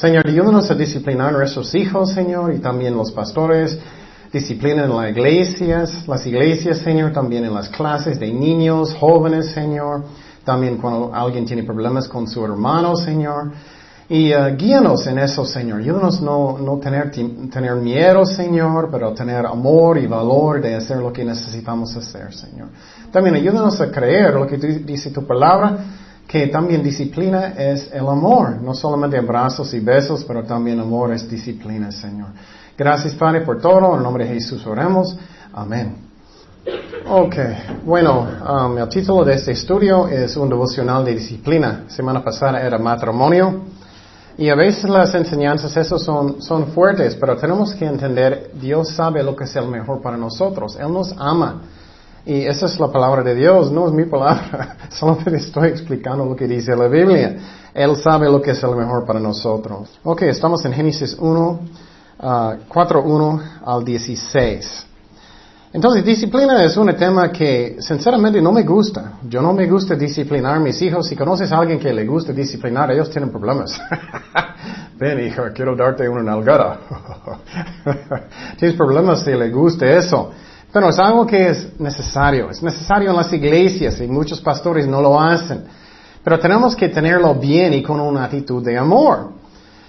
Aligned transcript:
Señor, 0.00 0.26
ayúdanos 0.26 0.70
a 0.70 0.74
disciplinar 0.74 1.28
a 1.28 1.32
nuestros 1.32 1.74
hijos, 1.74 2.12
Señor, 2.12 2.54
y 2.54 2.58
también 2.58 2.96
los 2.96 3.12
pastores. 3.12 3.78
Disciplina 4.32 4.84
en 4.84 4.96
las 4.96 5.10
iglesias, 5.10 6.08
las 6.08 6.26
iglesias, 6.26 6.78
Señor, 6.78 7.12
también 7.12 7.44
en 7.44 7.52
las 7.52 7.68
clases 7.68 8.18
de 8.18 8.32
niños, 8.32 8.96
jóvenes, 8.98 9.50
Señor. 9.50 10.04
También 10.42 10.78
cuando 10.78 11.14
alguien 11.14 11.44
tiene 11.44 11.64
problemas 11.64 12.08
con 12.08 12.26
su 12.26 12.42
hermano, 12.42 12.96
Señor. 12.96 13.52
Y 14.08 14.32
uh, 14.32 14.56
guíanos 14.56 15.06
en 15.06 15.18
eso, 15.18 15.44
Señor. 15.44 15.80
Ayúdanos 15.80 16.22
no, 16.22 16.56
no 16.56 16.78
tener, 16.78 17.10
tener 17.10 17.74
miedo, 17.74 18.24
Señor, 18.24 18.88
pero 18.90 19.12
tener 19.12 19.44
amor 19.44 19.98
y 19.98 20.06
valor 20.06 20.62
de 20.62 20.76
hacer 20.76 20.96
lo 20.96 21.12
que 21.12 21.26
necesitamos 21.26 21.94
hacer, 21.94 22.32
Señor. 22.32 22.68
También 23.12 23.34
ayúdanos 23.34 23.78
a 23.82 23.90
creer 23.90 24.32
lo 24.32 24.46
que 24.46 24.56
dice 24.56 25.10
tu 25.10 25.26
palabra, 25.26 25.76
que 26.30 26.46
también 26.46 26.80
disciplina 26.80 27.54
es 27.58 27.90
el 27.92 28.06
amor. 28.06 28.62
No 28.62 28.72
solamente 28.72 29.18
abrazos 29.18 29.74
y 29.74 29.80
besos, 29.80 30.24
pero 30.24 30.44
también 30.44 30.78
amor 30.78 31.12
es 31.12 31.28
disciplina, 31.28 31.90
Señor. 31.90 32.28
Gracias, 32.78 33.14
Padre, 33.14 33.40
por 33.40 33.60
todo. 33.60 33.96
En 33.96 34.02
nombre 34.04 34.24
de 34.24 34.34
Jesús 34.34 34.64
oremos. 34.64 35.16
Amén. 35.52 35.96
Ok, 37.08 37.34
bueno, 37.84 38.28
um, 38.48 38.78
el 38.78 38.88
título 38.88 39.24
de 39.24 39.34
este 39.34 39.50
estudio 39.50 40.06
es 40.06 40.36
un 40.36 40.48
devocional 40.48 41.04
de 41.04 41.16
disciplina. 41.16 41.86
Semana 41.88 42.22
pasada 42.22 42.60
era 42.64 42.78
matrimonio. 42.78 43.62
Y 44.38 44.50
a 44.50 44.54
veces 44.54 44.88
las 44.88 45.12
enseñanzas, 45.16 45.76
esos 45.76 46.04
son, 46.04 46.40
son 46.40 46.68
fuertes, 46.68 47.16
pero 47.16 47.36
tenemos 47.38 47.74
que 47.74 47.86
entender, 47.86 48.52
Dios 48.54 48.90
sabe 48.90 49.24
lo 49.24 49.34
que 49.34 49.44
es 49.44 49.56
el 49.56 49.66
mejor 49.66 50.00
para 50.00 50.16
nosotros. 50.16 50.76
Él 50.76 50.92
nos 50.92 51.12
ama. 51.18 51.62
Y 52.26 52.42
esa 52.42 52.66
es 52.66 52.78
la 52.78 52.92
palabra 52.92 53.22
de 53.22 53.34
Dios, 53.34 53.70
no 53.72 53.86
es 53.88 53.92
mi 53.92 54.04
palabra. 54.04 54.76
Solo 54.90 55.16
te 55.16 55.36
estoy 55.36 55.68
explicando 55.68 56.24
lo 56.24 56.36
que 56.36 56.46
dice 56.46 56.76
la 56.76 56.88
Biblia. 56.88 57.36
Él 57.72 57.96
sabe 57.96 58.30
lo 58.30 58.42
que 58.42 58.50
es 58.50 58.62
el 58.62 58.76
mejor 58.76 59.04
para 59.04 59.20
nosotros. 59.20 59.98
Ok, 60.02 60.22
estamos 60.22 60.64
en 60.64 60.72
Génesis 60.72 61.16
1. 61.18 61.60
4.1 62.20 63.42
ah, 63.64 63.74
al 63.74 63.84
16. 63.84 64.86
Entonces, 65.72 66.04
disciplina 66.04 66.64
es 66.64 66.76
un 66.76 66.94
tema 66.96 67.30
que 67.30 67.76
sinceramente 67.78 68.42
no 68.42 68.50
me 68.50 68.64
gusta. 68.64 69.12
Yo 69.28 69.40
no 69.40 69.52
me 69.52 69.68
gusta 69.68 69.94
disciplinar 69.94 70.56
a 70.56 70.58
mis 70.58 70.82
hijos. 70.82 71.06
Si 71.06 71.14
conoces 71.14 71.50
a 71.52 71.58
alguien 71.58 71.78
que 71.78 71.92
le 71.92 72.04
gusta 72.04 72.32
disciplinar, 72.32 72.90
ellos 72.90 73.08
tienen 73.08 73.30
problemas. 73.30 73.80
Ven, 74.98 75.26
hijo, 75.26 75.44
quiero 75.54 75.76
darte 75.76 76.08
una 76.08 76.22
nalgada. 76.22 76.80
Tienes 78.58 78.76
problemas 78.76 79.22
si 79.22 79.30
le 79.30 79.48
gusta 79.50 79.86
eso. 79.86 80.32
Pero 80.72 80.88
es 80.88 80.98
algo 80.98 81.26
que 81.26 81.48
es 81.48 81.80
necesario. 81.80 82.50
Es 82.50 82.62
necesario 82.62 83.10
en 83.10 83.16
las 83.16 83.32
iglesias 83.32 84.00
y 84.00 84.06
muchos 84.06 84.40
pastores 84.40 84.86
no 84.86 85.00
lo 85.00 85.20
hacen. 85.20 85.64
Pero 86.22 86.38
tenemos 86.38 86.76
que 86.76 86.88
tenerlo 86.88 87.34
bien 87.34 87.72
y 87.74 87.82
con 87.82 87.98
una 88.00 88.24
actitud 88.24 88.64
de 88.64 88.78
amor. 88.78 89.32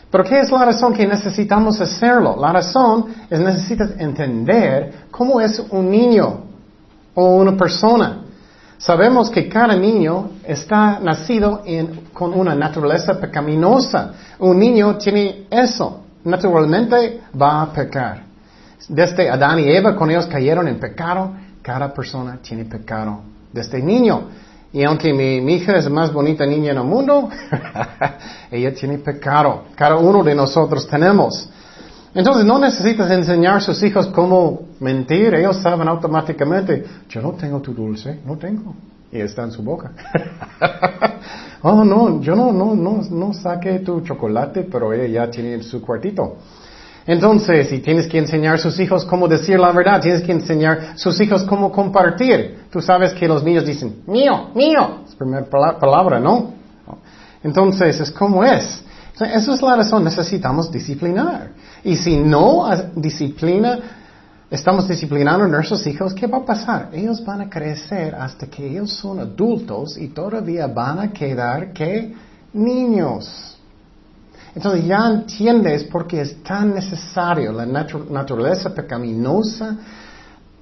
Pero 0.10 0.24
¿qué 0.24 0.40
es 0.40 0.52
la 0.52 0.66
razón 0.66 0.94
que 0.94 1.08
necesitamos 1.08 1.80
hacerlo? 1.80 2.36
La 2.40 2.52
razón 2.52 3.06
es 3.30 3.40
necesitas 3.40 3.92
entender 3.98 5.06
cómo 5.10 5.40
es 5.40 5.60
un 5.70 5.90
niño 5.90 6.42
o 7.14 7.36
una 7.38 7.56
persona. 7.56 8.24
Sabemos 8.78 9.30
que 9.30 9.48
cada 9.48 9.76
niño 9.76 10.32
está 10.44 11.00
nacido 11.00 11.64
con 12.14 12.34
una 12.34 12.56
naturaleza 12.56 13.20
pecaminosa. 13.20 14.14
Un 14.40 14.58
niño 14.58 14.98
tiene 14.98 15.46
eso. 15.50 16.02
Naturalmente 16.24 17.22
va 17.40 17.62
a 17.62 17.72
pecar. 17.72 18.31
Desde 18.92 19.30
Adán 19.30 19.58
y 19.60 19.70
Eva, 19.70 19.96
cuando 19.96 20.16
ellos 20.16 20.28
cayeron 20.28 20.68
en 20.68 20.78
pecado, 20.78 21.32
cada 21.62 21.94
persona 21.94 22.40
tiene 22.42 22.66
pecado. 22.66 23.22
Desde 23.54 23.82
niño. 23.82 24.24
Y 24.74 24.84
aunque 24.84 25.14
mi, 25.14 25.38
hija 25.54 25.78
es 25.78 25.86
la 25.86 25.92
más 25.92 26.12
bonita 26.12 26.46
niña 26.46 26.74
en 26.74 26.78
el 26.78 26.84
mundo, 26.84 27.30
ella 28.52 28.74
tiene 28.74 28.98
pecado. 28.98 29.64
Cada 29.76 29.96
uno 29.96 30.22
de 30.26 30.36
nosotros 30.36 30.86
tenemos. 30.90 31.50
Entonces 32.14 32.44
no 32.44 32.60
necesitas 32.60 33.10
enseñar 33.12 33.56
a 33.56 33.60
sus 33.62 33.82
hijos 33.82 34.08
cómo 34.08 34.64
mentir. 34.82 35.36
Ellos 35.36 35.56
saben 35.62 35.88
automáticamente, 35.88 36.84
yo 37.08 37.22
no 37.22 37.32
tengo 37.32 37.62
tu 37.62 37.74
dulce, 37.74 38.20
no 38.26 38.38
tengo. 38.38 38.76
Y 39.10 39.22
está 39.22 39.44
en 39.44 39.52
su 39.52 39.64
boca. 39.64 39.94
oh, 41.62 41.86
no, 41.86 42.20
yo 42.20 42.36
no, 42.36 42.52
no, 42.52 42.76
no, 42.76 43.04
no 43.10 43.34
saqué 43.34 43.80
tu 43.80 44.02
chocolate, 44.02 44.68
pero 44.70 44.92
ella 44.92 45.08
ya 45.08 45.32
tiene 45.32 45.64
su 45.64 45.82
cuartito. 45.82 46.36
Entonces, 47.12 47.68
si 47.68 47.80
tienes 47.80 48.08
que 48.08 48.20
enseñar 48.20 48.56
a 48.56 48.58
sus 48.58 48.80
hijos 48.80 49.04
cómo 49.04 49.28
decir 49.28 49.60
la 49.60 49.74
verdad, 49.74 50.00
tienes 50.00 50.22
que 50.22 50.32
enseñar 50.32 50.94
a 50.94 50.98
sus 50.98 51.20
hijos 51.20 51.44
cómo 51.44 51.70
compartir. 51.70 52.60
Tú 52.72 52.82
sabes 52.82 53.14
que 53.14 53.28
los 53.28 53.44
niños 53.44 53.66
dicen, 53.66 54.04
mío, 54.08 54.52
mío. 54.56 55.02
Es 55.04 55.12
la 55.12 55.18
primera 55.18 55.46
palabra, 55.78 56.22
¿no? 56.22 56.54
Entonces, 57.44 58.00
es 58.00 58.12
como 58.12 58.46
es. 58.46 58.82
Esa 59.20 59.54
es 59.54 59.62
la 59.62 59.76
razón, 59.76 60.06
necesitamos 60.06 60.72
disciplinar. 60.72 61.50
Y 61.84 61.98
si 61.98 62.16
no 62.16 62.70
disciplina, 62.96 63.80
estamos 64.50 64.88
disciplinando 64.88 65.44
a 65.44 65.48
nuestros 65.50 65.86
hijos, 65.88 66.14
¿qué 66.14 66.28
va 66.28 66.38
a 66.38 66.46
pasar? 66.46 66.92
Ellos 66.94 67.22
van 67.26 67.42
a 67.42 67.50
crecer 67.50 68.16
hasta 68.16 68.48
que 68.48 68.66
ellos 68.66 68.90
son 68.90 69.20
adultos 69.20 69.98
y 69.98 70.08
todavía 70.08 70.68
van 70.68 71.00
a 71.00 71.12
quedar 71.12 71.74
que 71.74 72.16
niños. 72.54 73.60
Entonces 74.56 74.86
ya 74.86 75.08
entiendes 75.08 75.86
por 75.86 76.08
qué 76.08 76.22
es 76.22 76.44
tan 76.44 76.74
necesario 76.74 77.52
la 77.54 77.66
naturaleza 77.66 78.74
pecaminosa. 78.74 79.78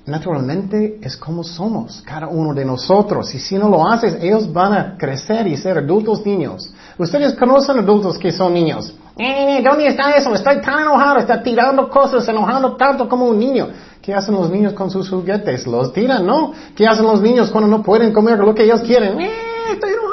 Naturalmente 0.05 0.99
es 1.01 1.17
como 1.17 1.43
somos, 1.43 2.01
cada 2.05 2.27
uno 2.27 2.53
de 2.53 2.65
nosotros. 2.65 3.33
Y 3.33 3.39
si 3.39 3.57
no 3.57 3.69
lo 3.69 3.87
haces, 3.87 4.17
ellos 4.21 4.51
van 4.51 4.73
a 4.73 4.97
crecer 4.97 5.47
y 5.47 5.57
ser 5.57 5.77
adultos 5.77 6.25
niños. 6.25 6.73
Ustedes 6.97 7.33
conocen 7.33 7.79
adultos 7.79 8.17
que 8.17 8.31
son 8.31 8.53
niños. 8.53 8.93
Eh, 9.17 9.61
¿Dónde 9.63 9.87
está 9.87 10.11
eso? 10.11 10.33
Estoy 10.33 10.61
tan 10.61 10.81
enojado, 10.81 11.19
está 11.19 11.43
tirando 11.43 11.89
cosas, 11.89 12.27
enojando 12.27 12.75
tanto 12.75 13.09
como 13.09 13.25
un 13.25 13.37
niño. 13.37 13.67
¿Qué 14.01 14.13
hacen 14.13 14.33
los 14.33 14.49
niños 14.49 14.73
con 14.73 14.89
sus 14.89 15.09
juguetes? 15.09 15.67
Los 15.67 15.91
tiran, 15.93 16.25
¿no? 16.25 16.53
¿Qué 16.75 16.87
hacen 16.87 17.05
los 17.05 17.21
niños 17.21 17.51
cuando 17.51 17.69
no 17.69 17.83
pueden 17.83 18.13
comer 18.13 18.39
lo 18.39 18.55
que 18.55 18.63
ellos 18.63 18.81
quieren? 18.81 19.19
Eh, 19.19 19.31
estoy 19.73 19.91
enojado 19.91 20.08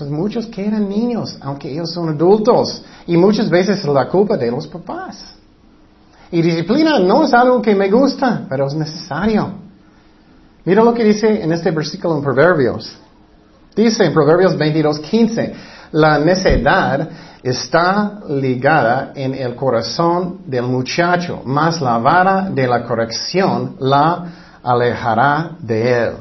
muchos 0.00 0.46
que 0.46 0.66
eran 0.66 0.88
niños, 0.88 1.36
aunque 1.40 1.70
ellos 1.70 1.92
son 1.92 2.08
adultos. 2.08 2.82
Y 3.06 3.16
muchas 3.16 3.48
veces 3.48 3.78
es 3.78 3.84
la 3.84 4.08
culpa 4.08 4.36
de 4.36 4.50
los 4.50 4.66
papás. 4.66 5.34
Y 6.30 6.40
disciplina 6.40 6.98
no 6.98 7.24
es 7.24 7.34
algo 7.34 7.60
que 7.60 7.74
me 7.74 7.90
gusta, 7.90 8.46
pero 8.48 8.66
es 8.66 8.74
necesario. 8.74 9.52
Mira 10.64 10.82
lo 10.82 10.94
que 10.94 11.04
dice 11.04 11.42
en 11.42 11.52
este 11.52 11.70
versículo 11.70 12.16
en 12.16 12.22
Proverbios. 12.22 12.96
Dice 13.74 14.04
en 14.04 14.12
Proverbios 14.12 14.56
22:15, 14.56 15.52
la 15.92 16.18
necedad 16.18 17.08
está 17.42 18.20
ligada 18.28 19.12
en 19.14 19.34
el 19.34 19.54
corazón 19.56 20.38
del 20.46 20.64
muchacho, 20.64 21.42
mas 21.44 21.80
la 21.80 21.98
vara 21.98 22.48
de 22.48 22.66
la 22.66 22.84
corrección 22.84 23.76
la 23.80 24.24
alejará 24.62 25.56
de 25.58 26.04
él. 26.04 26.12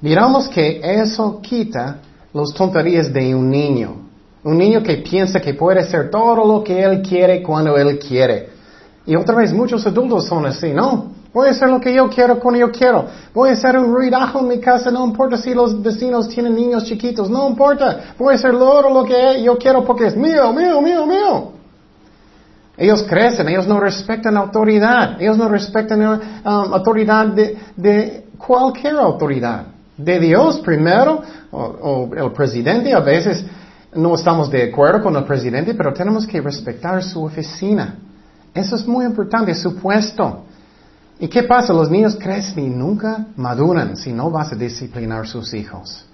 Miramos 0.00 0.48
que 0.48 0.80
eso 0.82 1.40
quita 1.42 1.98
las 2.32 2.52
tonterías 2.54 3.12
de 3.12 3.34
un 3.34 3.50
niño. 3.50 3.96
Un 4.42 4.56
niño 4.56 4.82
que 4.82 4.98
piensa 4.98 5.40
que 5.40 5.54
puede 5.54 5.80
hacer 5.80 6.10
todo 6.10 6.46
lo 6.46 6.64
que 6.64 6.82
él 6.82 7.02
quiere 7.02 7.42
cuando 7.42 7.76
él 7.76 7.98
quiere. 7.98 8.48
Y 9.04 9.16
otra 9.16 9.36
vez 9.36 9.52
muchos 9.52 9.86
adultos 9.86 10.26
son 10.26 10.46
así, 10.46 10.72
no. 10.72 11.12
Voy 11.32 11.48
a 11.48 11.50
hacer 11.52 11.68
lo 11.68 11.80
que 11.80 11.92
yo 11.92 12.08
quiero 12.08 12.40
cuando 12.40 12.60
yo 12.60 12.70
quiero. 12.72 13.06
Voy 13.34 13.50
a 13.50 13.52
hacer 13.52 13.78
un 13.78 13.92
ruidajo 13.92 14.40
en 14.40 14.48
mi 14.48 14.60
casa, 14.60 14.90
no 14.90 15.04
importa 15.04 15.36
si 15.36 15.54
los 15.54 15.80
vecinos 15.80 16.28
tienen 16.28 16.54
niños 16.54 16.84
chiquitos, 16.84 17.28
no 17.28 17.48
importa. 17.48 18.14
Voy 18.18 18.32
a 18.32 18.36
hacer 18.36 18.52
todo 18.52 18.90
lo 18.90 19.04
que 19.04 19.42
yo 19.42 19.56
quiero 19.58 19.84
porque 19.84 20.06
es 20.06 20.16
mío, 20.16 20.52
mío, 20.52 20.80
mío, 20.80 21.06
mío. 21.06 21.52
Ellos 22.76 23.02
crecen, 23.02 23.48
ellos 23.48 23.66
no 23.66 23.78
respetan 23.78 24.36
autoridad, 24.36 25.20
ellos 25.20 25.36
no 25.36 25.48
respetan 25.48 26.02
um, 26.02 26.20
autoridad 26.44 27.26
de, 27.26 27.58
de 27.76 28.26
cualquier 28.38 28.96
autoridad 28.96 29.66
de 30.04 30.20
Dios 30.20 30.60
primero, 30.60 31.22
o, 31.50 32.10
el 32.16 32.32
presidente, 32.32 32.92
a 32.92 33.00
veces 33.00 33.44
no 33.94 34.14
estamos 34.14 34.50
de 34.50 34.70
acuerdo 34.70 35.02
con 35.02 35.16
el 35.16 35.24
presidente, 35.24 35.74
pero 35.74 35.92
tenemos 35.92 36.26
que 36.26 36.40
respetar 36.40 37.02
su 37.02 37.24
oficina. 37.24 37.96
Eso 38.54 38.76
es 38.76 38.86
muy 38.86 39.04
importante, 39.04 39.54
su 39.54 39.76
puesto. 39.76 40.44
¿Y 41.18 41.28
qué 41.28 41.42
pasa? 41.42 41.72
Los 41.72 41.90
niños 41.90 42.16
crecen 42.16 42.64
y 42.64 42.68
nunca 42.70 43.26
maduran 43.36 43.96
si 43.96 44.12
no 44.12 44.30
vas 44.30 44.52
a 44.52 44.56
disciplinar 44.56 45.22
a 45.22 45.26
sus 45.26 45.52
hijos. 45.54 46.06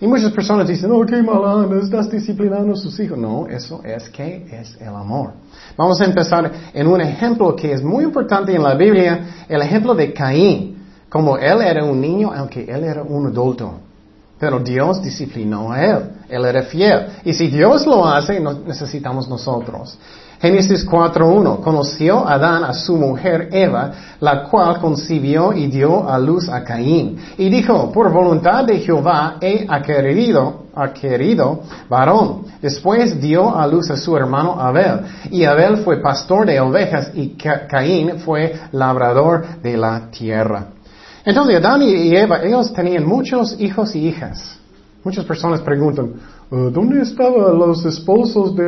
Y 0.00 0.06
muchas 0.06 0.32
personas 0.32 0.68
dicen, 0.68 0.90
oh, 0.92 1.04
qué 1.06 1.22
malando, 1.22 1.78
estás 1.78 2.10
disciplinando 2.10 2.74
a 2.74 2.76
sus 2.76 2.98
hijos. 3.00 3.16
No, 3.18 3.46
eso 3.46 3.80
es 3.82 4.10
que 4.10 4.46
es 4.50 4.76
el 4.80 4.88
amor. 4.88 5.32
Vamos 5.76 6.00
a 6.00 6.04
empezar 6.04 6.50
en 6.72 6.86
un 6.86 7.00
ejemplo 7.00 7.56
que 7.56 7.72
es 7.72 7.82
muy 7.82 8.04
importante 8.04 8.54
en 8.54 8.62
la 8.62 8.74
Biblia, 8.74 9.46
el 9.48 9.62
ejemplo 9.62 9.94
de 9.94 10.12
Caín. 10.12 10.75
Como 11.16 11.38
él 11.38 11.62
era 11.62 11.82
un 11.82 11.98
niño, 11.98 12.30
aunque 12.30 12.70
él 12.70 12.84
era 12.84 13.02
un 13.02 13.28
adulto. 13.28 13.72
Pero 14.38 14.60
Dios 14.60 15.02
disciplinó 15.02 15.72
a 15.72 15.82
él. 15.82 16.10
Él 16.28 16.44
era 16.44 16.62
fiel. 16.64 17.06
Y 17.24 17.32
si 17.32 17.46
Dios 17.46 17.86
lo 17.86 18.06
hace, 18.06 18.38
necesitamos 18.38 19.26
nosotros. 19.26 19.98
Génesis 20.38 20.86
4.1. 20.86 21.62
Conoció 21.62 22.28
Adán 22.28 22.64
a 22.64 22.74
su 22.74 22.98
mujer 22.98 23.48
Eva, 23.50 23.92
la 24.20 24.42
cual 24.42 24.78
concibió 24.78 25.54
y 25.54 25.68
dio 25.68 26.06
a 26.06 26.18
luz 26.18 26.50
a 26.50 26.62
Caín. 26.62 27.16
Y 27.38 27.48
dijo, 27.48 27.90
por 27.90 28.12
voluntad 28.12 28.64
de 28.66 28.80
Jehová 28.80 29.38
he 29.40 29.66
querido 29.86 30.66
querido 31.00 31.60
varón. 31.88 32.42
Después 32.60 33.18
dio 33.22 33.56
a 33.56 33.66
luz 33.66 33.90
a 33.90 33.96
su 33.96 34.14
hermano 34.14 34.60
Abel. 34.60 35.00
Y 35.30 35.44
Abel 35.44 35.78
fue 35.78 36.02
pastor 36.02 36.44
de 36.44 36.60
ovejas 36.60 37.12
y 37.14 37.38
Caín 37.70 38.18
fue 38.18 38.52
labrador 38.72 39.46
de 39.62 39.78
la 39.78 40.10
tierra. 40.10 40.75
Entonces 41.26 41.56
Adán 41.56 41.82
y 41.82 42.14
Eva, 42.14 42.40
ellos 42.44 42.72
tenían 42.72 43.04
muchos 43.04 43.60
hijos 43.60 43.96
y 43.96 44.06
hijas. 44.06 44.60
Muchas 45.02 45.24
personas 45.24 45.60
preguntan, 45.60 46.12
uh, 46.50 46.70
¿dónde 46.70 47.02
estaban 47.02 47.58
los 47.58 47.84
esposos 47.84 48.54
de, 48.54 48.64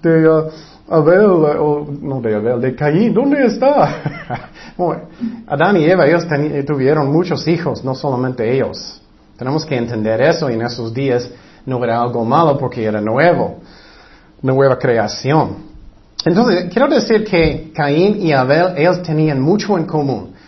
de, 0.00 0.28
uh, 0.28 0.48
Abel, 0.88 1.24
o, 1.24 1.88
no 2.00 2.20
de 2.20 2.36
Abel, 2.36 2.60
de 2.60 2.74
Caín? 2.76 3.12
¿Dónde 3.12 3.46
está? 3.46 3.96
Adán 5.48 5.76
y 5.76 5.84
Eva, 5.84 6.06
ellos 6.06 6.24
tuvieron 6.64 7.12
muchos 7.12 7.46
hijos, 7.48 7.84
no 7.84 7.96
solamente 7.96 8.48
ellos. 8.48 9.02
Tenemos 9.36 9.66
que 9.66 9.76
entender 9.76 10.22
eso 10.22 10.48
y 10.50 10.54
en 10.54 10.62
esos 10.62 10.94
días 10.94 11.28
no 11.66 11.82
era 11.82 12.00
algo 12.00 12.24
malo 12.24 12.56
porque 12.56 12.84
era 12.84 13.00
nuevo, 13.00 13.58
nueva 14.40 14.78
creación. 14.78 15.56
Entonces, 16.24 16.72
quiero 16.72 16.86
decir 16.86 17.24
que 17.24 17.72
Caín 17.74 18.22
y 18.22 18.32
Abel, 18.32 18.74
ellos 18.76 19.02
tenían 19.02 19.40
mucho 19.40 19.76
en 19.76 19.86
común. 19.86 20.39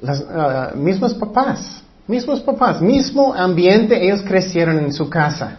Las 0.00 0.20
uh, 0.20 0.76
mismos 0.76 1.14
papás, 1.14 1.82
mismos 2.06 2.40
papás, 2.40 2.80
mismo 2.80 3.32
ambiente, 3.34 4.04
ellos 4.04 4.22
crecieron 4.22 4.78
en 4.78 4.92
su 4.92 5.08
casa. 5.08 5.58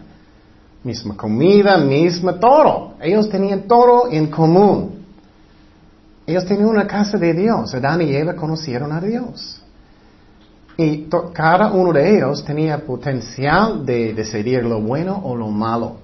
Misma 0.83 1.17
comida, 1.17 1.77
misma 1.77 2.39
todo. 2.39 2.93
Ellos 3.01 3.29
tenían 3.29 3.63
todo 3.63 4.09
en 4.11 4.27
común. 4.27 5.03
Ellos 6.25 6.45
tenían 6.45 6.69
una 6.69 6.85
casa 6.85 7.17
de 7.17 7.33
Dios. 7.33 7.73
Adán 7.73 8.01
y 8.01 8.15
Eva 8.15 8.35
conocieron 8.35 8.91
a 8.91 9.01
Dios. 9.01 9.61
Y 10.77 11.07
cada 11.33 11.71
uno 11.71 11.91
de 11.91 12.17
ellos 12.17 12.45
tenía 12.45 12.77
potencial 12.77 13.83
de 13.83 14.13
decidir 14.13 14.63
lo 14.63 14.79
bueno 14.79 15.19
o 15.23 15.35
lo 15.35 15.47
malo. 15.47 15.97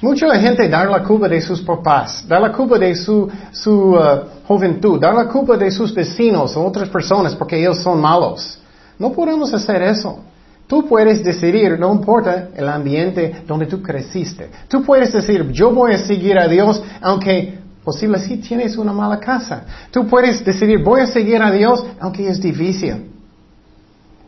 Mucha 0.00 0.28
gente 0.40 0.68
da 0.68 0.84
la 0.84 1.02
culpa 1.02 1.28
de 1.28 1.40
sus 1.40 1.60
papás, 1.62 2.24
da 2.26 2.38
la 2.38 2.52
culpa 2.52 2.78
de 2.78 2.94
su, 2.94 3.28
su 3.52 3.92
uh, 3.92 4.37
juventud, 4.48 4.98
da 4.98 5.12
la 5.12 5.28
culpa 5.28 5.58
de 5.58 5.70
sus 5.70 5.94
vecinos 5.94 6.56
o 6.56 6.64
otras 6.64 6.88
personas 6.88 7.36
porque 7.36 7.60
ellos 7.60 7.82
son 7.82 8.00
malos. 8.00 8.58
No 8.98 9.12
podemos 9.12 9.52
hacer 9.52 9.82
eso. 9.82 10.20
Tú 10.66 10.86
puedes 10.86 11.22
decidir, 11.22 11.78
no 11.78 11.92
importa 11.92 12.48
el 12.54 12.66
ambiente 12.66 13.42
donde 13.46 13.66
tú 13.66 13.82
creciste. 13.82 14.50
Tú 14.66 14.82
puedes 14.82 15.12
decir, 15.12 15.50
yo 15.52 15.70
voy 15.70 15.92
a 15.92 15.98
seguir 15.98 16.38
a 16.38 16.48
Dios 16.48 16.82
aunque 17.02 17.58
posible 17.84 18.18
si 18.20 18.38
tienes 18.38 18.76
una 18.78 18.92
mala 18.92 19.20
casa. 19.20 19.64
Tú 19.90 20.06
puedes 20.06 20.42
decidir, 20.42 20.82
voy 20.82 21.02
a 21.02 21.06
seguir 21.06 21.42
a 21.42 21.50
Dios 21.50 21.84
aunque 22.00 22.26
es 22.26 22.40
difícil. 22.40 23.12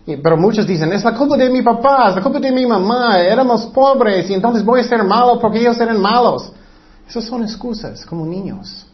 Pero 0.05 0.37
muchos 0.37 0.67
dicen, 0.67 0.93
es 0.93 1.05
la 1.05 1.15
culpa 1.15 1.37
de 1.37 1.49
mi 1.49 1.63
papá, 1.63 2.11
es 2.11 2.17
la 2.17 2.23
culpa 2.23 2.41
de 2.41 2.53
mi 2.53 2.67
mamá, 2.67 3.21
éramos 3.21 3.67
pobres 3.67 4.29
y 4.29 4.35
entonces 4.35 4.65
voy 4.65 4.81
a 4.81 4.85
ser 4.85 5.03
malo 5.03 5.39
porque 5.41 5.61
ellos 5.61 5.81
eran 5.81 6.01
malos. 6.01 6.53
Esas 7.09 7.25
son 7.25 7.43
excusas 7.43 8.05
como 8.05 8.27
niños. 8.27 8.90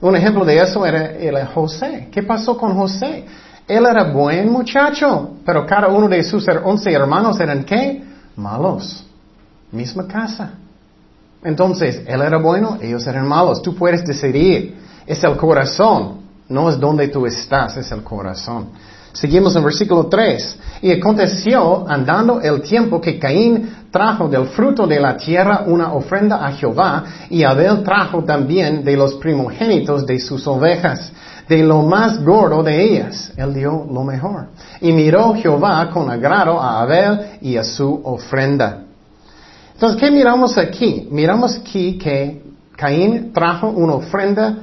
Un 0.00 0.14
ejemplo 0.14 0.44
de 0.44 0.60
eso 0.60 0.86
era, 0.86 1.46
José. 1.46 2.08
¿Qué 2.12 2.22
pasó 2.22 2.56
con 2.56 2.76
José? 2.76 3.24
Él 3.66 3.84
era 3.84 4.04
buen 4.04 4.50
muchacho, 4.50 5.36
pero 5.44 5.66
cada 5.66 5.88
uno 5.88 6.08
de 6.08 6.22
sus 6.22 6.46
once 6.64 6.92
hermanos 6.92 7.38
eran 7.40 7.64
qué? 7.64 8.02
Malos. 8.36 9.04
Misma 9.72 10.06
casa. 10.06 10.52
Entonces, 11.42 12.02
él 12.06 12.20
era 12.20 12.38
bueno, 12.38 12.78
ellos 12.80 13.06
eran 13.06 13.26
malos. 13.26 13.60
Tú 13.60 13.74
puedes 13.74 14.04
decidir. 14.04 14.76
Es 15.06 15.22
el 15.24 15.36
corazón, 15.36 16.20
no 16.48 16.70
es 16.70 16.78
donde 16.78 17.08
tú 17.08 17.26
estás, 17.26 17.76
es 17.76 17.90
el 17.92 18.02
corazón. 18.02 18.68
Seguimos 19.20 19.56
en 19.56 19.64
versículo 19.64 20.06
3. 20.06 20.58
Y 20.82 20.92
aconteció, 20.92 21.84
andando 21.88 22.40
el 22.40 22.62
tiempo, 22.62 23.00
que 23.00 23.18
Caín 23.18 23.68
trajo 23.90 24.28
del 24.28 24.46
fruto 24.46 24.86
de 24.86 25.00
la 25.00 25.16
tierra 25.16 25.64
una 25.66 25.92
ofrenda 25.92 26.46
a 26.46 26.52
Jehová, 26.52 27.04
y 27.28 27.42
Abel 27.42 27.82
trajo 27.82 28.22
también 28.22 28.84
de 28.84 28.96
los 28.96 29.14
primogénitos 29.14 30.06
de 30.06 30.20
sus 30.20 30.46
ovejas, 30.46 31.10
de 31.48 31.64
lo 31.64 31.82
más 31.82 32.22
gordo 32.24 32.62
de 32.62 32.80
ellas. 32.80 33.32
Él 33.36 33.54
dio 33.54 33.88
lo 33.92 34.04
mejor. 34.04 34.50
Y 34.80 34.92
miró 34.92 35.34
Jehová 35.34 35.90
con 35.90 36.08
agrado 36.08 36.60
a 36.60 36.80
Abel 36.80 37.38
y 37.40 37.56
a 37.56 37.64
su 37.64 38.00
ofrenda. 38.04 38.84
Entonces, 39.74 39.98
¿qué 39.98 40.12
miramos 40.12 40.56
aquí? 40.56 41.08
Miramos 41.10 41.56
aquí 41.56 41.98
que 41.98 42.40
Caín 42.76 43.32
trajo 43.32 43.68
una 43.70 43.94
ofrenda 43.94 44.58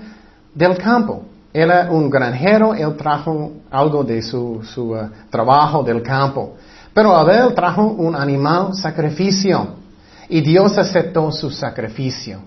del 0.54 0.78
campo 0.78 1.24
era 1.56 1.90
un 1.90 2.10
granjero, 2.10 2.74
él 2.74 2.98
trajo 2.98 3.54
algo 3.72 4.04
de 4.04 4.22
su, 4.22 4.62
uh, 4.76 5.10
trabajo 5.30 5.84
del 5.84 6.04
campo. 6.04 6.56
Pero 6.94 7.16
Abel 7.16 7.54
trajo 7.54 7.82
un 7.82 8.14
animal 8.14 8.74
sacrificio 8.74 9.76
y 10.28 10.42
Dios 10.42 10.78
aceptó 10.78 11.32
su 11.32 11.50
sacrificio. 11.50 12.40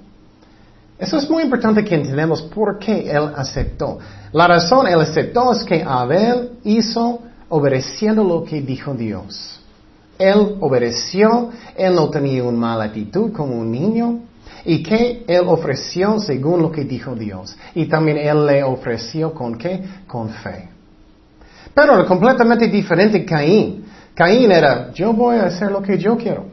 Eso 0.98 1.16
es 1.16 1.30
muy 1.30 1.42
importante 1.42 1.82
que 1.82 1.94
entendamos 1.94 2.42
por 2.42 2.78
qué 2.78 3.10
él 3.10 3.30
aceptó. 3.34 3.98
La 4.32 4.46
razón 4.46 4.86
él 4.86 5.00
aceptó 5.00 5.52
es 5.52 5.64
que 5.64 5.82
Abel 5.82 6.58
hizo 6.64 7.20
obedeciendo 7.48 8.22
lo 8.22 8.44
que 8.44 8.60
dijo 8.60 8.92
Dios. 8.92 9.58
Él 10.18 10.56
obedeció, 10.60 11.48
él 11.74 11.94
no 11.94 12.10
tenía 12.10 12.44
una 12.44 12.58
mala 12.58 12.84
actitud 12.84 13.32
como 13.32 13.54
un 13.54 13.70
niño, 13.72 14.18
y 14.64 14.82
que 14.82 15.24
él 15.26 15.42
ofreció 15.46 16.18
según 16.18 16.62
lo 16.62 16.70
que 16.70 16.84
dijo 16.84 17.14
Dios. 17.14 17.56
Y 17.74 17.86
también 17.86 18.18
él 18.18 18.46
le 18.46 18.62
ofreció 18.62 19.32
con 19.32 19.56
qué? 19.56 19.82
Con 20.06 20.30
fe. 20.30 20.68
Pero 21.74 22.04
completamente 22.06 22.68
diferente 22.68 23.24
Caín. 23.24 23.84
Caín 24.14 24.50
era, 24.50 24.92
yo 24.92 25.12
voy 25.12 25.36
a 25.36 25.46
hacer 25.46 25.70
lo 25.70 25.80
que 25.80 25.96
yo 25.96 26.16
quiero. 26.16 26.44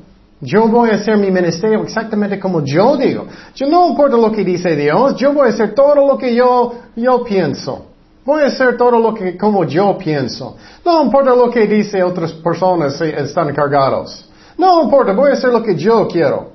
Yo 0.41 0.67
voy 0.67 0.89
a 0.91 0.95
hacer 0.95 1.17
mi 1.17 1.31
ministerio 1.31 1.81
exactamente 1.81 2.39
como 2.39 2.63
yo 2.63 2.97
digo. 2.97 3.25
No 3.69 3.89
importa 3.89 4.17
lo 4.17 4.31
que 4.31 4.43
dice 4.43 4.75
Dios, 4.75 5.15
yo 5.15 5.33
voy 5.33 5.47
a 5.47 5.51
hacer 5.51 5.73
todo 5.73 5.95
lo 5.95 6.17
que 6.17 6.35
yo, 6.35 6.73
yo 6.95 7.23
pienso. 7.23 7.87
Voy 8.25 8.43
a 8.43 8.47
hacer 8.47 8.75
todo 8.75 8.99
lo 8.99 9.13
que 9.13 9.37
como 9.37 9.65
yo 9.65 9.97
pienso. 9.97 10.57
No 10.83 11.03
importa 11.03 11.35
lo 11.35 11.49
que 11.49 11.67
dice 11.67 12.03
otras 12.03 12.33
personas 12.33 12.99
están 13.01 13.53
cargados. 13.53 14.29
No 14.57 14.83
importa, 14.83 15.13
voy 15.13 15.31
a 15.31 15.33
hacer 15.33 15.51
lo 15.51 15.63
que 15.63 15.75
yo 15.75 16.07
quiero. 16.07 16.54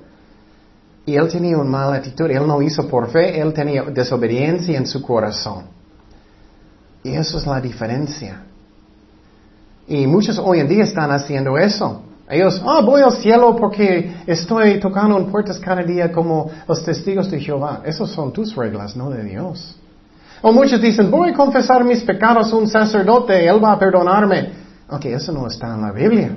Y 1.06 1.16
él 1.16 1.28
tenía 1.28 1.56
una 1.56 1.70
mala 1.70 1.96
actitud, 1.96 2.30
él 2.30 2.46
no 2.46 2.60
hizo 2.62 2.86
por 2.86 3.10
fe, 3.10 3.40
él 3.40 3.52
tenía 3.52 3.84
desobediencia 3.84 4.76
en 4.76 4.86
su 4.86 5.02
corazón. 5.02 5.64
Y 7.02 7.14
eso 7.14 7.38
es 7.38 7.46
la 7.46 7.60
diferencia. 7.60 8.42
Y 9.88 10.06
muchos 10.06 10.38
hoy 10.38 10.60
en 10.60 10.68
día 10.68 10.84
están 10.84 11.10
haciendo 11.10 11.58
eso. 11.58 12.02
Ellos, 12.28 12.62
ah, 12.64 12.80
voy 12.80 13.02
al 13.02 13.12
cielo 13.12 13.56
porque 13.56 14.22
estoy 14.24 14.78
tocando 14.78 15.18
en 15.18 15.26
puertas 15.26 15.58
cada 15.58 15.82
día 15.82 16.12
como 16.12 16.48
los 16.68 16.84
testigos 16.84 17.28
de 17.28 17.40
Jehová. 17.40 17.82
Esas 17.84 18.10
son 18.10 18.32
tus 18.32 18.54
reglas, 18.54 18.94
no 18.94 19.10
de 19.10 19.24
Dios. 19.24 19.76
O 20.42 20.52
muchos 20.52 20.80
dicen, 20.80 21.10
voy 21.10 21.30
a 21.30 21.34
confesar 21.34 21.82
mis 21.84 22.02
pecados 22.02 22.52
a 22.52 22.56
un 22.56 22.68
sacerdote, 22.68 23.46
él 23.46 23.62
va 23.62 23.72
a 23.72 23.78
perdonarme. 23.78 24.52
Ok, 24.88 25.06
eso 25.06 25.32
no 25.32 25.48
está 25.48 25.74
en 25.74 25.82
la 25.82 25.90
Biblia. 25.90 26.36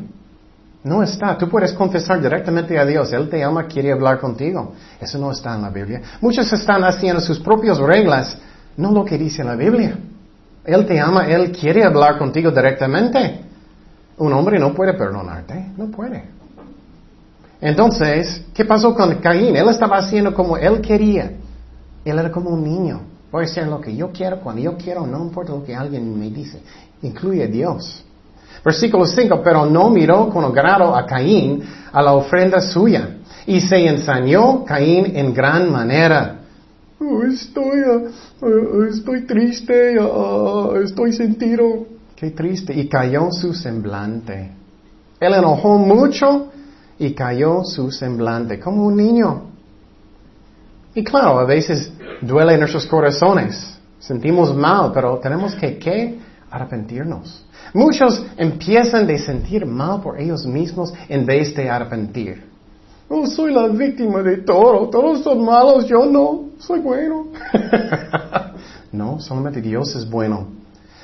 No 0.84 1.02
está. 1.02 1.38
Tú 1.38 1.48
puedes 1.48 1.72
confesar 1.74 2.22
directamente 2.22 2.78
a 2.78 2.86
Dios. 2.86 3.12
Él 3.14 3.30
te 3.30 3.44
ama, 3.44 3.66
quiere 3.68 3.92
hablar 3.92 4.20
contigo. 4.20 4.74
Eso 5.00 5.18
no 5.18 5.32
está 5.32 5.56
en 5.56 5.62
la 5.62 5.70
Biblia. 5.70 6.02
Muchos 6.20 6.52
están 6.52 6.84
haciendo 6.84 7.22
sus 7.22 7.40
propias 7.40 7.78
reglas, 7.78 8.38
no 8.76 8.92
lo 8.92 9.06
que 9.06 9.18
dice 9.18 9.44
la 9.44 9.56
Biblia. 9.56 9.98
Él 10.66 10.86
te 10.86 11.00
ama, 11.00 11.28
Él 11.28 11.52
quiere 11.52 11.84
hablar 11.84 12.18
contigo 12.18 12.52
directamente. 12.52 13.42
Un 14.18 14.34
hombre 14.34 14.60
no 14.60 14.74
puede 14.74 14.94
perdonarte, 14.94 15.72
no 15.78 15.88
puede. 15.88 16.24
Entonces, 17.64 18.44
¿qué 18.54 18.66
pasó 18.66 18.94
con 18.94 19.16
Caín? 19.16 19.56
Él 19.56 19.70
estaba 19.70 19.98
haciendo 19.98 20.34
como 20.34 20.58
él 20.58 20.82
quería. 20.82 21.32
Él 22.04 22.20
era 22.20 22.30
como 22.30 22.50
un 22.50 22.62
niño. 22.62 23.02
Voy 23.32 23.46
a 23.46 23.48
hacer 23.48 23.68
lo 23.68 23.80
que 23.80 23.96
yo 23.96 24.12
quiero, 24.12 24.42
cuando 24.42 24.62
yo 24.62 24.78
quiero, 24.78 25.08
no 25.08 25.24
importa 25.24 25.54
lo 25.54 25.64
que 25.64 25.74
alguien 25.74 26.20
me 26.20 26.30
dice. 26.30 26.62
Incluye 27.02 27.44
a 27.44 27.48
Dios. 27.48 28.04
Versículo 28.64 29.06
5, 29.06 29.42
pero 29.44 29.66
no 29.66 29.90
miró 29.90 30.30
con 30.30 30.46
agrado 30.46 30.96
a 30.96 31.06
Caín 31.06 31.62
a 31.92 32.02
la 32.02 32.14
ofrenda 32.14 32.62
suya. 32.62 33.18
Y 33.46 33.60
se 33.60 33.86
ensañó 33.88 34.64
Caín 34.64 35.18
en 35.18 35.34
gran 35.34 35.70
manera. 35.70 36.40
Oh, 37.00 37.24
estoy, 37.24 37.82
uh, 38.42 38.84
estoy 38.84 39.26
triste, 39.26 40.00
uh, 40.00 40.78
estoy 40.78 41.12
sentido. 41.12 41.86
Qué 42.16 42.32
triste. 42.32 42.74
Y 42.74 42.88
cayó 42.88 43.32
su 43.32 43.54
semblante. 43.54 44.52
Él 45.20 45.34
enojó 45.34 45.78
mucho 45.78 46.52
y 46.98 47.14
cayó 47.14 47.66
su 47.66 47.92
semblante, 47.92 48.60
como 48.60 48.86
un 48.86 48.96
niño. 48.96 49.44
Y 50.96 51.04
claro, 51.04 51.40
a 51.40 51.46
veces 51.46 51.92
duele 52.22 52.54
en 52.54 52.60
nuestros 52.60 52.86
corazones. 52.86 53.78
Sentimos 54.00 54.56
mal, 54.56 54.92
pero 54.94 55.18
tenemos 55.18 55.56
que, 55.56 55.78
¿qué? 55.78 56.20
Arrepentirnos. 56.54 57.44
Muchos 57.74 58.24
empiezan 58.38 59.08
de 59.08 59.18
sentir 59.18 59.66
mal 59.66 60.02
por 60.02 60.22
ellos 60.22 60.46
mismos 60.46 60.94
en 61.10 61.26
vez 61.26 61.56
de 61.56 61.68
arrepentir. 61.68 62.44
Oh, 63.10 63.26
soy 63.26 63.52
la 63.52 63.68
víctima 63.70 64.22
de 64.22 64.38
todo. 64.38 64.88
Todos 64.88 65.24
son 65.24 65.44
malos, 65.44 65.88
yo 65.88 66.06
no. 66.06 66.52
Soy 66.60 66.80
bueno. 66.80 67.30
no, 68.92 69.20
solamente 69.20 69.62
Dios 69.62 69.96
es 69.96 70.08
bueno. 70.08 70.46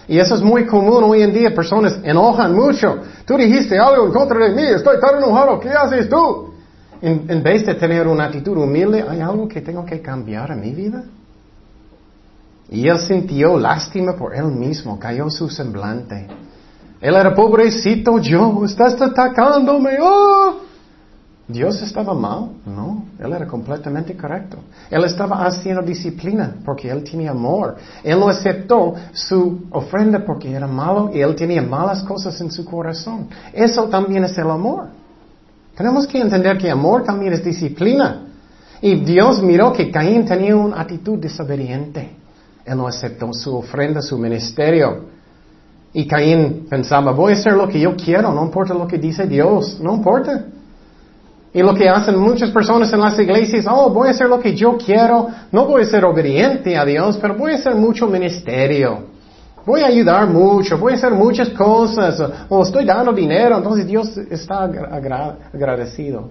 Y 0.08 0.20
eso 0.20 0.36
es 0.36 0.42
muy 0.44 0.68
común 0.68 1.04
hoy 1.04 1.24
en 1.24 1.34
día. 1.34 1.52
Personas 1.56 2.00
enojan 2.04 2.54
mucho. 2.54 3.00
Tú 3.26 3.36
dijiste 3.36 3.80
algo 3.80 4.06
en 4.06 4.14
contra 4.14 4.48
de 4.48 4.54
mí. 4.54 4.68
Estoy 4.68 5.00
tan 5.00 5.18
enojado. 5.18 5.60
¿Qué 5.60 5.70
haces 5.70 6.08
tú? 6.08 6.54
En, 7.02 7.26
en 7.28 7.42
vez 7.42 7.66
de 7.66 7.74
tener 7.74 8.08
una 8.08 8.26
actitud 8.26 8.56
humilde, 8.56 9.04
¿hay 9.10 9.20
algo 9.20 9.48
que 9.48 9.62
tengo 9.62 9.84
que 9.84 10.00
cambiar 10.00 10.52
en 10.52 10.62
mi 10.62 10.76
vida? 10.76 11.06
Y 12.72 12.88
él 12.88 13.00
sintió 13.00 13.58
lástima 13.58 14.16
por 14.16 14.36
él 14.36 14.46
mismo. 14.46 15.00
Cayó 15.00 15.30
su 15.30 15.50
semblante. 15.50 16.28
Él 17.02 17.16
era 17.16 17.34
pobrecito 17.34 18.20
yo. 18.20 18.64
Estás 18.66 19.02
atacándome. 19.02 19.98
¡Oh! 20.02 20.70
Dios 21.50 21.82
estaba 21.82 22.14
mal, 22.14 22.52
no, 22.64 23.06
Él 23.18 23.34
era 23.34 23.48
completamente 23.48 24.16
correcto. 24.16 24.58
Él 24.88 25.04
estaba 25.04 25.48
haciendo 25.48 25.82
disciplina 25.82 26.58
porque 26.64 26.92
Él 26.92 27.04
tenía 27.04 27.32
amor. 27.32 27.76
Él 28.04 28.20
no 28.20 28.30
aceptó 28.30 28.94
su 29.14 29.64
ofrenda 29.72 30.24
porque 30.24 30.52
era 30.52 30.68
malo 30.68 31.10
y 31.12 31.22
Él 31.22 31.36
tenía 31.36 31.64
malas 31.64 32.04
cosas 32.04 32.40
en 32.40 32.52
su 32.52 32.64
corazón. 32.64 33.30
Eso 33.52 33.86
también 33.86 34.26
es 34.26 34.38
el 34.38 34.48
amor. 34.48 34.90
Tenemos 35.76 36.06
que 36.06 36.22
entender 36.22 36.56
que 36.60 36.70
amor 36.70 37.04
también 37.04 37.34
es 37.34 37.44
disciplina. 37.44 38.28
Y 38.80 38.98
Dios 38.98 39.42
miró 39.42 39.74
que 39.74 39.90
Caín 39.90 40.26
tenía 40.26 40.56
una 40.56 40.80
actitud 40.80 41.18
desobediente. 41.18 42.19
Él 42.70 42.78
no 42.78 42.88
aceptó 42.88 43.34
su 43.34 43.58
ofrenda, 43.58 44.00
su 44.00 44.16
ministerio. 44.16 45.06
Y 45.92 46.06
Caín 46.08 46.68
pensaba, 46.70 47.12
voy 47.12 47.34
a 47.34 47.36
hacer 47.36 47.54
lo 47.54 47.68
que 47.68 47.80
yo 47.80 47.96
quiero, 47.96 48.32
no 48.32 48.44
importa 48.44 48.76
lo 48.76 48.88
que 48.88 49.00
dice 49.00 49.26
Dios, 49.26 49.80
no 49.82 49.96
importa. 49.96 50.46
Y 51.52 51.64
lo 51.64 51.74
que 51.74 51.90
hacen 51.90 52.20
muchas 52.20 52.52
personas 52.52 52.94
en 52.94 53.00
las 53.00 53.18
iglesias, 53.18 53.66
oh, 53.68 53.90
voy 53.90 54.10
a 54.10 54.12
hacer 54.12 54.30
lo 54.30 54.40
que 54.40 54.56
yo 54.56 54.78
quiero, 54.78 55.30
no 55.52 55.66
voy 55.66 55.82
a 55.82 55.86
ser 55.86 56.06
obediente 56.06 56.78
a 56.78 56.86
Dios, 56.86 57.18
pero 57.18 57.34
voy 57.34 57.54
a 57.54 57.56
hacer 57.56 57.74
mucho 57.74 58.06
ministerio. 58.06 59.00
Voy 59.66 59.82
a 59.82 59.88
ayudar 59.88 60.28
mucho, 60.28 60.78
voy 60.78 60.94
a 60.94 60.96
hacer 60.96 61.12
muchas 61.12 61.50
cosas, 61.50 62.22
o 62.50 62.62
estoy 62.62 62.86
dando 62.86 63.12
dinero, 63.14 63.58
entonces 63.58 63.88
Dios 63.88 64.16
está 64.30 64.66
agradecido. 64.66 66.30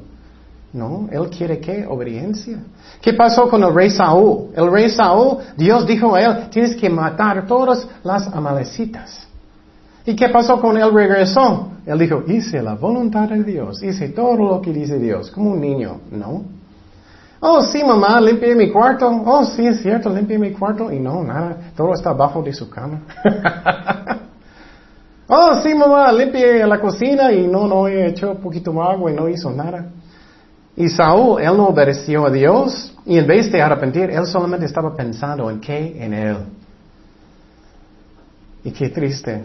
No, 0.73 1.09
Él 1.11 1.31
quiere 1.31 1.59
qué? 1.61 1.87
Obediencia. 1.87 2.59
¿Qué 3.01 3.15
pasó 3.15 3.49
con 3.49 3.63
el 3.63 3.75
rey 3.75 3.91
Saúl? 3.91 4.51
El 4.55 4.71
rey 4.71 4.91
Saúl, 4.91 5.39
Dios 5.57 5.87
dijo 5.87 6.15
a 6.15 6.21
él, 6.21 6.51
tienes 6.51 6.77
que 6.77 6.91
matar 6.91 7.47
todas 7.47 7.89
las 8.05 8.27
amalecitas. 8.27 9.27
¿Y 10.05 10.15
qué 10.15 10.29
pasó 10.29 10.61
con 10.61 10.77
él? 10.77 10.93
Regresó. 10.93 11.69
Él 11.87 11.99
dijo, 11.99 12.23
hice 12.27 12.63
la 12.63 12.75
voluntad 12.75 13.29
de 13.29 13.43
Dios, 13.45 13.83
hice 13.83 14.11
todo 14.11 14.37
lo 14.37 14.61
que 14.61 14.73
dice 14.73 14.99
Dios, 14.99 15.31
como 15.31 15.53
un 15.53 15.61
niño, 15.61 16.01
¿no? 16.11 16.43
Oh, 17.41 17.63
sí, 17.63 17.85
mamá, 17.85 18.21
limpié 18.21 18.55
mi 18.55 18.71
cuarto. 18.71 19.09
Oh, 19.09 19.45
sí, 19.45 19.67
es 19.67 19.81
cierto, 19.81 20.11
limpié 20.11 20.39
mi 20.39 20.51
cuarto. 20.51 20.91
Y 20.93 20.99
no, 20.99 21.23
nada, 21.23 21.57
todo 21.77 21.95
está 21.95 22.11
abajo 22.11 22.43
de 22.43 22.53
su 22.53 22.69
cama. 22.69 23.03
oh, 25.29 25.61
sí, 25.63 25.73
mamá, 25.73 26.13
limpié 26.13 26.67
la 26.67 26.81
cocina 26.81 27.33
y 27.33 27.47
no, 27.47 27.69
no, 27.69 27.87
he 27.87 28.09
hecho 28.09 28.35
poquito 28.35 28.83
agua 28.83 29.13
y 29.13 29.15
no 29.15 29.29
hizo 29.29 29.51
nada. 29.51 29.87
Y 30.79 30.89
Saúl, 30.91 31.43
él 31.43 31.57
no 31.57 31.67
obedeció 31.67 32.27
a 32.27 32.31
Dios 32.31 32.95
y 33.05 33.19
en 33.19 33.27
vez 33.27 33.51
de 33.51 33.61
arrepentir, 33.61 34.11
él 34.11 34.25
solamente 34.27 34.65
estaba 34.65 34.95
pensando 34.95 35.51
en 35.51 35.61
qué, 35.61 36.05
en 36.05 36.15
él. 36.15 36.37
Y 38.63 38.71
qué 38.71 38.89
triste. 38.89 39.43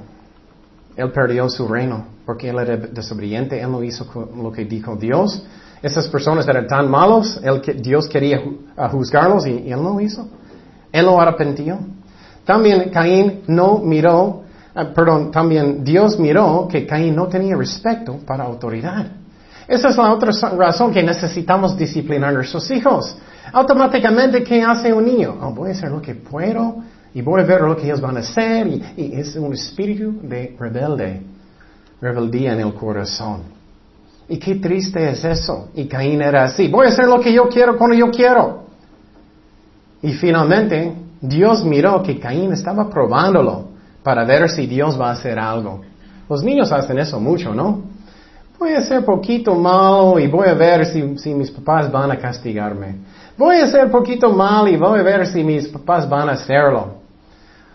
Él 0.95 1.11
perdió 1.11 1.49
su 1.49 1.67
reino 1.67 2.05
porque 2.23 2.49
él 2.49 2.59
era 2.59 2.77
desobediente, 2.77 3.59
él 3.59 3.71
no 3.71 3.81
hizo 3.81 4.05
lo 4.39 4.51
que 4.51 4.63
dijo 4.65 4.95
Dios. 4.95 5.43
Esas 5.81 6.07
personas 6.07 6.47
eran 6.47 6.67
tan 6.67 6.87
malos, 6.87 7.41
Dios 7.77 8.07
quería 8.07 8.39
juzgarlos 8.91 9.47
y, 9.47 9.71
él 9.71 9.81
no 9.81 9.99
hizo. 9.99 10.27
Él 10.91 11.03
no 11.07 11.19
arrepintió. 11.19 11.79
También 12.45 12.91
Caín 12.91 13.41
no 13.47 13.79
miró, 13.79 14.43
ah, 14.75 14.85
perdón, 14.93 15.31
también 15.31 15.83
Dios 15.83 16.19
miró 16.19 16.67
que 16.69 16.85
Caín 16.85 17.15
no 17.15 17.27
tenía 17.27 17.55
respeto 17.55 18.19
para 18.23 18.43
autoridad. 18.43 19.22
Esa 19.67 19.89
es 19.89 19.97
la 19.97 20.11
otra 20.13 20.31
razón 20.57 20.93
que 20.93 21.03
necesitamos 21.03 21.77
disciplinar 21.77 22.29
a 22.29 22.33
nuestros 22.33 22.69
hijos. 22.71 23.17
Automáticamente, 23.51 24.43
¿qué 24.43 24.61
hace 24.61 24.91
un 24.91 25.05
niño? 25.05 25.37
Oh, 25.41 25.51
voy 25.51 25.69
a 25.69 25.73
hacer 25.73 25.89
lo 25.89 26.01
que 26.01 26.15
puedo 26.15 26.77
y 27.13 27.21
voy 27.21 27.41
a 27.41 27.45
ver 27.45 27.61
lo 27.61 27.75
que 27.75 27.85
ellos 27.85 28.01
van 28.01 28.17
a 28.17 28.21
hacer 28.21 28.67
y, 28.67 29.13
es 29.13 29.35
un 29.35 29.53
espíritu 29.53 30.19
de 30.23 30.55
rebelde, 30.59 31.21
rebeldía 32.01 32.53
en 32.53 32.61
el 32.61 32.73
corazón. 32.73 33.41
Y 34.27 34.37
qué 34.37 34.55
triste 34.55 35.09
es 35.09 35.23
eso. 35.23 35.69
Y 35.75 35.85
Caín 35.85 36.21
era 36.21 36.45
así, 36.45 36.67
voy 36.67 36.87
a 36.87 36.89
hacer 36.89 37.05
lo 37.05 37.19
que 37.19 37.31
yo 37.31 37.47
quiero 37.47 37.77
cuando 37.77 37.95
yo 37.95 38.09
quiero. 38.09 38.63
Y 40.01 40.13
finalmente 40.13 40.93
Dios 41.21 41.63
miró 41.63 42.01
que 42.03 42.19
Caín 42.19 42.51
estaba 42.51 42.89
probándolo 42.89 43.69
para 44.01 44.25
ver 44.25 44.49
si 44.49 44.67
Dios 44.67 44.99
va 44.99 45.09
a 45.09 45.13
hacer 45.13 45.39
algo. 45.39 45.81
Los 46.29 46.43
niños 46.43 46.71
hacen 46.71 46.99
eso 46.99 47.19
mucho, 47.19 47.53
¿no? 47.53 47.92
Voy 48.63 48.75
a 48.75 48.81
ser 48.81 49.03
poquito 49.03 49.55
malo 49.55 50.17
y 50.17 50.27
voy 50.27 50.47
a 50.47 50.53
ver 50.53 50.85
si, 50.85 51.17
si 51.17 51.33
mis 51.33 51.51
papás 51.51 51.91
van 51.91 52.09
a 52.11 52.17
castigarme. 52.17 52.95
Voy 53.37 53.57
a 53.57 53.67
ser 53.67 53.91
poquito 53.91 54.29
mal 54.31 54.69
y 54.69 54.77
voy 54.77 55.01
a 55.01 55.03
ver 55.03 55.27
si 55.27 55.43
mis 55.43 55.67
papás 55.67 56.07
van 56.07 56.29
a 56.29 56.31
hacerlo. 56.31 56.93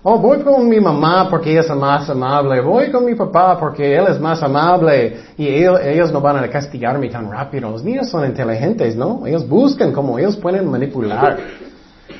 Oh, 0.02 0.18
voy 0.18 0.38
con 0.38 0.66
mi 0.66 0.80
mamá 0.80 1.28
porque 1.28 1.50
ella 1.50 1.60
es 1.60 1.68
más 1.76 2.08
amable. 2.08 2.62
Voy 2.62 2.90
con 2.90 3.04
mi 3.04 3.14
papá 3.14 3.58
porque 3.60 3.96
él 3.96 4.06
es 4.08 4.18
más 4.18 4.42
amable. 4.42 5.18
Y 5.36 5.46
ellos, 5.46 6.10
no 6.10 6.22
van 6.22 6.38
a 6.38 6.48
castigarme 6.48 7.10
tan 7.10 7.30
rápido. 7.30 7.70
Los 7.70 7.84
niños 7.84 8.08
son 8.08 8.24
inteligentes, 8.24 8.96
¿no? 8.96 9.26
Ellos 9.26 9.46
buscan 9.46 9.92
cómo 9.92 10.18
ellos 10.18 10.36
pueden 10.36 10.70
manipular. 10.70 11.36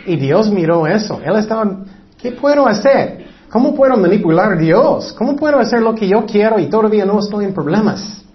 Y 0.05 0.15
Dios 0.17 0.51
miró 0.51 0.87
eso. 0.87 1.23
Él 1.25 1.37
estaba, 1.37 1.85
¿qué 2.21 2.33
puedo 2.33 2.67
hacer? 2.67 3.25
¿Cómo 3.49 3.75
puedo 3.75 3.97
manipular 3.97 4.53
a 4.53 4.57
Dios? 4.57 5.15
¿Cómo 5.15 5.37
puedo 5.37 5.59
hacer 5.59 5.81
lo 5.81 5.95
que 5.95 6.07
yo 6.07 6.27
quiero 6.27 6.59
y 6.59 6.67
todavía 6.67 7.07
no 7.07 7.19
estoy 7.19 7.47
en 7.47 7.55
problemas? 7.55 8.28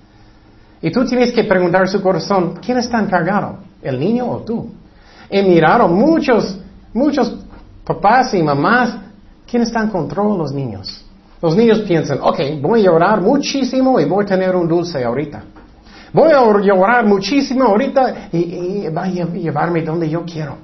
Y 0.83 0.91
tú 0.91 1.03
tienes 1.05 1.31
que 1.31 1.45
preguntar 1.45 1.81
a 1.81 1.87
su 1.87 1.99
corazón, 1.99 2.59
¿quién 2.63 2.77
está 2.77 2.99
encargado? 2.99 3.57
¿El 3.81 3.99
niño 3.99 4.29
o 4.29 4.37
tú? 4.41 4.69
He 5.29 5.41
mirado 5.41 5.87
muchos, 5.87 6.59
muchos 6.93 7.35
papás 7.83 8.35
y 8.35 8.43
mamás 8.43 8.97
¿Quién 9.53 9.61
está 9.61 9.81
en 9.81 9.89
control? 9.89 10.39
Los 10.39 10.51
niños. 10.51 11.05
Los 11.39 11.55
niños 11.55 11.81
piensan, 11.81 12.17
ok, 12.21 12.39
voy 12.59 12.81
a 12.81 12.85
llorar 12.85 13.21
muchísimo 13.21 13.99
y 13.99 14.05
voy 14.05 14.23
a 14.23 14.27
tener 14.27 14.55
un 14.55 14.67
dulce 14.67 15.03
ahorita. 15.03 15.43
Voy 16.11 16.31
a 16.31 16.41
llorar 16.59 17.05
muchísimo 17.05 17.65
ahorita 17.65 18.29
y, 18.31 18.87
va 18.87 19.03
a 19.03 19.07
llevarme 19.09 19.83
donde 19.83 20.09
yo 20.09 20.23
quiero. 20.25 20.57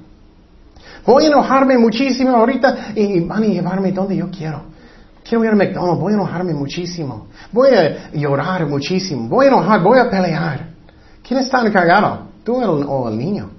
Voy 1.06 1.22
a 1.22 1.26
enojarme 1.28 1.78
muchísimo 1.78 2.30
ahorita 2.30 2.92
y 2.96 3.20
van 3.20 3.44
a 3.44 3.46
llevarme 3.46 3.92
donde 3.92 4.16
yo 4.16 4.28
quiero. 4.28 4.62
Quiero 5.22 5.44
ir 5.44 5.50
a 5.50 5.54
McDonald's, 5.54 6.00
voy 6.00 6.12
a 6.12 6.16
enojarme 6.16 6.54
muchísimo. 6.54 7.26
Voy 7.52 7.68
a 7.70 8.10
llorar 8.12 8.66
muchísimo. 8.66 9.28
Voy 9.28 9.46
a 9.46 9.48
enojar, 9.48 9.82
voy 9.82 9.98
a 9.98 10.10
pelear. 10.10 10.68
¿Quién 11.26 11.40
está 11.40 11.64
encargado? 11.64 12.28
¿Tú 12.44 12.56
o 12.56 13.08
el 13.08 13.18
niño? 13.18 13.50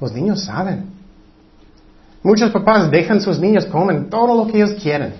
Los 0.00 0.12
niños 0.12 0.44
saben. 0.44 0.90
Muchos 2.22 2.50
papás 2.50 2.90
dejan 2.90 3.20
sus 3.20 3.38
niños 3.38 3.64
comen 3.66 4.10
todo 4.10 4.44
lo 4.44 4.50
que 4.50 4.58
ellos 4.58 4.74
quieren. 4.80 5.14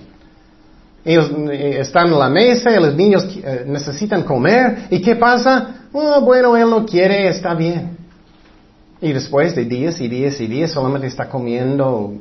Ellos 1.03 1.31
eh, 1.51 1.77
están 1.79 2.07
en 2.07 2.19
la 2.19 2.29
mesa 2.29 2.71
y 2.71 2.79
los 2.79 2.95
niños 2.95 3.27
eh, 3.43 3.63
necesitan 3.67 4.23
comer. 4.23 4.87
¿Y 4.91 5.01
qué 5.01 5.15
pasa? 5.15 5.87
Oh, 5.91 6.21
bueno, 6.21 6.55
él 6.55 6.69
no 6.69 6.85
quiere, 6.85 7.27
está 7.27 7.55
bien. 7.55 7.97
Y 9.01 9.11
después 9.11 9.55
de 9.55 9.65
días 9.65 9.99
y 9.99 10.07
días 10.07 10.39
y 10.39 10.45
días 10.45 10.71
solamente 10.71 11.07
está 11.07 11.27
comiendo 11.27 12.13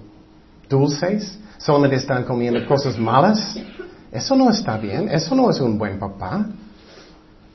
dulces, 0.68 1.38
solamente 1.60 1.96
están 1.96 2.24
comiendo 2.24 2.66
cosas 2.66 2.98
malas. 2.98 3.56
Eso 4.10 4.34
no 4.34 4.50
está 4.50 4.76
bien, 4.76 5.08
eso 5.08 5.34
no 5.34 5.50
es 5.50 5.60
un 5.60 5.78
buen 5.78 5.98
papá. 5.98 6.46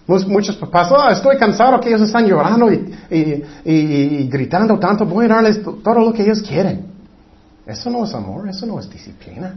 Muchos 0.08 0.56
papás, 0.56 0.92
oh, 0.92 1.10
estoy 1.10 1.36
cansado 1.38 1.80
que 1.80 1.90
ellos 1.90 2.02
están 2.02 2.28
llorando 2.28 2.72
y 2.72 4.28
gritando 4.30 4.78
tanto, 4.78 5.06
voy 5.06 5.26
a 5.26 5.30
darles 5.30 5.62
todo 5.62 5.96
lo 5.96 6.14
que 6.14 6.22
ellos 6.22 6.42
quieren. 6.42 6.86
Eso 7.66 7.90
no 7.90 8.06
es 8.06 8.14
amor, 8.14 8.48
eso 8.48 8.66
no 8.68 8.80
es 8.80 8.88
disciplina. 8.90 9.56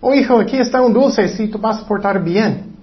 Oh 0.00 0.12
hijo, 0.12 0.38
aquí 0.40 0.58
está 0.58 0.82
un 0.82 0.92
dulce, 0.92 1.28
si 1.28 1.46
tú 1.46 1.58
vas 1.58 1.80
a 1.80 1.86
portar 1.86 2.22
bien. 2.22 2.74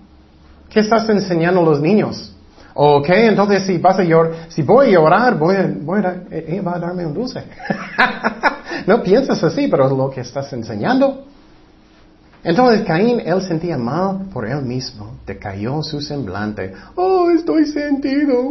¿Qué 0.69 0.79
estás 0.79 1.07
enseñando 1.09 1.59
a 1.59 1.63
los 1.63 1.81
niños? 1.81 2.32
Ok, 2.75 3.09
entonces 3.09 3.63
si 3.63 3.77
vas 3.77 3.99
a 3.99 4.03
llorar, 4.03 4.47
si 4.49 4.63
voy 4.63 4.87
a 4.87 4.91
llorar, 4.91 5.37
voy 5.37 5.55
a, 5.55 5.71
voy 5.79 6.01
a, 6.03 6.23
eh, 6.31 6.61
va 6.65 6.75
a 6.75 6.79
darme 6.79 7.05
un 7.05 7.13
dulce. 7.13 7.43
no 8.87 9.03
piensas 9.03 9.43
así, 9.43 9.67
pero 9.67 9.85
es 9.85 9.91
lo 9.91 10.09
que 10.09 10.21
estás 10.21 10.51
enseñando. 10.53 11.25
Entonces 12.43 12.85
Caín, 12.85 13.21
él 13.21 13.41
sentía 13.41 13.77
mal 13.77 14.25
por 14.33 14.45
él 14.45 14.61
mismo, 14.63 15.11
decayó 15.25 15.81
su 15.81 16.01
semblante. 16.01 16.73
Oh, 16.95 17.29
estoy 17.29 17.65
sentido. 17.65 18.49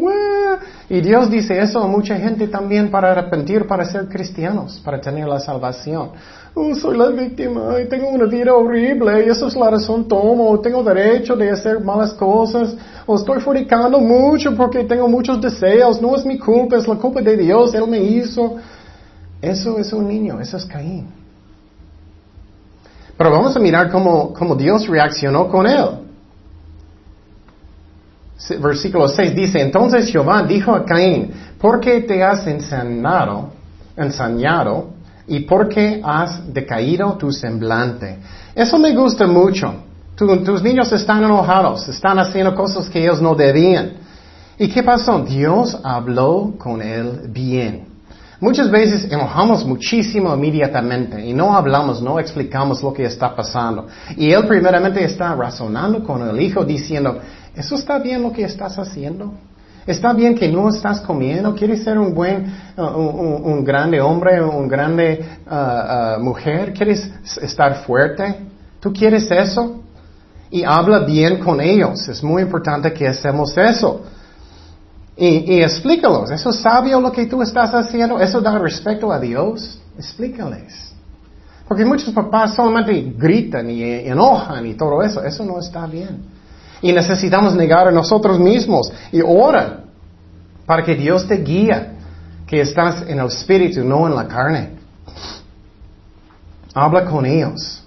Y 0.92 1.00
Dios 1.00 1.30
dice 1.30 1.58
eso 1.58 1.82
a 1.82 1.86
mucha 1.86 2.16
gente 2.16 2.48
también 2.48 2.90
para 2.90 3.12
arrepentir, 3.12 3.66
para 3.66 3.82
ser 3.86 4.10
cristianos, 4.10 4.78
para 4.84 5.00
tener 5.00 5.26
la 5.26 5.40
salvación. 5.40 6.10
Oh, 6.52 6.74
soy 6.74 6.98
la 6.98 7.08
víctima 7.08 7.80
y 7.80 7.88
tengo 7.88 8.10
una 8.10 8.26
vida 8.26 8.52
horrible 8.52 9.24
y 9.24 9.30
eso 9.30 9.46
es 9.46 9.56
la 9.56 9.70
razón 9.70 10.06
tomo. 10.06 10.60
Tengo 10.60 10.82
derecho 10.82 11.34
de 11.34 11.48
hacer 11.48 11.80
malas 11.80 12.12
cosas. 12.12 12.76
O 13.06 13.16
estoy 13.16 13.40
fornicando 13.40 14.00
mucho 14.00 14.54
porque 14.54 14.84
tengo 14.84 15.08
muchos 15.08 15.40
deseos. 15.40 15.98
No 16.02 16.14
es 16.14 16.26
mi 16.26 16.38
culpa, 16.38 16.76
es 16.76 16.86
la 16.86 16.96
culpa 16.96 17.22
de 17.22 17.38
Dios. 17.38 17.72
Él 17.72 17.88
me 17.88 17.98
hizo. 17.98 18.56
Eso 19.40 19.78
es 19.78 19.94
un 19.94 20.06
niño, 20.06 20.42
eso 20.42 20.58
es 20.58 20.66
Caín. 20.66 21.06
Pero 23.16 23.30
vamos 23.30 23.56
a 23.56 23.58
mirar 23.58 23.90
cómo, 23.90 24.54
Dios 24.58 24.86
reaccionó 24.86 25.48
con 25.48 25.66
él. 25.66 26.01
Versículo 28.60 29.08
6 29.08 29.34
dice, 29.34 29.60
entonces 29.60 30.10
Jehová 30.10 30.42
dijo 30.42 30.74
a 30.74 30.84
Caín, 30.84 31.30
¿por 31.58 31.80
qué 31.80 32.00
te 32.00 32.22
has 32.22 32.46
ensañado, 32.46 33.50
ensañado 33.96 34.90
y 35.28 35.40
por 35.40 35.68
qué 35.68 36.00
has 36.02 36.52
decaído 36.52 37.12
tu 37.16 37.30
semblante? 37.30 38.18
Eso 38.54 38.78
me 38.78 38.94
gusta 38.94 39.26
mucho. 39.26 39.72
tus 40.16 40.62
niños 40.62 40.92
están 40.92 41.22
enojados, 41.22 41.88
están 41.88 42.18
haciendo 42.18 42.54
cosas 42.54 42.88
que 42.88 43.00
ellos 43.02 43.22
no 43.22 43.34
debían. 43.34 43.92
¿Y 44.58 44.68
qué 44.68 44.82
pasó? 44.82 45.20
Dios 45.20 45.78
habló 45.82 46.54
con 46.58 46.82
él 46.82 47.22
bien. 47.28 47.92
Muchas 48.42 48.72
veces 48.72 49.04
enojamos 49.08 49.64
muchísimo 49.64 50.34
inmediatamente 50.34 51.24
y 51.24 51.32
no 51.32 51.54
hablamos, 51.54 52.02
no 52.02 52.18
explicamos 52.18 52.82
lo 52.82 52.92
que 52.92 53.04
está 53.04 53.36
pasando. 53.36 53.86
Y 54.16 54.32
él 54.32 54.48
primeramente 54.48 55.04
está 55.04 55.32
razonando 55.36 56.02
con 56.02 56.28
el 56.28 56.40
hijo 56.40 56.64
diciendo, 56.64 57.20
¿eso 57.54 57.74
está 57.76 57.98
bien 57.98 58.22
lo 58.22 58.32
que 58.32 58.44
estás 58.44 58.78
haciendo? 58.78 59.34
¿Está 59.86 60.12
bien 60.12 60.36
que 60.36 60.48
no 60.48 60.68
estás 60.68 61.00
comiendo? 61.00 61.54
¿Quieres 61.54 61.82
ser 61.82 61.98
un 61.98 62.14
buen, 62.14 62.52
uh, 62.76 62.82
un, 62.82 63.64
grande 63.64 64.00
hombre, 64.00 64.40
un 64.40 64.68
grande 64.68 65.24
uh, 65.44 66.20
uh, 66.20 66.22
mujer? 66.22 66.72
¿Quieres 66.72 67.10
estar 67.40 67.84
fuerte? 67.84 68.36
¿Tú 68.78 68.92
quieres 68.92 69.28
eso? 69.30 69.82
Y 70.50 70.62
habla 70.62 71.00
bien 71.00 71.38
con 71.38 71.60
ellos. 71.60 72.08
Es 72.08 72.22
muy 72.22 72.42
importante 72.42 72.92
que 72.92 73.08
hacemos 73.08 73.56
eso. 73.56 74.02
Y, 75.16 75.54
y 75.54 75.62
explícalos, 75.62 76.30
¿eso 76.30 76.50
es 76.50 76.56
sabio 76.56 77.00
lo 77.00 77.10
que 77.10 77.26
tú 77.26 77.42
estás 77.42 77.74
haciendo? 77.74 78.20
¿Eso 78.20 78.40
da 78.40 78.58
respeto 78.58 79.10
a 79.10 79.18
Dios? 79.18 79.80
Explícales. 79.98 80.94
Porque 81.66 81.84
muchos 81.84 82.14
papás 82.14 82.54
solamente 82.54 83.14
gritan 83.16 83.68
y 83.68 83.82
enojan 83.82 84.64
y 84.66 84.74
todo 84.74 85.02
eso. 85.02 85.24
Eso 85.24 85.44
no 85.44 85.58
está 85.58 85.86
bien. 85.86 86.22
Y 86.82 86.92
necesitamos 86.92 87.54
negar 87.54 87.88
a 87.88 87.92
nosotros 87.92 88.38
mismos 88.38 88.92
y 89.12 89.20
ora 89.22 89.84
para 90.66 90.84
que 90.84 90.94
Dios 90.94 91.26
te 91.26 91.36
guíe, 91.36 91.92
que 92.46 92.60
estás 92.60 93.02
en 93.08 93.18
el 93.18 93.26
espíritu, 93.26 93.84
no 93.84 94.06
en 94.06 94.14
la 94.14 94.26
carne. 94.26 94.70
Habla 96.74 97.04
con 97.04 97.24
ellos. 97.24 97.82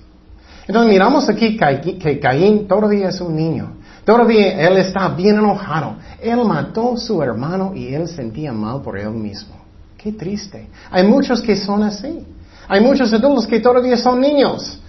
Entonces 0.67 0.91
miramos 0.91 1.29
aquí 1.29 1.57
que 1.57 2.19
Caín 2.19 2.67
todavía 2.67 3.09
es 3.09 3.21
un 3.21 3.35
niño. 3.35 3.73
Todavía 4.05 4.67
él 4.67 4.77
está 4.77 5.09
bien 5.09 5.37
enojado. 5.37 5.95
Él 6.21 6.43
mató 6.45 6.93
a 6.93 6.97
su 6.97 7.21
hermano 7.21 7.73
y 7.75 7.93
él 7.93 8.07
sentía 8.07 8.53
mal 8.53 8.81
por 8.81 8.97
él 8.97 9.11
mismo. 9.11 9.55
Qué 9.97 10.11
triste. 10.11 10.69
Hay 10.91 11.05
muchos 11.05 11.41
que 11.41 11.55
son 11.55 11.83
así. 11.83 12.25
Hay 12.67 12.81
muchos 12.81 13.11
adultos 13.13 13.47
que 13.47 13.59
todavía 13.59 13.97
son 13.97 14.21
niños. 14.21 14.79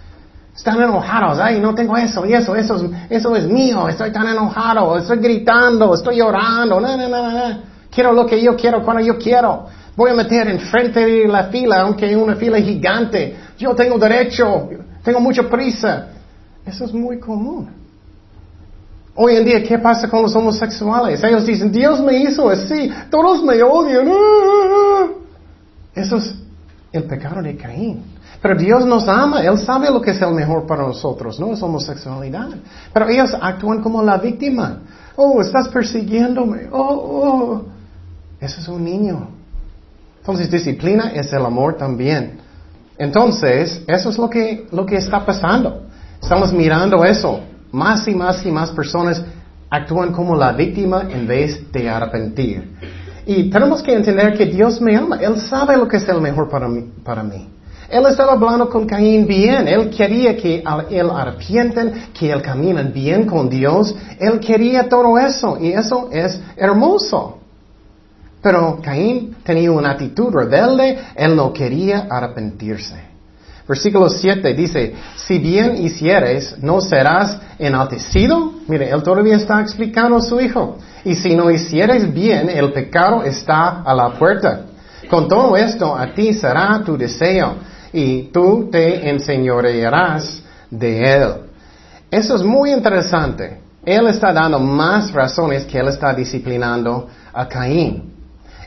Están 0.57 0.81
enojados. 0.81 1.39
Ay, 1.39 1.61
no 1.61 1.75
tengo 1.75 1.97
eso 1.97 2.25
y 2.25 2.33
eso, 2.33 2.57
eso, 2.57 2.91
eso 3.11 3.37
es 3.37 3.47
mío. 3.47 3.89
Estoy 3.89 4.11
tan 4.11 4.27
enojado. 4.27 4.97
Estoy 4.97 5.19
gritando. 5.19 5.95
Estoy 5.95 6.17
llorando. 6.17 6.81
No, 6.81 6.97
no, 6.97 7.09
no, 7.09 7.31
no. 7.31 7.59
Quiero 7.91 8.13
lo 8.13 8.27
que 8.27 8.43
yo 8.43 8.57
quiero 8.57 8.83
cuando 8.83 9.03
yo 9.03 9.19
quiero. 9.19 9.67
Voy 9.95 10.11
a 10.11 10.15
meter 10.15 10.49
enfrente 10.49 11.05
de 11.05 11.29
la 11.29 11.45
fila, 11.45 11.81
aunque 11.83 12.11
es 12.11 12.17
una 12.17 12.37
fila 12.37 12.59
gigante. 12.59 13.37
Yo 13.59 13.75
tengo 13.75 13.99
derecho. 13.99 14.69
Tengo 15.05 15.21
mucha 15.21 15.43
prisa. 15.43 16.09
Eso 16.65 16.85
es 16.85 16.93
muy 16.93 17.21
común. 17.21 17.71
Hoy 19.15 19.37
en 19.37 19.45
día, 19.45 19.63
¿qué 19.63 19.79
pasa 19.79 20.09
con 20.09 20.23
los 20.23 20.35
homosexuales? 20.35 21.23
Ellos 21.25 21.47
dicen, 21.47 21.73
Dios 21.73 22.01
me 22.01 22.19
hizo 22.19 22.51
así, 22.51 22.91
todos 23.11 23.43
me 23.43 23.63
odian. 23.63 24.13
Eso 25.95 26.17
es 26.19 26.35
el 26.93 27.05
pecado 27.05 27.41
de 27.41 27.57
Caín. 27.57 28.05
Pero 28.41 28.57
Dios 28.57 28.85
nos 28.85 29.09
ama, 29.09 29.41
Él 29.41 29.59
sabe 29.59 29.91
lo 29.91 30.01
que 30.01 30.11
es 30.11 30.21
el 30.21 30.33
mejor 30.33 30.67
para 30.67 30.83
nosotros, 30.83 31.41
no 31.41 31.53
es 31.53 31.63
homosexualidad. 31.63 32.49
Pero 32.93 33.09
ellos 33.09 33.35
actúan 33.41 33.83
como 33.83 34.03
la 34.03 34.19
víctima. 34.19 34.81
Oh, 35.17 35.41
estás 35.41 35.69
persiguiéndome. 35.69 36.69
Oh, 36.71 36.79
oh. 36.79 37.65
Eso 38.41 38.61
es 38.61 38.69
un 38.69 38.85
niño. 38.85 39.29
Entonces, 40.21 40.51
disciplina 40.51 41.13
es 41.15 41.33
el 41.33 41.45
amor 41.45 41.77
también. 41.77 42.39
Entonces, 42.99 43.83
eso 43.87 44.11
es 44.11 44.19
lo 44.19 44.29
que, 44.29 44.67
lo 44.73 44.85
que 44.85 44.97
está 44.97 45.25
pasando. 45.25 45.83
Estamos 46.21 46.53
mirando 46.53 47.05
eso 47.05 47.41
más 47.73 48.07
y 48.09 48.15
más 48.15 48.45
y 48.45 48.51
más 48.51 48.71
personas 48.71 49.23
actúan 49.71 50.13
como 50.13 50.35
la 50.35 50.53
víctima 50.53 51.07
en 51.11 51.27
vez 51.27 51.71
de 51.73 51.89
arrepentir. 51.89 52.73
Y 53.27 53.51
tenemos 53.51 53.83
que 53.83 53.93
entender 53.93 54.37
que 54.37 54.47
Dios 54.47 54.81
me 54.81 54.97
ama. 54.97 55.17
Él 55.17 55.41
sabe 55.41 55.77
lo 55.77 55.89
que 55.89 55.97
es 55.97 56.09
el 56.09 56.21
mejor 56.21 56.49
para 56.49 56.69
mí. 56.69 56.93
Para 57.05 57.23
mí. 57.23 57.49
Él 57.89 58.05
estaba 58.07 58.33
hablando 58.33 58.69
con 58.69 58.87
Caín 58.87 59.27
bien. 59.27 59.69
Él 59.69 59.91
quería 59.91 60.37
que 60.37 60.63
él 60.91 61.11
arrepienten, 61.11 62.09
que 62.13 62.31
él 62.31 62.43
caminen 62.43 62.93
bien 62.93 63.27
con 63.27 63.49
Dios. 63.49 63.95
Él 64.19 64.41
quería 64.41 64.89
todo 64.89 65.19
eso. 65.19 65.57
Y 65.61 65.73
eso 65.73 66.09
es 66.11 66.41
hermoso. 66.57 67.39
Pero 68.43 68.81
Caín 68.83 69.37
tenía 69.45 69.71
una 69.71 69.93
actitud 69.93 70.33
rebelde. 70.33 70.99
Él 71.15 71.37
no 71.37 71.53
quería 71.53 72.07
arrepentirse. 72.11 73.17
Versículo 73.69 74.09
7 74.09 74.55
dice, 74.55 74.95
si 75.17 75.39
bien 75.39 75.77
hicieres, 75.85 76.57
no 76.63 76.81
serás 76.81 77.39
enaltecido. 77.59 78.53
Mire, 78.69 78.91
él 78.91 79.03
todavía 79.03 79.37
está 79.37 79.61
explicando 79.61 80.17
a 80.17 80.23
su 80.23 80.41
hijo. 80.41 80.79
Y 81.05 81.15
si 81.17 81.35
no 81.35 81.51
hicieres 81.51 82.13
bien, 82.13 82.49
el 82.49 82.73
pecado 82.73 83.25
está 83.25 83.83
a 83.83 83.95
la 83.95 84.11
puerta. 84.11 84.67
Con 85.11 85.29
todo 85.29 85.57
esto, 85.57 85.97
a 85.97 86.15
ti 86.15 86.33
será 86.33 86.83
tu 86.85 86.97
deseo 86.97 87.57
y 87.97 88.25
tú 88.25 88.69
te 88.71 89.09
enseñorearás 89.09 90.43
de 90.71 91.15
él. 91.15 91.33
Eso 92.11 92.37
es 92.37 92.43
muy 92.43 92.71
interesante. 92.71 93.59
Él 93.85 94.07
está 94.09 94.35
dando 94.35 94.61
más 94.61 95.13
razones 95.13 95.65
que 95.65 95.79
él 95.79 95.89
está 95.89 96.13
disciplinando 96.13 97.09
a 97.33 97.49
Caín. 97.49 98.13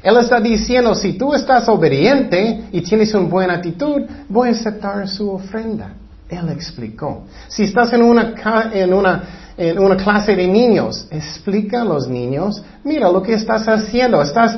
Él 0.01 0.17
está 0.17 0.39
diciendo, 0.39 0.95
si 0.95 1.13
tú 1.13 1.35
estás 1.35 1.69
obediente 1.69 2.69
y 2.71 2.81
tienes 2.81 3.13
una 3.13 3.27
buena 3.27 3.53
actitud, 3.55 4.01
voy 4.27 4.49
a 4.49 4.51
aceptar 4.53 5.07
su 5.07 5.29
ofrenda. 5.29 5.93
Él 6.27 6.49
explicó. 6.49 7.25
Si 7.49 7.65
estás 7.65 7.93
en 7.93 8.01
una, 8.01 8.33
en 8.73 8.93
una, 8.93 9.23
en 9.57 9.77
una 9.77 9.95
clase 9.95 10.35
de 10.35 10.47
niños, 10.47 11.07
explica 11.11 11.81
a 11.81 11.85
los 11.85 12.07
niños, 12.07 12.63
mira 12.83 13.11
lo 13.11 13.21
que 13.21 13.33
estás 13.33 13.67
haciendo, 13.67 14.21
estás 14.23 14.57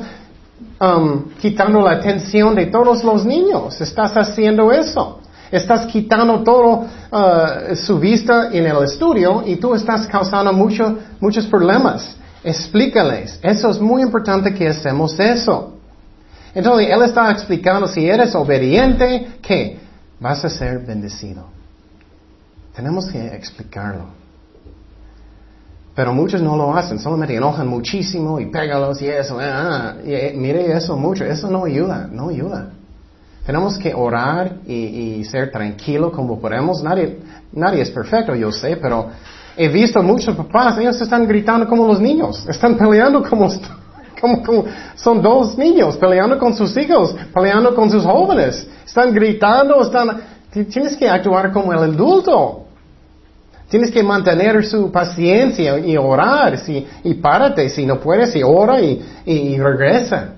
um, 0.80 1.30
quitando 1.40 1.80
la 1.80 1.92
atención 1.92 2.54
de 2.54 2.66
todos 2.66 3.04
los 3.04 3.24
niños, 3.24 3.80
estás 3.80 4.16
haciendo 4.16 4.72
eso. 4.72 5.20
Estás 5.50 5.86
quitando 5.86 6.42
todo 6.42 6.86
uh, 7.10 7.76
su 7.76 7.98
vista 7.98 8.48
en 8.50 8.66
el 8.66 8.84
estudio 8.84 9.42
y 9.44 9.56
tú 9.56 9.74
estás 9.74 10.06
causando 10.06 10.52
mucho, 10.52 10.96
muchos 11.20 11.46
problemas. 11.46 12.16
Explícales. 12.42 13.38
Eso 13.42 13.70
es 13.70 13.78
muy 13.78 14.02
importante 14.02 14.54
que 14.54 14.68
hacemos 14.68 15.18
eso. 15.20 15.74
Entonces, 16.54 16.88
Él 16.90 17.02
está 17.02 17.30
explicando, 17.30 17.86
si 17.86 18.08
eres 18.08 18.34
obediente, 18.34 19.38
¿qué? 19.42 19.78
Vas 20.18 20.44
a 20.44 20.48
ser 20.48 20.80
bendecido. 20.80 21.44
Tenemos 22.74 23.10
que 23.10 23.26
explicarlo. 23.26 24.21
Pero 25.94 26.14
muchos 26.14 26.40
no 26.40 26.56
lo 26.56 26.74
hacen, 26.74 26.98
solamente 26.98 27.36
enojan 27.36 27.68
muchísimo 27.68 28.40
y 28.40 28.46
pégalos 28.46 29.02
y 29.02 29.08
eso. 29.08 29.38
Ah, 29.40 29.94
eh, 30.04 30.32
mire 30.36 30.72
eso 30.72 30.96
mucho, 30.96 31.24
eso 31.24 31.50
no 31.50 31.64
ayuda, 31.64 32.08
no 32.10 32.30
ayuda. 32.30 32.70
Tenemos 33.44 33.76
que 33.76 33.92
orar 33.92 34.56
y, 34.66 34.74
y 34.74 35.24
ser 35.24 35.50
tranquilo 35.50 36.10
como 36.10 36.40
podemos. 36.40 36.82
Nadie, 36.82 37.18
nadie 37.52 37.82
es 37.82 37.90
perfecto, 37.90 38.34
yo 38.34 38.50
sé, 38.52 38.76
pero 38.76 39.10
He 39.56 39.68
visto 39.68 40.02
muchos 40.02 40.34
papás, 40.34 40.78
ellos 40.78 41.00
están 41.00 41.26
gritando 41.26 41.68
como 41.68 41.86
los 41.86 42.00
niños, 42.00 42.46
están 42.48 42.76
peleando 42.76 43.22
como, 43.22 43.50
como, 44.44 44.64
son 44.94 45.20
dos 45.20 45.58
niños, 45.58 45.96
peleando 45.96 46.38
con 46.38 46.54
sus 46.54 46.74
hijos, 46.76 47.14
peleando 47.34 47.74
con 47.74 47.90
sus 47.90 48.04
jóvenes, 48.04 48.66
están 48.84 49.12
gritando, 49.12 49.82
están, 49.82 50.22
tienes 50.50 50.96
que 50.96 51.08
actuar 51.08 51.52
como 51.52 51.72
el 51.72 51.80
adulto. 51.80 52.61
Tienes 53.72 53.90
que 53.90 54.02
mantener 54.02 54.62
su 54.66 54.92
paciencia 54.92 55.78
y 55.78 55.96
orar, 55.96 56.58
si, 56.58 56.86
y 57.04 57.14
párate, 57.14 57.70
si 57.70 57.86
no 57.86 57.98
puedes, 57.98 58.36
y 58.36 58.42
ora 58.42 58.82
y, 58.82 59.58
regresa. 59.58 60.34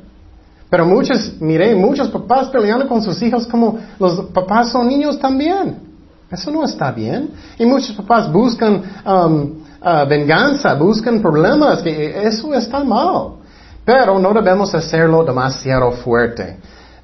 Pero 0.70 0.86
muchos, 0.86 1.40
miré, 1.40 1.74
muchos 1.74 2.10
papás 2.10 2.46
peleando 2.46 2.86
con 2.86 3.02
sus 3.02 3.20
hijos 3.22 3.44
como 3.48 3.76
los 3.98 4.26
papás 4.26 4.70
son 4.70 4.86
niños 4.86 5.18
también. 5.18 5.80
Eso 6.30 6.48
no 6.52 6.62
está 6.62 6.92
bien. 6.92 7.30
Y 7.58 7.66
muchos 7.66 7.96
papás 7.96 8.32
buscan 8.32 8.80
um, 9.04 9.64
uh, 9.82 10.08
venganza, 10.08 10.72
buscan 10.74 11.20
problemas, 11.20 11.82
que 11.82 12.28
eso 12.28 12.54
está 12.54 12.84
mal. 12.84 13.30
Pero 13.84 14.16
no 14.16 14.32
debemos 14.32 14.72
hacerlo 14.76 15.24
demasiado 15.24 15.90
fuerte. 15.90 16.58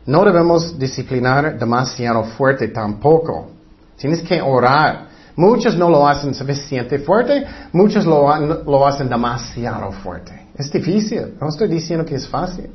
No 0.07 0.25
debemos 0.25 0.79
disciplinar 0.79 1.59
demasiado 1.59 2.23
fuerte 2.23 2.69
tampoco. 2.69 3.49
Tienes 3.97 4.23
que 4.23 4.41
orar. 4.41 5.10
Muchos 5.41 5.75
no 5.75 5.89
lo 5.89 6.07
hacen 6.07 6.35
suficiente 6.35 6.99
fuerte, 6.99 7.47
muchos 7.73 8.05
lo, 8.05 8.29
lo 8.63 8.87
hacen 8.87 9.09
demasiado 9.09 9.91
fuerte. 9.91 10.49
Es 10.55 10.71
difícil, 10.71 11.35
no 11.41 11.49
estoy 11.49 11.67
diciendo 11.69 12.05
que 12.05 12.17
es 12.17 12.29
fácil. 12.29 12.69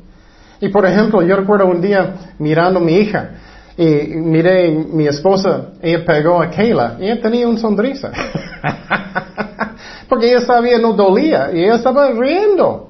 Y 0.59 0.69
por 0.69 0.83
ejemplo, 0.83 1.21
yo 1.21 1.35
recuerdo 1.35 1.67
un 1.67 1.79
día 1.79 2.33
mirando 2.39 2.79
a 2.79 2.81
mi 2.81 2.93
hija 2.93 3.29
y 3.77 4.15
miré 4.15 4.71
mi 4.71 5.05
esposa, 5.05 5.73
ella 5.79 6.03
pegó 6.03 6.41
a 6.41 6.49
Kayla 6.49 6.97
y 6.99 7.03
ella 7.03 7.21
tenía 7.21 7.47
una 7.47 7.59
sonrisa. 7.59 8.11
Porque 10.09 10.31
ella 10.31 10.41
sabía 10.41 10.79
no 10.79 10.93
dolía 10.93 11.51
y 11.53 11.65
ella 11.65 11.75
estaba 11.75 12.09
riendo. 12.09 12.89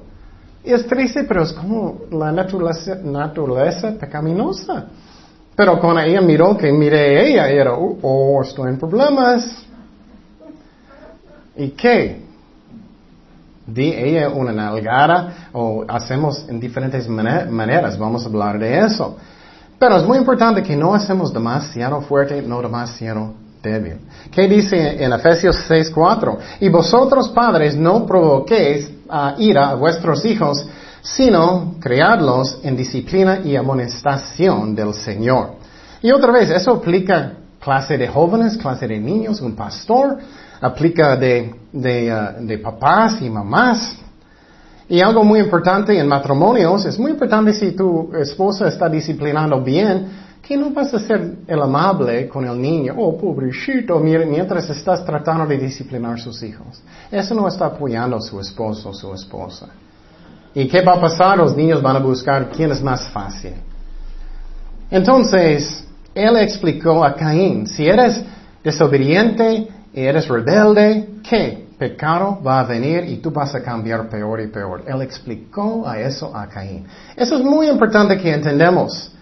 Y 0.64 0.72
es 0.72 0.86
triste, 0.86 1.24
pero 1.24 1.42
es 1.42 1.52
como 1.52 2.00
la 2.12 2.32
naturaleza, 2.32 2.94
naturaleza 3.04 3.92
pecaminosa. 4.00 4.86
Pero 5.54 5.78
cuando 5.80 6.00
ella 6.00 6.22
miró 6.22 6.56
que 6.56 6.72
miré 6.72 7.28
ella, 7.28 7.50
era, 7.50 7.74
oh, 7.74 7.98
oh, 8.00 8.42
estoy 8.42 8.70
en 8.70 8.78
problemas. 8.78 9.65
¿Y 11.56 11.70
qué? 11.70 12.22
Di 13.66 13.92
ella 13.92 14.28
una 14.28 14.52
nalgada 14.52 15.48
o 15.52 15.84
hacemos 15.88 16.48
en 16.48 16.60
diferentes 16.60 17.08
maneras, 17.08 17.98
vamos 17.98 18.24
a 18.24 18.28
hablar 18.28 18.58
de 18.58 18.78
eso. 18.78 19.16
Pero 19.78 19.96
es 19.96 20.04
muy 20.04 20.18
importante 20.18 20.62
que 20.62 20.76
no 20.76 20.94
hacemos 20.94 21.32
demasiado 21.32 22.00
fuerte, 22.02 22.40
no 22.42 22.62
demasiado 22.62 23.34
débil. 23.62 23.98
¿Qué 24.30 24.46
dice 24.46 25.02
en 25.02 25.12
Efesios 25.12 25.56
6:4? 25.68 26.38
Y 26.60 26.68
vosotros 26.68 27.28
padres 27.30 27.76
no 27.76 28.06
provoquéis 28.06 28.90
a 29.08 29.34
ira 29.38 29.70
a 29.70 29.74
vuestros 29.74 30.24
hijos, 30.24 30.66
sino 31.02 31.74
creadlos 31.80 32.58
en 32.62 32.76
disciplina 32.76 33.40
y 33.44 33.56
amonestación 33.56 34.74
del 34.74 34.94
Señor. 34.94 35.56
Y 36.02 36.12
otra 36.12 36.32
vez, 36.32 36.50
eso 36.50 36.72
aplica 36.72 37.32
clase 37.66 37.98
de 37.98 38.06
jóvenes, 38.06 38.56
clase 38.56 38.86
de 38.86 39.00
niños, 39.00 39.40
un 39.40 39.56
pastor, 39.56 40.18
aplica 40.60 41.16
de, 41.16 41.52
de, 41.72 42.12
uh, 42.12 42.46
de 42.46 42.58
papás 42.58 43.20
y 43.20 43.28
mamás. 43.28 43.98
Y 44.88 45.00
algo 45.00 45.24
muy 45.24 45.40
importante 45.40 45.98
en 45.98 46.06
matrimonios, 46.06 46.84
es 46.84 46.96
muy 46.96 47.10
importante 47.10 47.52
si 47.52 47.72
tu 47.72 48.14
esposa 48.14 48.68
está 48.68 48.88
disciplinando 48.88 49.60
bien, 49.60 50.06
que 50.40 50.56
no 50.56 50.70
vas 50.70 50.94
a 50.94 51.00
ser 51.00 51.38
el 51.44 51.60
amable 51.60 52.28
con 52.28 52.44
el 52.44 52.56
niño, 52.62 52.94
oh 52.96 53.18
pobrecito, 53.18 53.98
mientras 53.98 54.70
estás 54.70 55.04
tratando 55.04 55.44
de 55.44 55.58
disciplinar 55.58 56.14
a 56.14 56.18
sus 56.18 56.40
hijos. 56.44 56.80
Eso 57.10 57.34
no 57.34 57.48
está 57.48 57.66
apoyando 57.66 58.16
a 58.16 58.20
su 58.20 58.38
esposo 58.38 58.90
o 58.90 58.94
su 58.94 59.12
esposa. 59.12 59.66
¿Y 60.54 60.68
qué 60.68 60.82
va 60.82 60.92
a 60.92 61.00
pasar? 61.00 61.36
Los 61.36 61.56
niños 61.56 61.82
van 61.82 61.96
a 61.96 61.98
buscar 61.98 62.48
quién 62.48 62.70
es 62.70 62.80
más 62.80 63.08
fácil. 63.08 63.54
Entonces, 64.88 65.86
él 66.16 66.38
explicó 66.38 67.04
a 67.04 67.14
Caín, 67.14 67.66
si 67.66 67.86
eres 67.86 68.22
desobediente 68.64 69.68
y 69.92 70.00
eres 70.00 70.26
rebelde, 70.26 71.20
¿qué? 71.22 71.66
Pecado 71.78 72.40
va 72.42 72.60
a 72.60 72.64
venir 72.64 73.04
y 73.04 73.18
tú 73.18 73.30
vas 73.30 73.54
a 73.54 73.62
cambiar 73.62 74.08
peor 74.08 74.40
y 74.40 74.46
peor. 74.46 74.84
Él 74.86 75.02
explicó 75.02 75.86
a 75.86 76.00
eso 76.00 76.34
a 76.34 76.48
Caín. 76.48 76.86
Eso 77.14 77.36
es 77.36 77.44
muy 77.44 77.68
importante 77.68 78.18
que 78.18 78.32
entendamos. 78.32 79.12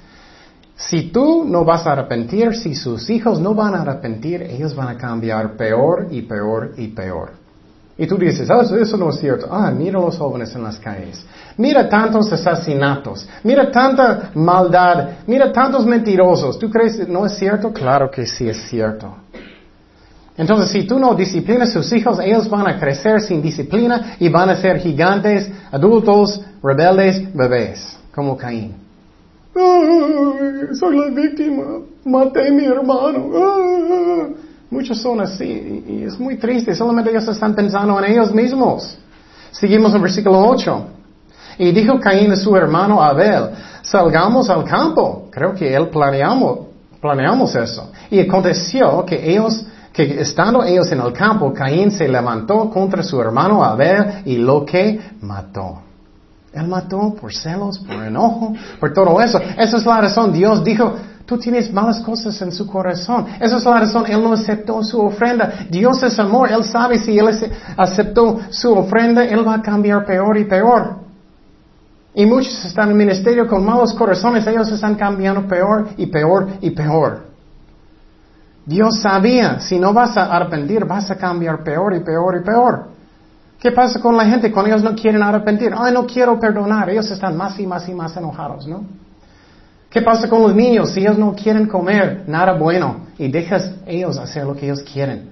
Si 0.77 1.11
tú 1.11 1.45
no 1.45 1.65
vas 1.65 1.85
a 1.85 1.93
arrepentir, 1.93 2.55
si 2.55 2.77
sus 2.77 3.11
hijos 3.11 3.41
no 3.41 3.55
van 3.55 3.75
a 3.75 3.83
arrepentir, 3.83 4.43
ellos 4.43 4.75
van 4.77 4.89
a 4.89 4.97
cambiar 4.97 5.57
peor 5.57 6.07
y 6.13 6.23
peor 6.23 6.75
y 6.77 6.89
peor. 6.89 7.44
Y 7.97 8.07
tú 8.07 8.17
dices, 8.17 8.49
ah, 8.51 8.63
eso 8.63 8.97
no 8.97 9.11
es 9.11 9.21
cierto. 9.21 9.47
Ah, 9.51 9.71
mira 9.71 10.01
los 10.01 10.19
jóvenes 10.19 10.55
en 10.55 10.65
las 10.65 10.79
calles. 10.79 11.25
Mira 11.57 11.89
tantos 11.89 12.33
asesinatos. 12.33 13.29
Mira 13.45 13.71
tanta 13.71 14.31
maldad. 14.35 15.11
Mira 15.27 15.53
tantos 15.53 15.87
mentirosos. 15.87 16.59
¿Tú 16.59 16.69
crees 16.69 16.97
que 16.97 17.07
no 17.07 17.25
es 17.25 17.37
cierto? 17.39 17.73
Claro 17.73 18.11
que 18.11 18.27
sí 18.27 18.49
es 18.49 18.69
cierto. 18.69 19.15
Entonces, 20.37 20.71
si 20.71 20.85
tú 20.85 20.99
no 20.99 21.15
disciplinas 21.15 21.69
a 21.71 21.73
sus 21.75 21.93
hijos, 21.93 22.19
ellos 22.19 22.51
van 22.51 22.67
a 22.67 22.81
crecer 22.81 23.21
sin 23.21 23.41
disciplina 23.41 24.17
y 24.19 24.29
van 24.29 24.51
a 24.51 24.57
ser 24.57 24.79
gigantes, 24.79 25.49
adultos, 25.71 26.41
rebeldes, 26.61 27.33
bebés, 27.33 27.97
como 28.13 28.37
Caín 28.37 28.85
soy 30.75 30.97
la 30.97 31.09
víctima, 31.11 31.81
maté 32.05 32.49
a 32.49 32.53
mi 32.53 32.65
hermano. 32.65 34.35
Muchos 34.75 34.99
son 34.99 35.21
así 35.21 35.85
y 35.87 36.03
es 36.03 36.19
muy 36.19 36.37
triste, 36.37 36.75
solamente 36.75 37.09
ellos 37.09 37.29
están 37.29 37.55
pensando 37.55 37.97
en 38.01 38.11
ellos 38.11 38.35
mismos. 38.35 38.99
Seguimos 39.53 39.95
en 39.95 40.03
versículo 40.03 40.41
8. 40.49 40.87
Y 41.59 41.71
dijo 41.71 42.01
Caín 42.01 42.33
a 42.33 42.37
su 42.37 42.57
hermano 42.57 43.01
Abel, 43.01 43.51
salgamos 43.83 44.51
al 44.51 44.65
campo. 44.65 45.29
Creo 45.31 45.55
que 45.55 45.73
él 45.73 45.91
planeamos, 45.91 46.67
planeamos 47.01 47.55
eso. 47.55 47.93
Y 48.11 48.19
aconteció 48.19 49.05
que 49.07 49.31
ellos, 49.31 49.65
que 49.93 50.21
estando 50.21 50.65
ellos 50.65 50.91
en 50.91 51.01
el 51.03 51.13
campo, 51.13 51.55
Caín 51.55 51.93
se 51.93 52.09
levantó 52.09 52.69
contra 52.69 53.05
su 53.05 53.21
hermano 53.21 53.63
Abel 53.63 54.23
y 54.25 54.39
lo 54.39 54.65
que 54.65 55.01
mató. 55.21 55.83
Él 56.53 56.67
mató 56.67 57.15
por 57.15 57.33
celos, 57.33 57.79
por 57.79 58.03
enojo, 58.03 58.55
por 58.81 58.93
todo 58.93 59.21
eso. 59.21 59.41
Esa 59.57 59.77
es 59.77 59.87
la 59.87 60.01
razón. 60.01 60.33
Dios 60.33 60.65
dijo, 60.65 60.97
tú 61.27 61.39
tienes 61.39 61.73
malas 61.73 62.01
cosas 62.01 62.41
en 62.43 62.53
su 62.53 62.67
corazón. 62.67 63.27
Esa 63.41 63.57
es 63.57 63.65
la 63.65 63.81
razón. 63.81 64.05
Él 64.07 64.23
no 64.23 64.33
aceptó 64.33 64.83
su 64.83 65.01
ofrenda. 65.01 65.67
Dios 65.71 66.03
es 66.03 66.19
amor. 66.19 66.51
Él 66.51 66.65
sabe 66.65 66.99
si 66.99 67.19
Él 67.19 67.29
aceptó 67.77 68.41
su 68.51 68.73
ofrenda, 68.73 69.25
Él 69.25 69.47
va 69.47 69.55
a 69.55 69.63
cambiar 69.63 70.05
peor 70.05 70.37
y 70.39 70.45
peor. 70.45 71.05
Y 72.15 72.27
muchos 72.27 72.65
están 72.65 72.87
en 72.87 72.91
el 72.93 72.97
ministerio 72.97 73.47
con 73.49 73.65
malos 73.65 73.93
corazones. 73.95 74.47
Ellos 74.47 74.71
están 74.71 74.95
cambiando 74.95 75.49
peor 75.49 75.89
y 75.97 76.07
peor 76.07 76.49
y 76.61 76.71
peor. 76.71 77.25
Dios 78.67 79.01
sabía, 79.01 79.61
si 79.61 79.79
no 79.79 79.93
vas 79.93 80.17
a 80.17 80.25
arrepentir, 80.25 80.85
vas 80.85 81.11
a 81.11 81.17
cambiar 81.17 81.63
peor 81.63 81.95
y 81.95 82.01
peor 82.01 82.37
y 82.41 82.45
peor. 82.45 82.89
¿Qué 83.59 83.73
pasa 83.73 84.01
con 84.01 84.17
la 84.17 84.27
gente 84.27 84.53
cuando 84.53 84.71
ellos 84.71 84.83
no 84.83 84.95
quieren 84.95 85.23
arrepentir? 85.23 85.73
Ay, 85.77 85.93
no 85.93 86.07
quiero 86.07 86.39
perdonar. 86.39 86.89
Ellos 86.91 87.11
están 87.11 87.37
más 87.37 87.59
y 87.59 87.67
más 87.67 87.89
y 87.89 87.95
más 87.95 88.17
enojados, 88.17 88.67
¿no? 88.67 88.85
¿Qué 89.95 90.03
pasa 90.03 90.29
con 90.29 90.43
los 90.43 90.57
niños 90.57 90.91
si 90.91 91.03
ellos 91.03 91.17
no 91.17 91.37
quieren 91.37 91.69
comer 91.69 92.25
nada 92.27 92.55
bueno 92.55 93.07
y 93.17 93.29
dejas 93.29 93.77
ellos 93.87 94.19
hacer 94.19 94.45
lo 94.45 94.57
que 94.57 94.67
ellos 94.67 94.83
quieren? 94.83 95.31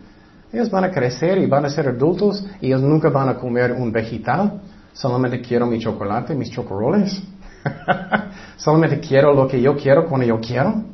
Ellos 0.53 0.71
van 0.71 0.85
a 0.85 0.91
crecer 0.93 1.39
y 1.39 1.47
van 1.47 1.65
a 1.65 1.69
ser 1.69 1.89
adultos 1.89 2.47
y 2.61 2.69
ellos 2.69 2.81
nunca 2.81 3.11
van 3.11 3.29
a 3.29 3.35
comer 3.35 3.73
un 3.73 3.91
vegetal. 3.91 4.61
Solamente 4.93 5.41
quiero 5.41 5.67
mi 5.67 5.81
chocolate, 5.81 6.37
mis 6.37 6.49
chocoroles. 6.53 7.21
Solamente 8.57 9.01
quiero 9.01 9.35
lo 9.35 9.49
que 9.49 9.61
yo 9.61 9.75
quiero 9.77 10.07
cuando 10.07 10.29
yo 10.29 10.39
quiero. 10.39 10.85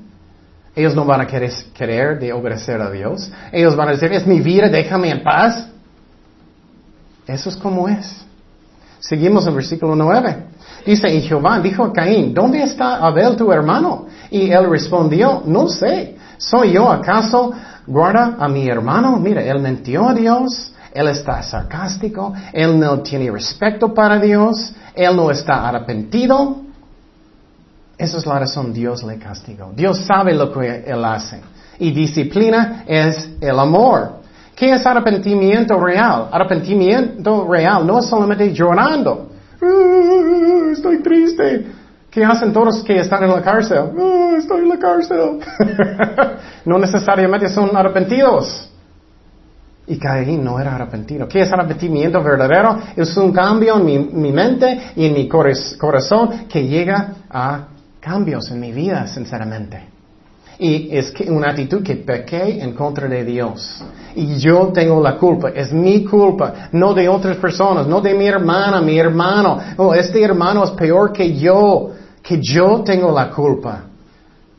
Ellos 0.75 0.95
no 0.95 1.05
van 1.05 1.21
a 1.21 1.27
querer, 1.27 1.53
querer 1.75 2.19
de 2.19 2.33
obedecer 2.33 2.81
a 2.81 2.91
Dios. 2.91 3.31
Ellos 3.53 3.77
van 3.77 3.89
a 3.89 3.93
decir, 3.93 4.11
es 4.15 4.27
mi 4.27 4.41
vida, 4.41 4.71
déjame 4.71 5.11
en 5.11 5.23
paz. 5.23 5.69
Eso 7.27 7.51
es 7.51 7.57
como 7.57 7.87
es. 7.87 8.25
Seguimos 8.99 9.47
en 9.47 9.55
versículo 9.55 9.95
9. 9.95 10.45
Dice, 10.89 11.15
y 11.15 11.21
Jehová 11.21 11.61
dijo 11.61 11.85
a 11.85 11.93
Caín, 11.93 12.33
¿dónde 12.33 12.63
está 12.63 12.97
Abel 12.97 13.37
tu 13.37 13.53
hermano? 13.53 14.07
Y 14.31 14.51
él 14.51 14.71
respondió, 14.71 15.43
no 15.45 15.69
sé, 15.69 16.17
¿soy 16.39 16.73
yo 16.73 16.91
acaso 16.91 17.53
guarda 17.87 18.37
a 18.41 18.49
mi 18.49 18.67
hermano? 18.67 19.19
Mira, 19.19 19.43
él 19.43 19.59
mentió 19.61 20.09
a 20.09 20.15
Dios, 20.15 20.73
él 20.95 21.09
está 21.09 21.43
sarcástico, 21.43 22.33
él 22.55 22.81
no 22.81 23.01
tiene 23.01 23.31
respeto 23.31 23.93
para 23.93 24.19
Dios, 24.19 24.73
él 24.95 25.15
no 25.15 25.31
está 25.31 25.69
arrepentido. 25.69 26.57
Esa 27.99 28.17
es 28.17 28.25
la 28.25 28.39
razón 28.39 28.73
Dios 28.73 29.03
le 29.03 29.19
castigó. 29.19 29.71
Dios 29.77 29.99
sabe 30.07 30.33
lo 30.33 30.51
que 30.51 30.85
él 30.87 31.05
hace. 31.05 31.43
Y 31.81 31.91
disciplina 31.91 32.85
es 32.87 33.29
el 33.43 33.59
amor. 33.59 34.23
¿Qué 34.57 34.73
es 34.73 34.87
arrepentimiento 34.87 35.79
real? 35.79 36.29
Arrepentimiento 36.33 37.47
real 37.47 37.87
no 37.87 37.99
es 37.99 38.07
solamente 38.07 38.55
llorando. 38.55 39.29
Estoy 40.73 41.03
triste. 41.03 41.67
¿Qué 42.11 42.25
hacen 42.25 42.53
todos 42.53 42.83
que 42.85 42.99
están 42.99 43.25
en 43.25 43.31
la 43.31 43.43
cárcel? 43.43 43.91
Estoy 44.39 44.63
en 44.63 44.69
la 44.69 44.79
cárcel. 44.79 45.41
no 46.65 46.79
necesariamente 46.79 47.49
son 47.49 47.77
arrepentidos. 47.77 48.71
Y 49.87 49.99
Caín 49.99 50.45
no 50.45 50.59
era 50.61 50.75
arrepentido. 50.75 51.27
¿Qué 51.29 51.41
es 51.41 51.53
arrepentimiento 51.53 52.23
verdadero? 52.23 52.79
Es 52.97 53.17
un 53.17 53.33
cambio 53.33 53.77
en 53.77 53.85
mi, 53.85 53.99
mi 53.99 54.33
mente 54.33 54.93
y 54.97 55.07
en 55.07 55.15
mi 55.15 55.29
corazón 55.29 56.47
que 56.49 56.67
llega 56.67 57.15
a 57.31 57.69
cambios 58.01 58.51
en 58.51 58.61
mi 58.61 58.73
vida, 58.73 59.07
sinceramente. 59.07 59.98
Y 60.59 60.89
es 60.91 61.13
una 61.29 61.51
actitud 61.51 61.85
que 61.85 61.97
pequé 61.97 62.61
en 62.61 62.73
contra 62.73 63.07
de 63.07 63.25
Dios. 63.25 63.81
Y 64.17 64.39
yo 64.39 64.73
tengo 64.73 65.01
la 65.01 65.17
culpa. 65.17 65.51
Es 65.51 65.73
mi 65.73 66.05
culpa. 66.05 66.69
No 66.73 66.95
de 66.95 67.09
otras 67.09 67.37
personas. 67.37 67.87
No 67.87 68.01
de 68.01 68.15
mi 68.15 68.27
hermana, 68.27 68.81
mi 68.81 68.99
hermano. 68.99 69.59
Oh, 69.77 69.95
este 69.95 70.23
hermano 70.23 70.65
es 70.65 70.73
peor 70.73 71.13
que 71.13 71.37
yo. 71.37 71.93
Que 72.21 72.41
yo 72.43 72.83
tengo 72.83 73.13
la 73.13 73.31
culpa. 73.31 73.85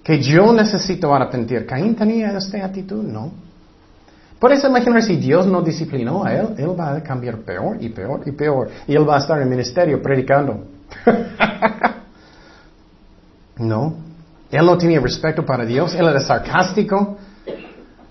Que 0.02 0.22
yo 0.22 0.54
necesito 0.54 1.14
arrepentir. 1.14 1.66
¿Caín 1.66 1.96
tenía 1.96 2.38
esta 2.38 2.66
actitud? 2.66 3.04
No. 3.04 3.32
Eso 4.42 4.70
imaginar 4.70 5.04
si 5.04 5.18
Dios 5.18 5.46
no 5.46 5.62
disciplinó 5.62 6.24
a 6.24 6.34
él, 6.34 6.48
él 6.58 6.80
va 6.80 6.96
a 6.96 7.04
cambiar 7.04 7.40
peor 7.40 7.76
y 7.82 7.90
peor 7.90 8.22
y 8.26 8.32
peor. 8.32 8.70
Y 8.88 8.96
él 8.96 9.08
va 9.08 9.18
a 9.18 9.20
estar 9.20 9.38
en 9.38 9.44
el 9.44 9.50
ministerio 9.50 10.02
predicando. 10.02 10.64
no. 13.58 14.09
Él 14.52 14.66
no 14.66 14.78
tenía 14.78 15.00
respeto 15.00 15.46
para 15.46 15.66
Dios. 15.66 15.94
Él 15.94 16.08
era 16.08 16.20
sarcástico. 16.20 17.18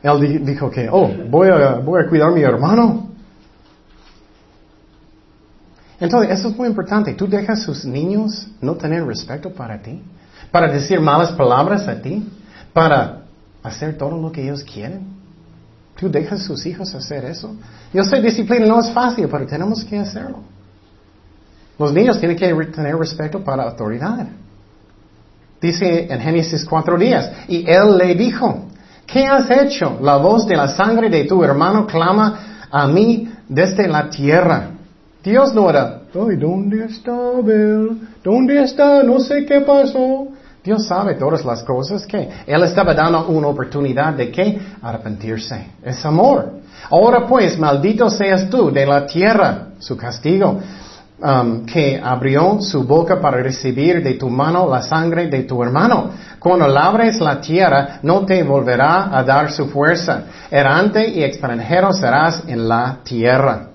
Él 0.02 0.44
dijo 0.44 0.70
que, 0.70 0.88
oh, 0.90 1.10
voy 1.28 1.48
a, 1.48 2.08
cuidar 2.08 2.28
a 2.28 2.32
mi 2.32 2.42
hermano. 2.42 3.08
Entonces, 6.00 6.38
eso 6.38 6.48
es 6.48 6.56
muy 6.56 6.68
importante. 6.68 7.14
Tú 7.14 7.26
dejas 7.26 7.60
a 7.60 7.64
sus 7.64 7.84
niños 7.84 8.46
no 8.60 8.76
tener 8.76 9.04
respeto 9.04 9.52
para 9.52 9.78
ti, 9.78 10.00
para 10.52 10.70
decir 10.70 11.00
malas 11.00 11.32
palabras 11.32 11.88
a 11.88 12.00
ti, 12.00 12.30
para 12.72 13.22
hacer 13.64 13.98
todo 13.98 14.16
lo 14.16 14.30
que 14.30 14.44
ellos 14.44 14.62
quieren. 14.62 15.18
Tú 15.98 16.08
dejas 16.08 16.42
a 16.42 16.44
sus 16.44 16.64
hijos 16.64 16.94
hacer 16.94 17.24
eso. 17.24 17.56
Yo 17.92 18.04
sé, 18.04 18.22
disciplina 18.22 18.66
no 18.66 18.78
es 18.78 18.90
fácil, 18.92 19.26
pero 19.28 19.44
tenemos 19.46 19.84
que 19.84 19.98
hacerlo. 19.98 20.38
Los 21.76 21.92
niños 21.92 22.20
tienen 22.20 22.36
que 22.36 22.54
tener 22.66 22.96
respeto 22.96 23.42
para 23.42 23.64
la 23.64 23.70
autoridad. 23.70 24.28
Dice 25.60 26.06
en 26.08 26.20
Génesis 26.20 26.64
cuatro 26.64 26.96
días, 26.96 27.30
y 27.48 27.68
él 27.68 27.98
le 27.98 28.14
dijo, 28.14 28.66
¿qué 29.06 29.26
has 29.26 29.50
hecho? 29.50 29.98
La 30.00 30.16
voz 30.16 30.46
de 30.46 30.56
la 30.56 30.68
sangre 30.68 31.08
de 31.08 31.24
tu 31.24 31.42
hermano 31.42 31.86
clama 31.86 32.66
a 32.70 32.86
mí 32.86 33.28
desde 33.48 33.88
la 33.88 34.08
tierra. 34.08 34.70
Dios 35.22 35.52
no 35.52 35.68
era, 35.68 36.02
Ay, 36.14 36.36
¿dónde 36.36 36.86
está 36.86 37.12
Abel? 37.12 37.98
¿Dónde 38.24 38.62
está? 38.62 39.02
No 39.02 39.20
sé 39.20 39.44
qué 39.44 39.60
pasó. 39.60 40.28
Dios 40.64 40.86
sabe 40.86 41.14
todas 41.14 41.44
las 41.44 41.62
cosas 41.62 42.06
que 42.06 42.28
Él 42.46 42.62
estaba 42.62 42.94
dando 42.94 43.26
una 43.28 43.48
oportunidad 43.48 44.14
de 44.14 44.30
que 44.30 44.58
arrepentirse. 44.80 45.66
Es 45.82 46.04
amor. 46.04 46.52
Ahora 46.90 47.26
pues, 47.26 47.58
maldito 47.58 48.08
seas 48.08 48.48
tú 48.48 48.70
de 48.70 48.86
la 48.86 49.06
tierra, 49.06 49.68
su 49.78 49.96
castigo, 49.96 50.60
um, 51.20 51.64
que 51.66 52.00
abrió 52.02 52.60
su 52.60 52.84
boca 52.84 53.20
para 53.20 53.42
recibir 53.42 54.02
de 54.02 54.14
tu 54.14 54.28
mano 54.28 54.68
la 54.68 54.82
sangre 54.82 55.28
de 55.28 55.42
tu 55.42 55.62
hermano. 55.62 56.10
Cuando 56.38 56.66
labres 56.66 57.20
la 57.20 57.40
tierra, 57.40 57.98
no 58.02 58.24
te 58.24 58.42
volverá 58.42 59.16
a 59.16 59.22
dar 59.24 59.50
su 59.50 59.68
fuerza. 59.68 60.22
Errante 60.50 61.08
y 61.08 61.22
extranjero 61.22 61.92
serás 61.92 62.42
en 62.46 62.68
la 62.68 62.98
tierra. 63.02 63.68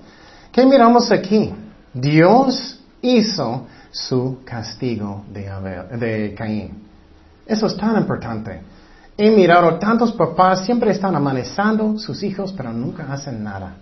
¿Qué 0.50 0.64
miramos 0.64 1.10
aquí? 1.10 1.54
Dios 1.92 2.80
hizo 3.02 3.66
su 3.90 4.38
castigo 4.44 5.24
de, 5.30 5.96
de 5.98 6.34
Caín. 6.34 6.82
Eso 7.46 7.66
es 7.66 7.76
tan 7.76 7.96
importante. 7.96 8.60
He 9.16 9.30
mirado 9.30 9.78
tantos 9.78 10.12
papás, 10.12 10.64
siempre 10.64 10.90
están 10.90 11.14
amanezando 11.14 11.98
sus 11.98 12.22
hijos, 12.22 12.52
pero 12.56 12.72
nunca 12.72 13.12
hacen 13.12 13.44
nada. 13.44 13.74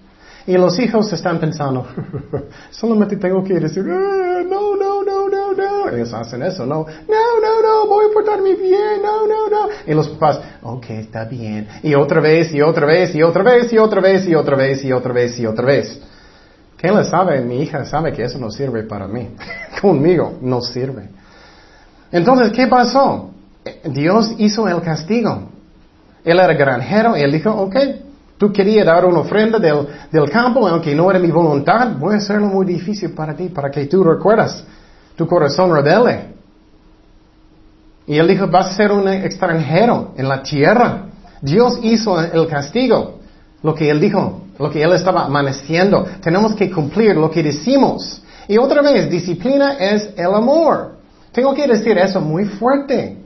Y 0.47 0.57
los 0.57 0.79
hijos 0.79 1.13
están 1.13 1.39
pensando, 1.39 1.87
solamente 2.71 3.17
tengo 3.17 3.45
que 3.45 3.55
decir, 3.55 3.85
ah, 3.89 4.43
no, 4.45 4.77
no, 4.77 5.05
no, 5.05 5.29
no, 5.29 5.53
no. 5.53 5.89
Ellos 5.89 6.13
hacen 6.13 6.43
eso, 6.43 6.67
no, 6.67 6.85
no, 6.85 7.41
no, 7.41 7.63
no, 7.63 7.87
voy 7.87 8.07
a 8.11 8.13
portarme 8.13 8.55
bien, 8.55 9.03
no, 9.03 9.27
no, 9.27 9.49
no. 9.49 9.69
Y 9.87 9.95
los 9.95 10.09
papás, 10.09 10.41
ok, 10.63 10.91
está 10.91 11.25
bien. 11.25 11.69
Y 11.83 11.95
otra 11.95 12.21
vez, 12.21 12.53
y 12.53 12.61
otra 12.61 12.87
vez, 12.87 13.15
y 13.15 13.23
otra 13.23 13.45
vez, 13.45 13.73
y 13.73 13.79
otra 13.79 14.01
vez, 14.01 14.27
y 14.27 14.35
otra 14.35 14.57
vez, 14.57 14.85
y 14.85 14.93
otra 14.93 15.13
vez, 15.13 15.39
y 15.39 15.47
otra 15.47 15.65
vez. 15.65 16.01
¿Quién 16.77 16.97
le 16.97 17.05
sabe? 17.05 17.41
Mi 17.41 17.63
hija 17.63 17.85
sabe 17.85 18.13
que 18.13 18.25
eso 18.25 18.39
no 18.39 18.51
sirve 18.51 18.83
para 18.83 19.07
mí. 19.07 19.29
Conmigo 19.81 20.39
no 20.41 20.61
sirve. 20.61 21.09
Entonces, 22.11 22.51
¿qué 22.53 22.67
pasó? 22.67 23.31
Dios 23.85 24.35
hizo 24.39 24.67
el 24.67 24.83
castigo. 24.83 25.51
Él 26.25 26.39
era 26.39 26.53
granjero 26.55 27.17
y 27.17 27.21
él 27.21 27.31
dijo, 27.31 27.53
ok, 27.53 27.77
tú 28.43 28.53
querías 28.53 28.85
dar 28.85 29.05
una 29.05 29.21
ofrenda 29.21 29.61
del, 29.61 29.87
del, 30.11 30.29
campo, 30.29 30.67
aunque 30.67 30.97
no 30.97 31.09
era 31.09 31.21
mi 31.21 31.31
voluntad, 31.31 31.93
voy 31.97 32.15
a 32.15 32.17
hacerlo 32.17 32.49
muy 32.49 32.67
difícil 32.67 33.13
para 33.13 33.37
ti, 33.37 33.51
para 33.51 33.71
que 33.71 33.87
tú 33.87 34.03
recuerdas 34.03 34.65
tu 35.15 35.29
corazón 35.29 35.73
rebelde. 35.73 36.35
Y 38.05 38.19
él 38.19 38.27
dijo, 38.27 38.49
vas 38.49 38.73
a 38.73 38.75
ser 38.75 38.91
un 38.91 39.07
extranjero 39.07 40.13
en 40.17 40.29
la 40.29 40.43
tierra. 40.43 41.05
Dios 41.41 41.79
hizo 41.83 42.21
el 42.21 42.49
castigo, 42.49 43.21
lo 43.63 43.77
que 43.77 43.89
él 43.89 44.01
dijo, 44.01 44.41
lo 44.59 44.69
que 44.73 44.83
él 44.83 44.93
estaba 44.93 45.25
amaneciendo. 45.25 46.05
Tenemos 46.21 46.57
que 46.57 46.69
cumplir 46.69 47.15
lo 47.17 47.31
que 47.31 47.45
decimos. 47.45 48.25
Y 48.49 48.59
otra 48.59 48.83
vez, 48.83 49.09
disciplina 49.09 49.75
es 49.75 50.11
el 50.17 50.35
amor. 50.35 50.97
Tengo 51.31 51.55
que 51.55 51.69
decir 51.69 51.97
eso 51.97 52.21
muy 52.21 52.47
fuerte. 52.47 53.19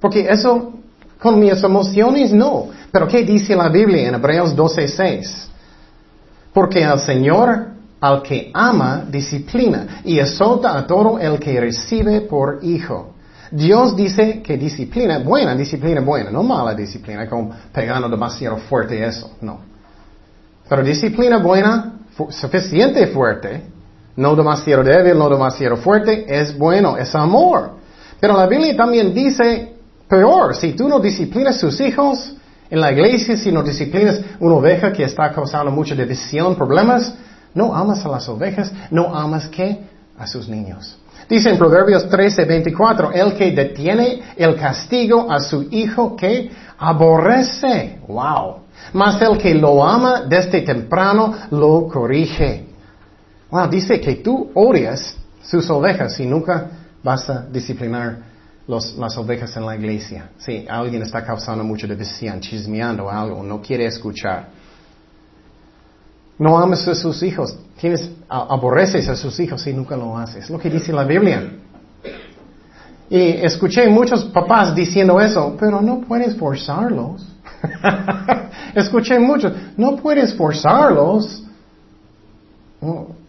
Porque 0.00 0.26
eso, 0.30 0.72
con 1.20 1.38
mis 1.38 1.62
emociones, 1.62 2.32
no. 2.32 2.68
Pero 2.92 3.08
¿qué 3.08 3.24
dice 3.24 3.56
la 3.56 3.70
Biblia 3.70 4.08
en 4.08 4.14
Hebreos 4.14 4.54
12:6? 4.54 5.48
Porque 6.52 6.82
el 6.82 7.00
Señor 7.00 7.68
al 7.98 8.22
que 8.22 8.50
ama 8.52 9.04
disciplina 9.08 10.02
y 10.04 10.20
azota 10.20 10.76
a 10.76 10.86
todo 10.86 11.18
el 11.18 11.38
que 11.38 11.58
recibe 11.58 12.22
por 12.22 12.58
hijo. 12.62 13.14
Dios 13.50 13.94
dice 13.96 14.42
que 14.42 14.56
disciplina, 14.56 15.18
buena 15.20 15.54
disciplina, 15.54 16.00
buena, 16.00 16.30
no 16.30 16.42
mala 16.42 16.74
disciplina, 16.74 17.28
como 17.28 17.54
pegando 17.72 18.08
demasiado 18.08 18.56
fuerte 18.56 19.04
eso, 19.04 19.30
no. 19.40 19.60
Pero 20.68 20.82
disciplina 20.82 21.38
buena, 21.38 21.92
suficiente 22.30 23.06
fuerte, 23.08 23.62
no 24.16 24.34
demasiado 24.34 24.82
débil, 24.82 25.16
no 25.16 25.28
demasiado 25.28 25.76
fuerte, 25.76 26.24
es 26.28 26.56
bueno, 26.56 26.96
es 26.96 27.14
amor. 27.14 27.72
Pero 28.18 28.36
la 28.36 28.46
Biblia 28.46 28.76
también 28.76 29.14
dice, 29.14 29.74
peor, 30.08 30.54
si 30.54 30.72
tú 30.72 30.88
no 30.88 30.98
disciplinas 30.98 31.56
a 31.56 31.60
sus 31.60 31.80
hijos, 31.80 32.34
en 32.72 32.80
la 32.80 32.90
iglesia, 32.90 33.36
si 33.36 33.52
no 33.52 33.62
disciplinas 33.62 34.22
una 34.40 34.54
oveja 34.54 34.90
que 34.94 35.04
está 35.04 35.30
causando 35.30 35.70
mucha 35.70 35.94
división, 35.94 36.56
problemas, 36.56 37.14
no 37.52 37.74
amas 37.74 38.02
a 38.06 38.08
las 38.08 38.26
ovejas, 38.30 38.72
no 38.90 39.14
amas 39.14 39.46
que 39.48 39.78
a 40.18 40.26
sus 40.26 40.48
niños. 40.48 40.96
Dice 41.28 41.50
en 41.50 41.58
Proverbios 41.58 42.08
13, 42.08 42.46
24, 42.46 43.12
el 43.12 43.34
que 43.34 43.52
detiene 43.52 44.22
el 44.36 44.56
castigo 44.56 45.30
a 45.30 45.40
su 45.40 45.68
hijo 45.70 46.16
que 46.16 46.50
aborrece. 46.78 47.98
Wow. 48.08 48.60
Mas 48.94 49.20
el 49.20 49.36
que 49.36 49.54
lo 49.54 49.84
ama 49.84 50.22
desde 50.22 50.62
temprano 50.62 51.34
lo 51.50 51.86
corrige. 51.88 52.68
Wow, 53.50 53.68
dice 53.68 54.00
que 54.00 54.14
tú 54.14 54.50
odias 54.54 55.14
sus 55.42 55.68
ovejas 55.68 56.18
y 56.20 56.24
nunca 56.24 56.70
vas 57.02 57.28
a 57.28 57.44
disciplinar 57.52 58.31
las 58.66 59.16
ovejas 59.16 59.56
en 59.56 59.66
la 59.66 59.76
iglesia. 59.76 60.30
Si 60.38 60.66
alguien 60.68 61.02
está 61.02 61.24
causando 61.24 61.64
mucha 61.64 61.86
división, 61.86 62.40
chismeando 62.40 63.10
algo, 63.10 63.42
no 63.42 63.60
quiere 63.60 63.86
escuchar. 63.86 64.48
No 66.38 66.58
amas 66.58 66.86
a 66.88 66.94
sus 66.94 67.22
hijos, 67.22 67.56
tienes, 67.80 68.10
aborreces 68.28 69.08
a 69.08 69.16
sus 69.16 69.38
hijos 69.40 69.66
y 69.66 69.72
nunca 69.72 69.96
lo 69.96 70.16
haces. 70.16 70.44
Es 70.44 70.50
lo 70.50 70.58
que 70.58 70.70
dice 70.70 70.92
la 70.92 71.04
Biblia. 71.04 71.52
Y 73.10 73.44
escuché 73.44 73.88
muchos 73.88 74.24
papás 74.24 74.74
diciendo 74.74 75.20
eso, 75.20 75.56
pero 75.58 75.82
no 75.82 76.00
puedes 76.00 76.36
forzarlos. 76.36 77.26
escuché 78.74 79.18
muchos, 79.18 79.52
no 79.76 79.96
puedes 79.96 80.34
forzarlos. 80.34 81.44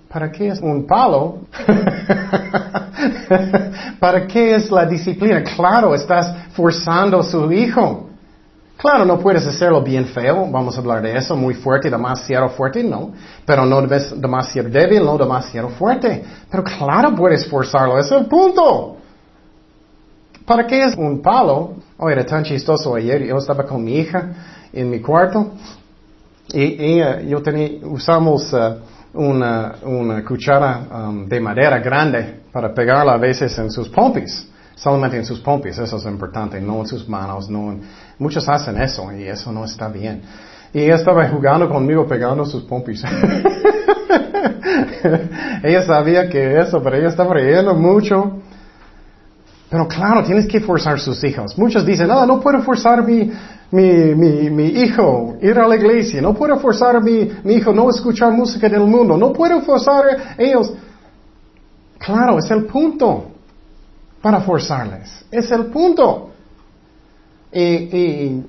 ¿Para 0.10 0.32
qué 0.32 0.48
es 0.48 0.60
un 0.62 0.88
palo? 0.88 1.40
¿Para 4.00 4.28
qué 4.28 4.56
es 4.56 4.72
la 4.72 4.86
disciplina? 4.86 5.44
Claro, 5.44 5.96
estás 5.96 6.52
forzando 6.54 7.20
a 7.20 7.24
su 7.24 7.52
hijo. 7.52 8.10
Claro, 8.78 9.06
no 9.06 9.20
puedes 9.20 9.46
hacerlo 9.46 9.82
bien 9.82 10.06
feo, 10.06 10.48
vamos 10.52 10.76
a 10.76 10.80
hablar 10.80 11.02
de 11.02 11.16
eso, 11.16 11.36
muy 11.36 11.54
fuerte, 11.54 11.90
demasiado 11.90 12.50
fuerte, 12.50 12.84
no. 12.84 13.14
Pero 13.46 13.66
no 13.66 13.82
demasiado 13.82 14.70
débil, 14.70 15.06
no 15.06 15.18
demasiado 15.18 15.70
fuerte. 15.70 16.24
Pero 16.50 16.64
claro, 16.64 17.16
puedes 17.16 17.48
forzarlo, 17.48 17.98
es 18.00 18.12
el 18.12 18.26
punto. 18.26 18.98
¿Para 20.46 20.68
qué 20.68 20.84
es 20.84 20.96
un 20.98 21.22
palo? 21.22 21.76
Oh, 21.98 22.10
era 22.10 22.26
tan 22.26 22.44
chistoso 22.44 22.96
ayer, 22.96 23.24
yo 23.24 23.38
estaba 23.38 23.64
con 23.66 23.84
mi 23.84 23.96
hija 23.96 24.34
en 24.74 24.90
mi 24.90 25.00
cuarto 25.00 25.52
y, 26.52 26.98
yo 27.28 27.42
tenía, 27.42 27.80
usamos 27.84 28.52
uh, 28.52 28.76
una, 29.14 29.76
una, 29.84 30.24
cuchara 30.24 30.86
um, 30.92 31.28
de 31.28 31.40
madera 31.40 31.80
grande 31.80 32.42
para 32.52 32.74
pegarla 32.74 33.14
a 33.14 33.18
veces 33.18 33.58
en 33.58 33.70
sus 33.70 33.90
pompis. 33.90 34.50
Solamente 34.76 35.18
en 35.18 35.26
sus 35.26 35.40
pompis, 35.40 35.78
eso 35.78 35.98
es 35.98 36.06
importante, 36.06 36.60
no 36.60 36.80
en 36.80 36.88
sus 36.88 37.08
manos, 37.08 37.48
no 37.48 37.80
muchos 38.18 38.50
hacen 38.50 38.82
eso 38.82 39.12
y 39.14 39.24
eso 39.24 39.52
no 39.52 39.66
está 39.66 39.88
bien. 39.88 40.24
Y 40.74 40.80
ella 40.80 40.96
estaba 40.96 41.28
jugando 41.30 41.70
conmigo 41.70 42.08
pegando 42.08 42.44
sus 42.46 42.64
pompis. 42.64 43.04
ella 45.64 45.84
sabía 45.84 46.28
que 46.28 46.60
eso, 46.60 46.82
pero 46.82 46.98
ella 46.98 47.10
estaba 47.10 47.36
riendo 47.36 47.76
mucho. 47.76 48.40
Pero 49.70 49.88
claro, 49.88 50.24
tienes 50.24 50.48
que 50.48 50.60
forzar 50.60 50.96
a 50.96 51.00
sus 51.00 51.24
hijos. 51.24 51.58
Muchos 51.58 51.86
dicen, 51.86 52.08
no, 52.08 52.26
no 52.26 52.40
puedo 52.40 52.62
forzar 52.62 53.04
mi, 53.04 53.32
mi, 53.74 54.50
mi, 54.52 54.66
hijo 54.66 55.36
ir 55.42 55.58
a 55.58 55.68
la 55.68 55.76
iglesia. 55.76 56.22
No 56.22 56.36
puedo 56.36 56.58
forzar 56.58 56.96
a 56.96 57.00
mi, 57.00 57.28
mi 57.44 57.56
hijo 57.56 57.74
no 57.74 57.90
escuchar 57.90 58.32
música 58.32 58.70
del 58.70 58.82
mundo. 58.82 59.18
No 59.18 59.34
puedo 59.34 59.62
forzar 59.62 60.06
a 60.06 60.36
ellos. 60.38 60.72
Claro, 61.98 62.38
es 62.38 62.52
el 62.52 62.66
punto 62.66 63.32
para 64.22 64.42
forzarles. 64.42 65.26
Es 65.32 65.50
el 65.50 65.66
punto. 65.68 66.30
Y, 67.52 68.44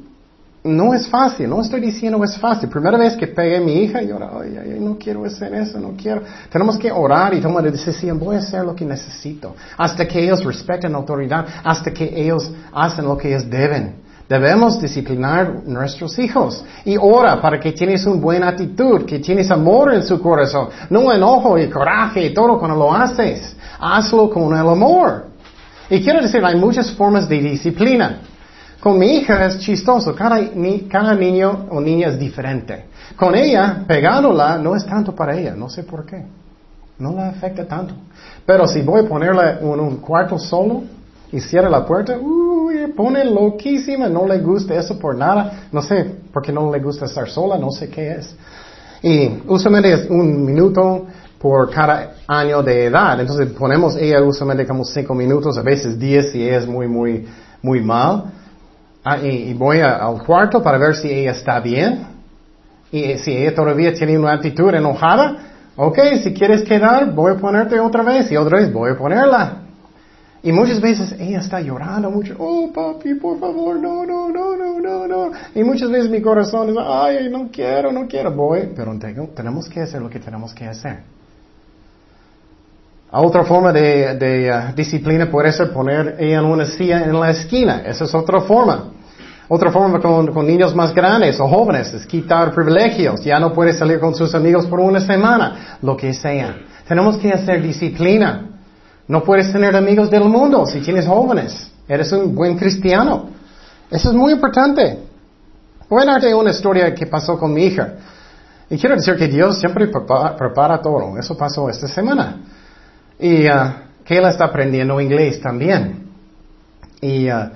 no 0.65 0.95
es 0.95 1.07
fácil, 1.09 1.51
no 1.51 1.61
estoy 1.61 1.81
diciendo 1.81 2.23
es 2.25 2.39
fácil. 2.39 2.69
Primera 2.71 2.97
vez 2.97 3.17
que 3.17 3.27
pegué 3.27 3.59
a 3.59 3.61
mi 3.61 3.83
hija, 3.83 4.01
yo 4.03 4.19
ay, 4.19 4.57
ay, 4.57 4.81
no 4.81 4.97
quiero 4.99 5.25
hacer 5.25 5.55
eso, 5.55 5.79
no 5.79 5.93
quiero. 5.95 6.23
Tenemos 6.51 6.79
que 6.79 6.91
orar 6.91 7.35
y 7.35 7.41
tomar 7.41 7.71
decisión, 7.71 8.19
voy 8.19 8.37
a 8.37 8.39
hacer 8.39 8.65
lo 8.65 8.75
que 8.75 8.85
necesito. 8.85 9.55
Hasta 9.77 10.07
que 10.07 10.23
ellos 10.23 10.43
respeten 10.43 10.93
la 10.93 10.99
autoridad, 10.99 11.47
hasta 11.63 11.93
que 11.93 12.05
ellos 12.15 12.51
hacen 12.73 13.05
lo 13.05 13.17
que 13.17 13.29
ellos 13.29 13.49
deben. 13.49 14.04
Debemos 14.29 14.81
disciplinar 14.81 15.65
nuestros 15.67 16.19
hijos 16.19 16.65
y 16.85 16.97
ora 16.99 17.43
para 17.43 17.61
que 17.61 17.73
tienes 17.73 18.07
una 18.07 18.21
buena 18.21 18.49
actitud, 18.49 19.05
que 19.05 19.19
tienes 19.19 19.51
amor 19.51 19.93
en 19.93 20.03
su 20.03 20.19
corazón, 20.21 20.69
no 20.89 21.13
enojo 21.13 21.59
y 21.59 21.69
coraje 21.69 22.25
y 22.27 22.35
todo 22.35 22.59
cuando 22.59 22.79
lo 22.79 22.95
haces. 22.95 23.55
Hazlo 23.79 24.31
con 24.31 24.55
el 24.55 24.67
amor. 24.67 25.27
Y 25.91 26.03
quiero 26.03 26.23
decir, 26.23 26.43
hay 26.43 26.57
muchas 26.57 26.91
formas 26.93 27.29
de 27.29 27.39
disciplina. 27.39 28.21
Con 28.81 28.99
mi 28.99 29.17
hija 29.17 29.45
es 29.45 29.59
chistoso, 29.59 30.15
cada, 30.15 30.41
cada 30.89 31.15
niño 31.15 31.67
o 31.71 31.81
niña 31.81 32.09
es 32.09 32.19
diferente. 32.19 32.87
Con 33.17 33.35
ella, 33.35 33.85
pegándola, 33.87 34.57
no 34.57 34.75
es 34.75 34.87
tanto 34.87 35.15
para 35.15 35.37
ella, 35.37 35.55
no 35.55 35.69
sé 35.69 35.83
por 35.83 36.07
qué. 36.07 36.25
No 36.99 37.13
la 37.13 37.29
afecta 37.29 37.67
tanto. 37.67 37.95
Pero 38.47 38.67
si 38.67 38.81
voy 38.81 39.05
a 39.05 39.09
ponerla 39.09 39.59
en 39.61 39.81
un 39.81 39.97
cuarto 39.97 40.39
solo 40.39 40.85
y 41.35 41.41
cierra 41.41 41.69
la 41.69 41.85
puerta, 41.85 42.17
uy, 42.17 42.93
pone 42.97 43.25
loquísima, 43.25 44.09
no 44.09 44.25
le 44.25 44.39
gusta 44.39 44.77
eso 44.77 44.97
por 44.97 45.17
nada. 45.17 45.65
No 45.73 45.83
sé 45.83 46.05
por 46.33 46.43
qué 46.43 46.53
no 46.53 46.71
le 46.73 46.79
gusta 46.79 47.07
estar 47.07 47.29
sola, 47.29 47.59
no 47.59 47.73
sé 47.73 47.91
qué 47.91 48.13
es. 48.13 48.37
Y 49.03 49.43
usualmente 49.49 49.93
es 49.93 50.09
un 50.09 50.45
minuto 50.45 51.07
por 51.41 51.71
cada 51.71 52.13
año 52.29 52.63
de 52.63 52.85
edad. 52.85 53.21
Entonces 53.21 53.49
ponemos 53.49 53.97
ella 53.97 54.23
usualmente 54.23 54.65
como 54.65 54.85
cinco 54.85 55.13
minutos, 55.13 55.59
a 55.59 55.63
veces 55.63 55.99
diez 55.99 56.31
si 56.31 56.45
ella 56.45 56.59
es 56.59 56.69
muy, 56.69 56.87
muy, 56.87 57.27
muy 57.61 57.81
mal. 57.81 58.27
Ah, 59.03 59.19
y, 59.19 59.53
voy 59.55 59.81
al 59.81 60.23
cuarto 60.25 60.63
para 60.63 60.79
ver 60.79 60.95
si 60.95 61.11
ella 61.11 61.33
está 61.33 61.59
bien. 61.59 62.07
Y 62.93 63.19
si 63.19 63.37
ella 63.37 63.57
todavía 63.57 63.93
tiene 63.93 64.17
una 64.17 64.35
actitud 64.35 64.73
enojada, 64.73 65.37
ok, 65.75 65.99
si 66.23 66.33
quieres 66.33 66.63
quedar, 66.63 67.13
voy 67.13 67.33
a 67.33 67.37
ponerte 67.39 67.81
otra 67.81 68.05
vez 68.05 68.31
y 68.31 68.37
otra 68.37 68.61
vez 68.61 68.73
voy 68.73 68.93
a 68.93 68.97
ponerla. 68.97 69.64
Y 70.45 70.53
muchas 70.53 70.79
veces 70.79 71.17
ella 71.19 71.41
está 71.41 71.59
llorando 71.59 72.11
mucho, 72.11 72.37
oh 72.39 72.71
papi, 72.71 73.15
por 73.15 73.41
favor, 73.41 73.81
no, 73.81 74.05
no, 74.05 74.29
no, 74.29 74.55
no, 74.55 74.79
no, 74.79 75.09
no. 75.09 75.31
Y 75.55 75.65
muchas 75.65 75.91
veces 75.91 76.11
mi 76.11 76.21
corazón 76.21 76.69
es, 76.69 76.77
ay, 76.79 77.31
no 77.31 77.49
quiero, 77.51 77.91
no 77.91 78.07
quiero, 78.07 78.31
voy, 78.31 78.69
pero 78.77 78.95
tenemos 79.35 79.71
que 79.71 79.81
hacer 79.81 80.03
lo 80.03 80.11
que 80.11 80.21
tenemos 80.21 80.53
que 80.53 80.67
hacer. 80.67 80.99
Otra 83.11 83.45
forma 83.45 83.73
de, 83.73 84.51
uh, 84.51 84.75
disciplina 84.75 85.31
puede 85.31 85.51
ser 85.51 85.73
poner 85.73 86.17
ella 86.19 86.41
en 86.41 86.45
una 86.45 86.67
silla 86.67 87.05
en 87.05 87.19
la 87.19 87.31
esquina. 87.31 87.83
Esa 87.87 88.05
es 88.05 88.15
otra 88.15 88.43
forma. 88.43 88.91
Otra 89.49 89.71
forma 89.71 89.99
con, 89.99 90.47
niños 90.47 90.75
más 90.75 90.95
grandes 90.95 91.41
o 91.41 91.49
jóvenes 91.49 91.95
es 91.95 92.05
quitar 92.07 92.53
privilegios. 92.53 93.25
Ya 93.25 93.39
no 93.39 93.51
puede 93.55 93.73
salir 93.73 93.99
con 93.99 94.15
sus 94.15 94.35
amigos 94.35 94.67
por 94.67 94.81
una 94.81 95.01
semana, 95.01 95.79
lo 95.81 95.97
que 95.97 96.13
sea. 96.13 96.55
Tenemos 96.87 97.17
que 97.17 97.33
hacer 97.33 97.63
disciplina. 97.63 98.54
No 99.07 99.23
puedes 99.23 99.53
tener 99.53 99.77
amigos 99.77 100.11
del 100.11 100.25
mundo 100.25 100.67
si 100.67 100.81
tienes 100.81 101.07
jóvenes. 101.07 101.71
Eres 101.87 102.11
un 102.13 102.35
buen 102.35 102.57
cristiano. 102.57 103.29
Eso 103.91 104.11
es 104.11 104.15
muy 104.15 104.33
importante. 104.33 104.99
Voy 105.89 106.03
a 106.03 106.07
darte 106.07 106.35
una 106.35 106.51
historia 106.51 106.95
que 106.95 107.07
pasó 107.07 107.39
con 107.39 107.53
mi 107.53 107.67
hija. 107.67 107.95
Y 108.71 108.79
quiero 108.79 108.97
decir 108.97 109.17
que 109.17 109.29
Dios 109.29 109.59
siempre 109.59 109.89
prepara, 109.89 110.81
todo. 110.81 111.19
Eso 111.19 111.37
pasó 111.37 111.69
esta 111.69 111.87
semana. 111.87 112.41
Y 113.19 113.47
uh, 113.47 113.73
Kayla 114.05 114.31
está 114.31 114.47
aprendiendo 114.47 114.99
inglés 115.01 115.41
también. 115.41 116.09
Y 117.03 117.31
uh, 117.31 117.51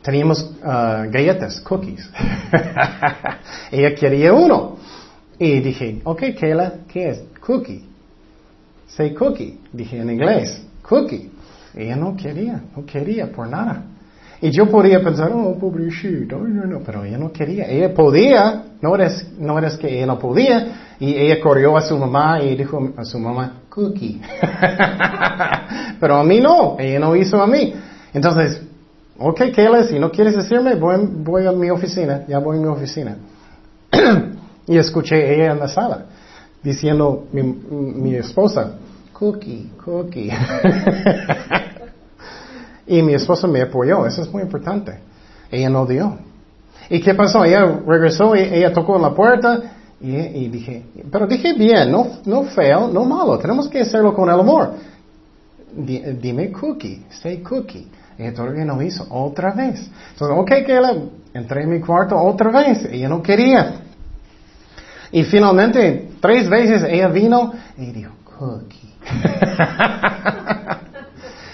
teníamos 0.00 0.42
uh, 0.62 1.10
galletas, 1.10 1.60
cookies. 1.60 2.08
Ella 3.72 3.94
quería 3.96 4.32
uno. 4.32 4.76
Y 5.38 5.58
dije, 5.58 6.00
ok, 6.04 6.22
Kayla, 6.38 6.74
¿qué 6.86 7.08
es? 7.10 7.24
Cookie. 7.44 7.84
Say 8.86 9.12
cookie. 9.12 9.58
Dije 9.72 9.98
en 9.98 10.10
inglés, 10.10 10.64
cookie. 10.88 11.30
Ella 11.74 11.96
no 11.96 12.16
quería, 12.16 12.62
no 12.76 12.84
quería 12.86 13.32
por 13.32 13.48
nada. 13.48 13.84
Y 14.40 14.50
yo 14.50 14.68
podía 14.68 15.02
pensar, 15.02 15.32
oh, 15.32 15.56
pobrecito, 15.58 16.38
no, 16.38 16.66
no, 16.66 16.80
pero 16.84 17.04
ella 17.04 17.16
no 17.18 17.32
quería. 17.32 17.64
Ella 17.64 17.94
podía, 17.94 18.64
no 18.80 18.94
eres, 18.94 19.26
no 19.38 19.58
eres 19.58 19.76
que 19.76 19.88
ella 19.88 20.06
no 20.06 20.18
podía. 20.18 20.96
Y 21.00 21.14
ella 21.14 21.40
corrió 21.40 21.76
a 21.76 21.80
su 21.80 21.96
mamá 21.96 22.42
y 22.42 22.54
dijo 22.54 22.92
a 22.96 23.04
su 23.04 23.18
mamá, 23.18 23.62
cookie. 23.68 24.20
pero 26.00 26.16
a 26.16 26.24
mí 26.24 26.40
no, 26.40 26.76
ella 26.78 26.98
no 26.98 27.16
hizo 27.16 27.42
a 27.42 27.46
mí. 27.46 27.74
Entonces, 28.12 28.60
ok, 29.18 29.40
Kayla, 29.54 29.84
si 29.84 29.98
no 29.98 30.10
quieres 30.10 30.36
decirme, 30.36 30.74
voy, 30.74 30.96
voy 31.00 31.46
a 31.46 31.52
mi 31.52 31.70
oficina, 31.70 32.24
ya 32.28 32.38
voy 32.38 32.58
a 32.58 32.60
mi 32.60 32.66
oficina. 32.68 33.16
y 34.66 34.76
escuché 34.76 35.34
ella 35.34 35.52
en 35.52 35.58
la 35.58 35.68
sala 35.68 36.06
diciendo 36.62 37.26
mi, 37.32 37.42
mi 37.42 38.14
esposa, 38.14 38.74
cookie, 39.14 39.70
cookie. 39.82 40.30
y 42.86 43.02
mi 43.02 43.14
esposa 43.14 43.46
me 43.46 43.62
apoyó, 43.62 44.06
eso 44.06 44.22
es 44.22 44.30
muy 44.30 44.42
importante. 44.42 44.98
Ella 45.50 45.70
no 45.70 45.86
dio. 45.86 46.18
¿Y 46.90 47.00
qué 47.00 47.14
pasó? 47.14 47.44
Ella 47.44 47.80
regresó 47.86 48.36
y 48.36 48.40
ella 48.40 48.72
tocó 48.72 48.96
en 48.96 49.02
la 49.02 49.14
puerta 49.14 49.62
y, 50.00 50.48
dije, 50.48 50.84
pero 51.10 51.26
dije 51.26 51.54
bien, 51.54 51.90
no, 51.90 52.18
no 52.26 52.44
feo, 52.44 52.88
no 52.88 53.04
malo, 53.04 53.38
tenemos 53.38 53.68
que 53.68 53.80
hacerlo 53.80 54.12
con 54.12 54.28
el 54.28 54.38
amor. 54.38 54.74
dime 55.74 56.52
cookie, 56.52 57.06
say 57.08 57.38
cookie. 57.38 57.88
Ella 58.18 58.34
todavía 58.34 58.64
no 58.64 58.80
hizo, 58.82 59.06
otra 59.08 59.52
vez. 59.52 59.90
Entonces, 60.12 60.36
ok, 60.38 60.48
que 60.66 60.80
entré 61.32 61.62
en 61.62 61.70
mi 61.70 61.80
cuarto 61.80 62.16
otra 62.16 62.50
vez, 62.50 62.84
ella 62.84 63.08
no 63.08 63.22
quería. 63.22 63.80
Y 65.10 65.24
finalmente, 65.24 66.10
tres 66.20 66.48
veces 66.48 66.84
ella 66.88 67.08
vino 67.08 67.52
y 67.78 67.86
dijo, 67.86 68.12
cookie. 68.38 68.94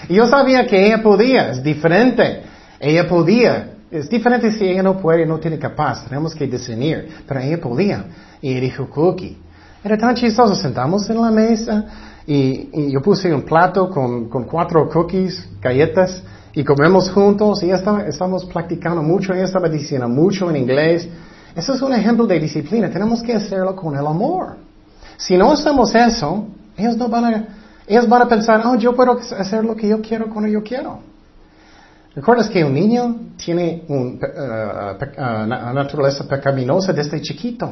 y 0.09 0.15
yo 0.15 0.27
sabía 0.27 0.65
que 0.65 0.85
ella 0.85 1.01
podía, 1.01 1.51
es 1.51 1.63
diferente. 1.63 2.43
Ella 2.79 3.07
podía. 3.07 3.67
Es 3.91 4.09
diferente 4.09 4.51
si 4.51 4.65
ella 4.65 4.81
no 4.81 4.97
puede, 4.97 5.25
no 5.25 5.37
tiene 5.39 5.59
capaz. 5.59 6.05
Tenemos 6.05 6.33
que 6.33 6.47
discernir. 6.47 7.09
Pero 7.27 7.39
ella 7.39 7.59
podía. 7.61 8.05
Y 8.41 8.59
dijo 8.59 8.89
cookie. 8.89 9.37
Era 9.83 9.97
tan 9.97 10.15
chistoso. 10.15 10.55
Sentamos 10.55 11.09
en 11.09 11.21
la 11.21 11.29
mesa 11.29 11.85
y, 12.25 12.91
yo 12.91 13.01
puse 13.01 13.33
un 13.33 13.43
plato 13.43 13.89
con, 13.89 14.27
cuatro 14.45 14.89
cookies, 14.89 15.47
galletas, 15.61 16.23
y 16.53 16.63
comemos 16.63 17.11
juntos. 17.11 17.61
Y 17.63 17.67
ya 17.67 17.75
estamos 18.07 18.45
practicando 18.45 19.03
mucho. 19.03 19.33
Ella 19.33 19.45
estaba 19.45 19.69
diciendo 19.69 20.09
mucho 20.09 20.49
en 20.49 20.55
inglés. 20.55 21.07
Eso 21.55 21.73
es 21.73 21.81
un 21.81 21.93
ejemplo 21.93 22.25
de 22.25 22.39
disciplina. 22.39 22.89
Tenemos 22.89 23.21
que 23.21 23.33
hacerlo 23.33 23.75
con 23.75 23.95
el 23.95 24.07
amor. 24.07 24.55
Si 25.17 25.37
no 25.37 25.51
hacemos 25.51 25.93
eso, 25.93 26.47
ellos 26.77 26.97
no 26.97 27.07
van 27.07 27.25
a, 27.25 27.47
ellos 27.87 28.07
van 28.07 28.21
a 28.21 28.27
pensar, 28.27 28.61
oh, 28.65 28.75
yo 28.75 28.95
puedo 28.95 29.19
hacer 29.37 29.63
lo 29.63 29.75
que 29.75 29.87
yo 29.87 30.01
quiero 30.01 30.29
cuando 30.29 30.49
yo 30.49 30.63
quiero. 30.63 30.99
¿Recuerdas 32.15 32.49
que 32.49 32.63
un 32.63 32.73
niño 32.73 33.15
tiene 33.37 33.83
una 33.87 34.27
eh, 34.27 34.97
eh, 35.17 35.73
naturaleza 35.73 36.27
pecaminosa 36.27 36.91
desde 36.91 37.21
chiquito? 37.21 37.69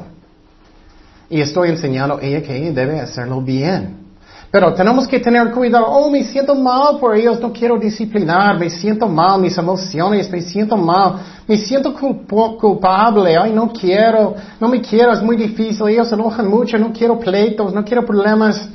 Y 1.30 1.42
estoy 1.42 1.70
enseñando 1.70 2.18
a 2.18 2.22
ella 2.22 2.42
que 2.42 2.56
ella 2.56 2.72
debe 2.72 3.02
hacerlo 3.02 3.42
bien. 3.42 4.08
Pero 4.52 4.74
tenemos 4.74 5.08
que 5.08 5.20
tener 5.20 5.52
cuidado. 5.52 5.86
Oh, 5.88 6.10
me 6.10 6.24
siento 6.24 6.56
mal 6.56 6.98
por 7.00 7.16
ellos, 7.16 7.40
no 7.40 7.52
quiero 7.52 7.78
disciplinar, 7.78 8.58
me 8.58 8.70
siento 8.70 9.08
mal, 9.08 9.40
mis 9.40 9.56
emociones, 9.58 10.30
me 10.32 10.42
siento 10.42 10.76
mal, 10.76 11.20
me 11.48 11.58
siento 11.58 11.94
culpable, 11.94 13.38
ay, 13.38 13.54
no 13.54 13.72
quiero, 13.72 14.36
no 14.60 14.68
me 14.68 14.82
quiero, 14.82 15.12
es 15.12 15.22
muy 15.22 15.36
difícil, 15.36 15.88
ellos 15.90 16.08
se 16.08 16.16
enojan 16.16 16.48
mucho, 16.48 16.78
no 16.80 16.92
quiero 16.92 17.20
pleitos, 17.20 17.74
no 17.74 17.84
quiero 17.84 18.06
problemas. 18.06 18.70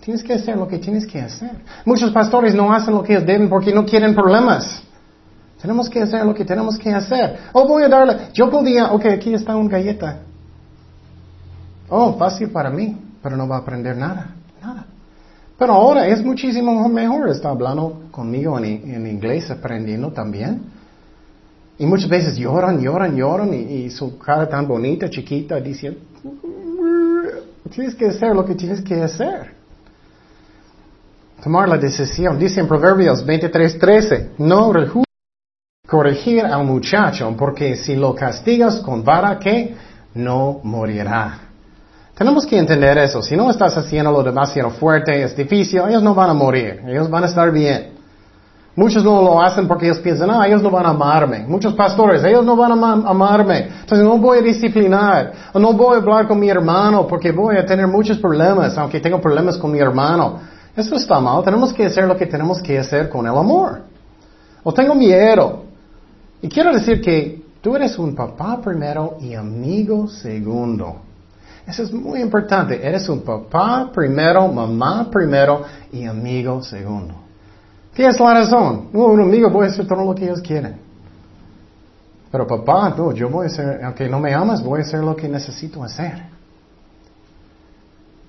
Tienes 0.00 0.22
que 0.22 0.32
hacer 0.32 0.56
lo 0.56 0.66
que 0.66 0.78
tienes 0.78 1.06
que 1.06 1.20
hacer. 1.20 1.50
Muchos 1.84 2.10
pastores 2.10 2.54
no 2.54 2.72
hacen 2.72 2.94
lo 2.94 3.02
que 3.02 3.12
ellos 3.12 3.26
deben 3.26 3.48
porque 3.48 3.72
no 3.72 3.84
quieren 3.84 4.14
problemas. 4.14 4.82
Tenemos 5.60 5.90
que 5.90 6.00
hacer 6.00 6.24
lo 6.24 6.34
que 6.34 6.44
tenemos 6.44 6.78
que 6.78 6.90
hacer. 6.90 7.38
Oh, 7.52 7.68
voy 7.68 7.82
a 7.82 7.88
darle, 7.88 8.16
yo 8.32 8.48
podía, 8.48 8.92
ok, 8.92 9.04
aquí 9.06 9.34
está 9.34 9.54
una 9.56 9.68
galleta. 9.68 10.20
Oh, 11.90 12.16
fácil 12.16 12.48
para 12.50 12.70
mí, 12.70 12.96
pero 13.22 13.36
no 13.36 13.46
va 13.46 13.56
a 13.56 13.58
aprender 13.58 13.96
nada, 13.96 14.34
nada. 14.62 14.86
Pero 15.58 15.74
ahora 15.74 16.06
es 16.06 16.24
muchísimo 16.24 16.88
mejor 16.88 17.28
estar 17.28 17.50
hablando 17.50 18.04
conmigo 18.10 18.58
en, 18.58 19.06
inglés, 19.06 19.50
aprendiendo 19.50 20.10
también. 20.12 20.62
Y 21.78 21.84
muchas 21.84 22.08
veces 22.08 22.38
lloran, 22.38 22.80
lloran, 22.80 23.14
lloran 23.14 23.52
y, 23.52 23.90
su 23.90 24.18
cara 24.18 24.48
tan 24.48 24.66
bonita, 24.66 25.10
chiquita, 25.10 25.60
diciendo, 25.60 26.00
tienes 27.70 27.94
que 27.94 28.06
hacer 28.06 28.34
lo 28.34 28.46
que 28.46 28.54
tienes 28.54 28.80
que 28.80 29.02
hacer. 29.02 29.59
Tomar 31.42 31.68
la 31.68 31.78
decisión. 31.78 32.38
Dice 32.38 32.60
en 32.60 32.68
Proverbios 32.68 33.24
23:13, 33.24 34.32
no 34.38 34.72
corregir 35.86 36.44
al 36.44 36.64
muchacho, 36.64 37.34
porque 37.36 37.76
si 37.76 37.96
lo 37.96 38.14
castigas 38.14 38.80
con 38.80 39.02
vara, 39.02 39.38
que 39.38 39.74
no 40.14 40.60
morirá. 40.62 41.38
Tenemos 42.14 42.44
que 42.44 42.58
entender 42.58 42.98
eso. 42.98 43.22
Si 43.22 43.34
no 43.34 43.50
estás 43.50 43.76
haciéndolo 43.76 44.22
demasiado 44.22 44.70
fuerte, 44.70 45.22
es 45.22 45.34
difícil, 45.34 45.80
ellos 45.88 46.02
no 46.02 46.14
van 46.14 46.30
a 46.30 46.34
morir, 46.34 46.82
ellos 46.86 47.08
van 47.08 47.24
a 47.24 47.26
estar 47.26 47.50
bien. 47.50 47.94
Muchos 48.76 49.02
no 49.02 49.20
lo 49.20 49.42
hacen 49.42 49.66
porque 49.66 49.86
ellos 49.86 49.98
piensan, 49.98 50.30
ah, 50.30 50.46
ellos 50.46 50.62
no 50.62 50.70
van 50.70 50.86
a 50.86 50.90
amarme. 50.90 51.44
Muchos 51.48 51.74
pastores, 51.74 52.22
ellos 52.22 52.44
no 52.44 52.54
van 52.56 52.72
a 52.72 52.92
amarme. 53.10 53.68
Entonces 53.80 54.06
no 54.06 54.16
voy 54.18 54.38
a 54.38 54.42
disciplinar. 54.42 55.32
No 55.54 55.72
voy 55.72 55.96
a 55.96 55.98
hablar 55.98 56.28
con 56.28 56.38
mi 56.38 56.48
hermano 56.48 57.06
porque 57.06 57.32
voy 57.32 57.56
a 57.56 57.66
tener 57.66 57.86
muchos 57.88 58.18
problemas, 58.18 58.78
aunque 58.78 59.00
tengo 59.00 59.20
problemas 59.20 59.56
con 59.56 59.72
mi 59.72 59.78
hermano. 59.78 60.40
Eso 60.76 60.96
está 60.96 61.20
mal. 61.20 61.42
Tenemos 61.44 61.72
que 61.72 61.86
hacer 61.86 62.04
lo 62.04 62.16
que 62.16 62.26
tenemos 62.26 62.62
que 62.62 62.78
hacer 62.78 63.08
con 63.08 63.26
el 63.26 63.36
amor. 63.36 63.82
O 64.62 64.72
tengo 64.72 64.94
miedo. 64.94 65.64
Y 66.42 66.48
quiero 66.48 66.72
decir 66.72 67.00
que 67.00 67.42
tú 67.60 67.76
eres 67.76 67.98
un 67.98 68.14
papá 68.14 68.60
primero 68.60 69.16
y 69.20 69.34
amigo 69.34 70.08
segundo. 70.08 70.96
Eso 71.66 71.82
es 71.82 71.92
muy 71.92 72.20
importante. 72.20 72.84
Eres 72.84 73.08
un 73.08 73.20
papá 73.20 73.90
primero, 73.92 74.48
mamá 74.48 75.08
primero 75.10 75.62
y 75.92 76.04
amigo 76.04 76.62
segundo. 76.62 77.14
¿Qué 77.94 78.06
es 78.06 78.18
la 78.18 78.34
razón? 78.34 78.88
Un 78.92 79.20
amigo 79.20 79.62
a 79.62 79.66
hacer 79.66 79.86
todo 79.86 80.04
lo 80.04 80.14
que 80.14 80.24
ellos 80.24 80.40
quieren. 80.40 80.76
Pero 82.30 82.46
papá, 82.46 82.94
no, 82.96 83.12
yo 83.12 83.28
voy 83.28 83.46
a 83.46 83.48
hacer, 83.48 83.84
aunque 83.84 84.08
no 84.08 84.20
me 84.20 84.32
amas, 84.32 84.62
voy 84.62 84.80
a 84.80 84.82
hacer 84.84 85.00
lo 85.00 85.16
que 85.16 85.28
necesito 85.28 85.82
hacer. 85.82 86.29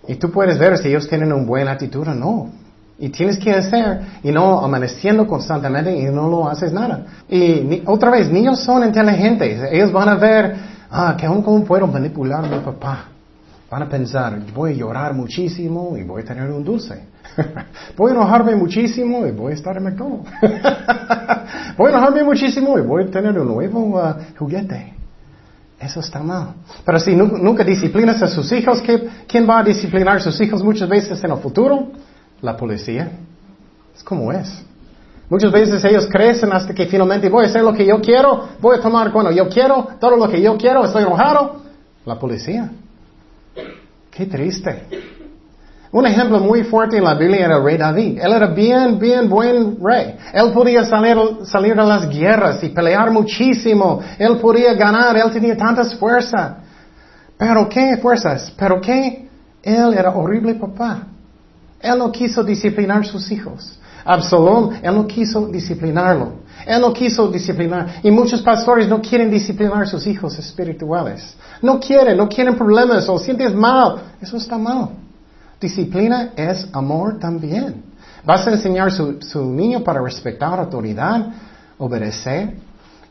Y 0.07 0.15
tú 0.15 0.31
puedes 0.31 0.57
ver 0.57 0.77
si 0.77 0.89
ellos 0.89 1.07
tienen 1.07 1.31
una 1.31 1.45
buena 1.45 1.71
actitud 1.71 2.07
o 2.07 2.13
no. 2.13 2.49
Y 2.97 3.09
tienes 3.09 3.39
que 3.39 3.51
hacer, 3.51 4.01
y 4.21 4.31
no 4.31 4.59
amaneciendo 4.59 5.25
constantemente 5.25 5.95
y 5.97 6.05
no 6.05 6.29
lo 6.29 6.47
haces 6.47 6.71
nada. 6.71 7.23
Y 7.27 7.81
otra 7.85 8.11
vez, 8.11 8.31
niños 8.31 8.59
son 8.63 8.83
inteligentes. 8.83 9.59
Ellos 9.71 9.91
van 9.91 10.09
a 10.09 10.15
ver, 10.15 10.55
ah, 10.89 11.15
que 11.17 11.25
aún 11.25 11.41
cómo 11.41 11.63
puedo 11.63 11.87
manipular 11.87 12.45
a 12.45 12.47
mi 12.47 12.59
papá. 12.59 13.05
Van 13.71 13.83
a 13.83 13.89
pensar, 13.89 14.37
voy 14.53 14.73
a 14.73 14.75
llorar 14.75 15.13
muchísimo 15.13 15.97
y 15.97 16.03
voy 16.03 16.21
a 16.21 16.25
tener 16.25 16.51
un 16.51 16.63
dulce. 16.63 17.03
voy 17.97 18.11
a 18.11 18.15
enojarme 18.15 18.55
muchísimo 18.55 19.25
y 19.25 19.31
voy 19.31 19.53
a 19.53 19.55
estar 19.55 19.77
en 19.77 19.83
McDonald's. 19.83 20.29
voy 21.77 21.87
a 21.87 21.89
enojarme 21.89 22.23
muchísimo 22.23 22.77
y 22.77 22.81
voy 22.81 23.05
a 23.05 23.07
tener 23.09 23.39
un 23.39 23.47
nuevo 23.47 23.79
uh, 23.79 24.13
juguete. 24.37 25.00
Eso 25.81 25.99
está 25.99 26.19
mal. 26.19 26.53
Pero 26.85 26.99
si 26.99 27.15
nunca 27.15 27.63
disciplinas 27.63 28.21
a 28.21 28.27
sus 28.27 28.51
hijos, 28.51 28.83
¿quién 29.27 29.49
va 29.49 29.59
a 29.59 29.63
disciplinar 29.63 30.17
a 30.17 30.19
sus 30.19 30.39
hijos 30.39 30.63
muchas 30.63 30.87
veces 30.87 31.23
en 31.23 31.31
el 31.31 31.37
futuro? 31.39 31.87
La 32.41 32.55
policía. 32.55 33.11
Es 33.95 34.03
como 34.03 34.31
es. 34.31 34.63
Muchas 35.27 35.51
veces 35.51 35.83
ellos 35.85 36.07
crecen 36.11 36.53
hasta 36.53 36.73
que 36.73 36.85
finalmente 36.85 37.29
voy 37.29 37.45
a 37.45 37.47
hacer 37.47 37.63
lo 37.63 37.73
que 37.73 37.85
yo 37.85 37.99
quiero, 37.99 38.49
voy 38.59 38.77
a 38.77 38.81
tomar 38.81 39.11
cuando 39.11 39.31
yo 39.31 39.49
quiero, 39.49 39.87
todo 39.99 40.17
lo 40.17 40.29
que 40.29 40.41
yo 40.41 40.55
quiero, 40.57 40.85
estoy 40.85 41.03
enojado. 41.03 41.61
La 42.05 42.19
policía. 42.19 42.69
Qué 44.11 44.25
triste. 44.27 44.87
Un 45.93 46.05
ejemplo 46.05 46.39
muy 46.39 46.63
fuerte 46.63 46.97
en 46.97 47.03
la 47.03 47.15
Biblia 47.15 47.45
era 47.45 47.57
el 47.57 47.63
rey 47.63 47.77
David. 47.77 48.19
Él 48.21 48.31
era 48.31 48.47
bien, 48.47 48.97
bien 48.97 49.27
buen 49.29 49.77
rey. 49.83 50.15
Él 50.33 50.51
podía 50.53 50.85
salir, 50.85 51.17
salir 51.43 51.77
a 51.77 51.83
las 51.83 52.07
guerras 52.07 52.63
y 52.63 52.69
pelear 52.69 53.11
muchísimo. 53.11 53.99
Él 54.17 54.37
podía 54.37 54.73
ganar. 54.73 55.17
Él 55.17 55.29
tenía 55.31 55.57
tantas 55.57 55.93
fuerzas. 55.95 56.53
Pero 57.37 57.67
qué 57.67 57.97
fuerzas. 58.01 58.53
Pero 58.57 58.79
qué. 58.79 59.27
Él 59.61 59.93
era 59.93 60.11
horrible 60.11 60.55
papá. 60.55 61.07
Él 61.81 61.97
no 61.97 62.09
quiso 62.09 62.41
disciplinar 62.41 63.01
a 63.01 63.03
sus 63.03 63.29
hijos. 63.29 63.77
Absalón, 64.05 64.79
él 64.81 64.95
no 64.95 65.05
quiso 65.05 65.45
disciplinarlo. 65.47 66.35
Él 66.65 66.79
no 66.79 66.93
quiso 66.93 67.27
disciplinar. 67.27 67.99
Y 68.01 68.11
muchos 68.11 68.41
pastores 68.41 68.87
no 68.87 69.01
quieren 69.01 69.29
disciplinar 69.29 69.83
a 69.83 69.85
sus 69.85 70.07
hijos 70.07 70.39
espirituales. 70.39 71.35
No 71.61 71.81
quieren, 71.81 72.15
no 72.15 72.29
quieren 72.29 72.55
problemas 72.55 73.09
o 73.09 73.19
sientes 73.19 73.53
mal. 73.53 74.13
Eso 74.21 74.37
está 74.37 74.57
mal. 74.57 74.91
Disciplina 75.61 76.33
es 76.35 76.67
amor 76.73 77.19
también. 77.19 77.83
Vas 78.25 78.47
a 78.47 78.51
enseñar 78.51 78.87
a 78.87 78.91
su, 78.91 79.21
su 79.21 79.45
niño 79.45 79.83
para 79.83 80.01
respetar 80.01 80.59
autoridad, 80.59 81.27
obedecer. 81.77 82.55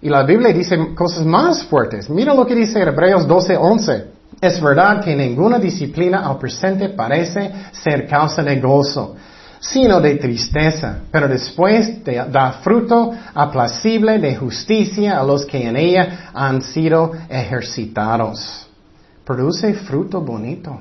Y 0.03 0.09
la 0.09 0.25
Biblia 0.25 0.53
dice 0.53 0.95
cosas 0.95 1.25
más 1.25 1.63
fuertes. 1.65 2.11
Mira 2.11 2.35
lo 2.35 2.47
que 2.47 2.55
dice 2.55 2.81
Hebreos 2.81 3.27
12, 3.27 3.57
11. 3.57 4.05
Es 4.41 4.61
verdad 4.61 5.03
que 5.03 5.15
ninguna 5.15 5.59
disciplina 5.59 6.27
al 6.27 6.39
presente 6.39 6.89
parece 6.89 7.53
ser 7.73 8.07
causa 8.09 8.43
de 8.43 8.59
gozo 8.61 9.17
sino 9.61 10.01
de 10.01 10.15
tristeza, 10.17 11.01
pero 11.13 11.29
después 11.29 12.03
da 12.05 12.53
fruto 12.65 13.13
aplacible 13.35 14.19
de 14.19 14.35
justicia 14.35 15.21
a 15.21 15.23
los 15.23 15.45
que 15.45 15.67
en 15.67 15.77
ella 15.77 16.31
han 16.33 16.63
sido 16.63 17.13
ejercitados. 17.29 18.67
Produce 19.23 19.75
fruto 19.75 20.23
bonito. 20.23 20.81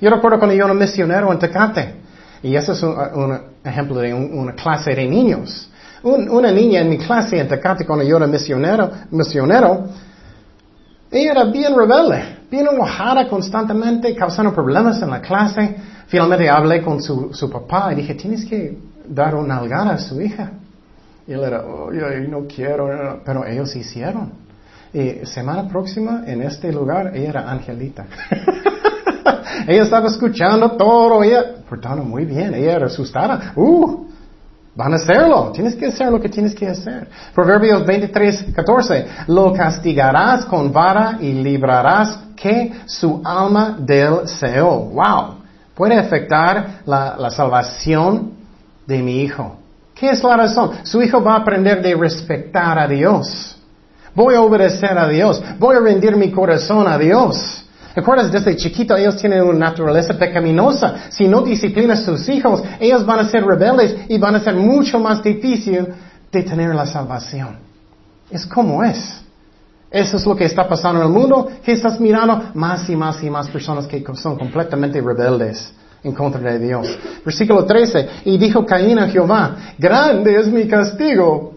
Yo 0.00 0.10
recuerdo 0.10 0.38
cuando 0.38 0.54
yo 0.54 0.64
era 0.64 0.74
misionero 0.74 1.32
en 1.32 1.38
Tecate, 1.38 1.94
y 2.42 2.54
ese 2.56 2.72
es 2.72 2.82
un, 2.82 3.40
ejemplo 3.64 3.96
de 3.96 4.12
una 4.12 4.52
clase 4.52 4.94
de 4.94 5.06
niños. 5.06 5.70
una 6.02 6.50
niña 6.50 6.80
en 6.80 6.90
mi 6.90 6.98
clase 6.98 7.38
en 7.38 7.48
Tecate 7.48 7.86
cuando 7.86 8.04
yo 8.04 8.16
era 8.16 8.26
misionero, 8.26 8.90
misionero, 9.10 9.86
ella 11.10 11.30
era 11.30 11.44
bien 11.44 11.76
rebelde, 11.76 12.38
bien 12.50 12.66
enojada 12.66 13.28
constantemente, 13.28 14.14
causando 14.16 14.52
problemas 14.52 15.00
en 15.00 15.10
la 15.10 15.20
clase. 15.20 15.76
Finalmente 16.08 16.50
hablé 16.50 16.82
con 16.82 17.00
su, 17.00 17.32
su 17.32 17.48
papá 17.48 17.92
y 17.92 17.96
dije, 17.96 18.14
tienes 18.14 18.44
que 18.44 18.76
dar 19.06 19.34
una 19.36 19.58
algara 19.58 19.92
a 19.92 19.98
su 19.98 20.20
hija. 20.20 20.50
Y 21.26 21.32
él 21.32 21.42
era, 21.42 21.62
no 22.28 22.46
quiero, 22.46 23.22
pero 23.24 23.46
ellos 23.46 23.74
hicieron. 23.76 24.32
Y 24.92 25.24
semana 25.26 25.68
próxima, 25.68 26.24
en 26.26 26.42
este 26.42 26.72
lugar, 26.72 27.12
ella 27.14 27.28
era 27.30 27.50
Angelita. 27.50 28.06
ella 29.66 29.82
estaba 29.82 30.08
escuchando 30.08 30.72
todo, 30.72 31.22
ella, 31.22 31.56
portando 31.68 32.04
muy 32.04 32.24
bien, 32.24 32.54
ella 32.54 32.76
era 32.76 32.86
asustada. 32.86 33.52
Uh, 33.56 34.04
Van 34.76 34.92
a 34.92 34.96
hacerlo. 34.96 35.52
Tienes 35.54 35.76
que 35.76 35.86
hacer 35.86 36.10
lo 36.10 36.20
que 36.20 36.28
tienes 36.28 36.52
que 36.52 36.66
hacer. 36.66 37.08
Proverbios 37.32 37.86
23, 37.86 38.46
14. 38.56 39.06
Lo 39.28 39.52
castigarás 39.52 40.44
con 40.46 40.72
vara 40.72 41.18
y 41.20 41.32
librarás 41.32 42.18
que 42.34 42.72
su 42.84 43.22
alma 43.24 43.76
del 43.78 44.26
Seol. 44.26 44.90
Wow 44.92 45.44
puede 45.74 45.98
afectar 45.98 46.80
la, 46.86 47.30
salvación 47.30 48.32
de 48.86 49.02
mi 49.02 49.22
hijo. 49.22 49.56
¿Qué 49.94 50.10
es 50.10 50.22
la 50.22 50.36
razón? 50.36 50.70
Su 50.84 51.02
hijo 51.02 51.22
va 51.22 51.34
a 51.34 51.38
aprender 51.38 51.82
de 51.82 51.94
respetar 51.94 52.78
a 52.78 52.88
Dios. 52.88 53.56
Voy 54.14 54.34
a 54.34 54.40
obedecer 54.40 54.96
a 54.96 55.08
Dios. 55.08 55.42
Voy 55.58 55.76
a 55.76 55.80
rendir 55.80 56.16
mi 56.16 56.30
corazón 56.30 56.86
a 56.86 56.98
Dios. 56.98 57.63
¿Recuerdas? 57.94 58.32
Desde 58.32 58.56
chiquito 58.56 58.96
ellos 58.96 59.16
tienen 59.16 59.42
una 59.42 59.70
naturaleza 59.70 60.14
pecaminosa. 60.18 61.10
Si 61.10 61.28
no 61.28 61.42
disciplinas 61.42 62.00
a 62.00 62.16
sus 62.16 62.28
hijos, 62.28 62.62
ellos 62.80 63.06
van 63.06 63.20
a 63.20 63.28
ser 63.28 63.44
rebeldes 63.44 63.94
y 64.08 64.18
van 64.18 64.34
a 64.34 64.40
ser 64.40 64.54
mucho 64.54 64.98
más 64.98 65.22
difícil 65.22 65.86
de 66.32 66.42
tener 66.42 66.74
la 66.74 66.86
salvación. 66.86 67.58
Es 68.30 68.44
como 68.46 68.82
es. 68.82 69.22
Eso 69.90 70.16
es 70.16 70.26
lo 70.26 70.34
que 70.34 70.44
está 70.44 70.68
pasando 70.68 71.00
en 71.00 71.06
el 71.06 71.12
mundo, 71.12 71.48
que 71.64 71.70
estás 71.70 72.00
mirando 72.00 72.50
más 72.54 72.88
y 72.88 72.96
más 72.96 73.22
y 73.22 73.30
más 73.30 73.48
personas 73.48 73.86
que 73.86 74.04
son 74.14 74.36
completamente 74.36 75.00
rebeldes 75.00 75.72
en 76.02 76.12
contra 76.12 76.40
de 76.40 76.58
Dios. 76.58 76.98
Versículo 77.24 77.64
13, 77.64 78.08
y 78.24 78.36
dijo 78.36 78.66
Caín 78.66 78.98
a 78.98 79.08
Jehová, 79.08 79.56
grande 79.78 80.36
es 80.36 80.48
mi 80.48 80.66
castigo 80.66 81.53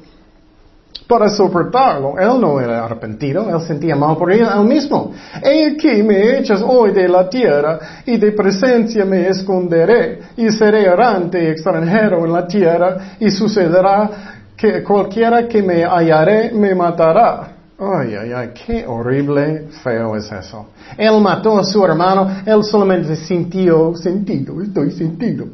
para 1.08 1.30
soportarlo. 1.30 2.20
Él 2.20 2.39
no 2.39 2.60
era 2.60 2.84
arrepentido, 2.84 3.49
él 3.49 3.62
sentía 3.62 3.95
mal 3.95 4.18
por 4.18 4.32
él, 4.32 4.45
mismo. 4.66 5.14
He 5.41 5.72
aquí 5.72 6.03
me 6.03 6.38
echas 6.38 6.62
hoy 6.62 6.91
de 6.91 7.08
la 7.08 7.30
tierra, 7.30 7.80
y 8.05 8.18
de 8.18 8.32
presencia 8.32 9.05
me 9.05 9.28
esconderé, 9.28 10.20
y 10.36 10.51
seré 10.51 10.86
errante 10.86 11.43
y 11.43 11.47
extranjero 11.47 12.26
en 12.26 12.34
la 12.34 12.45
tierra, 12.45 13.16
y 13.20 13.30
sucederá 13.32 14.10
que 14.55 14.84
cualquiera 14.84 15.47
que 15.47 15.62
me 15.62 15.86
hallaré 15.86 16.51
me 16.51 16.76
matará. 16.76 17.53
Ay, 17.80 18.16
ay, 18.16 18.32
ay, 18.34 18.49
qué 18.66 18.88
horrible, 18.88 19.68
feo 19.84 20.16
es 20.16 20.32
eso. 20.32 20.66
Él 20.97 21.22
mató 21.22 21.60
a 21.60 21.64
su 21.64 21.86
hermano, 21.86 22.28
él 22.43 22.64
solamente 22.64 23.16
sintió 23.16 23.95
sentido, 23.95 24.60
estoy 24.64 24.91
sentido. 24.91 25.45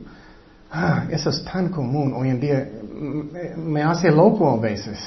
Ah, 0.71 1.05
eso 1.11 1.29
es 1.29 1.43
tan 1.43 1.67
común 1.67 2.13
hoy 2.15 2.29
en 2.29 2.39
día, 2.39 2.69
me, 3.57 3.83
hace 3.83 4.09
loco 4.09 4.49
a 4.49 4.57
veces. 4.57 4.97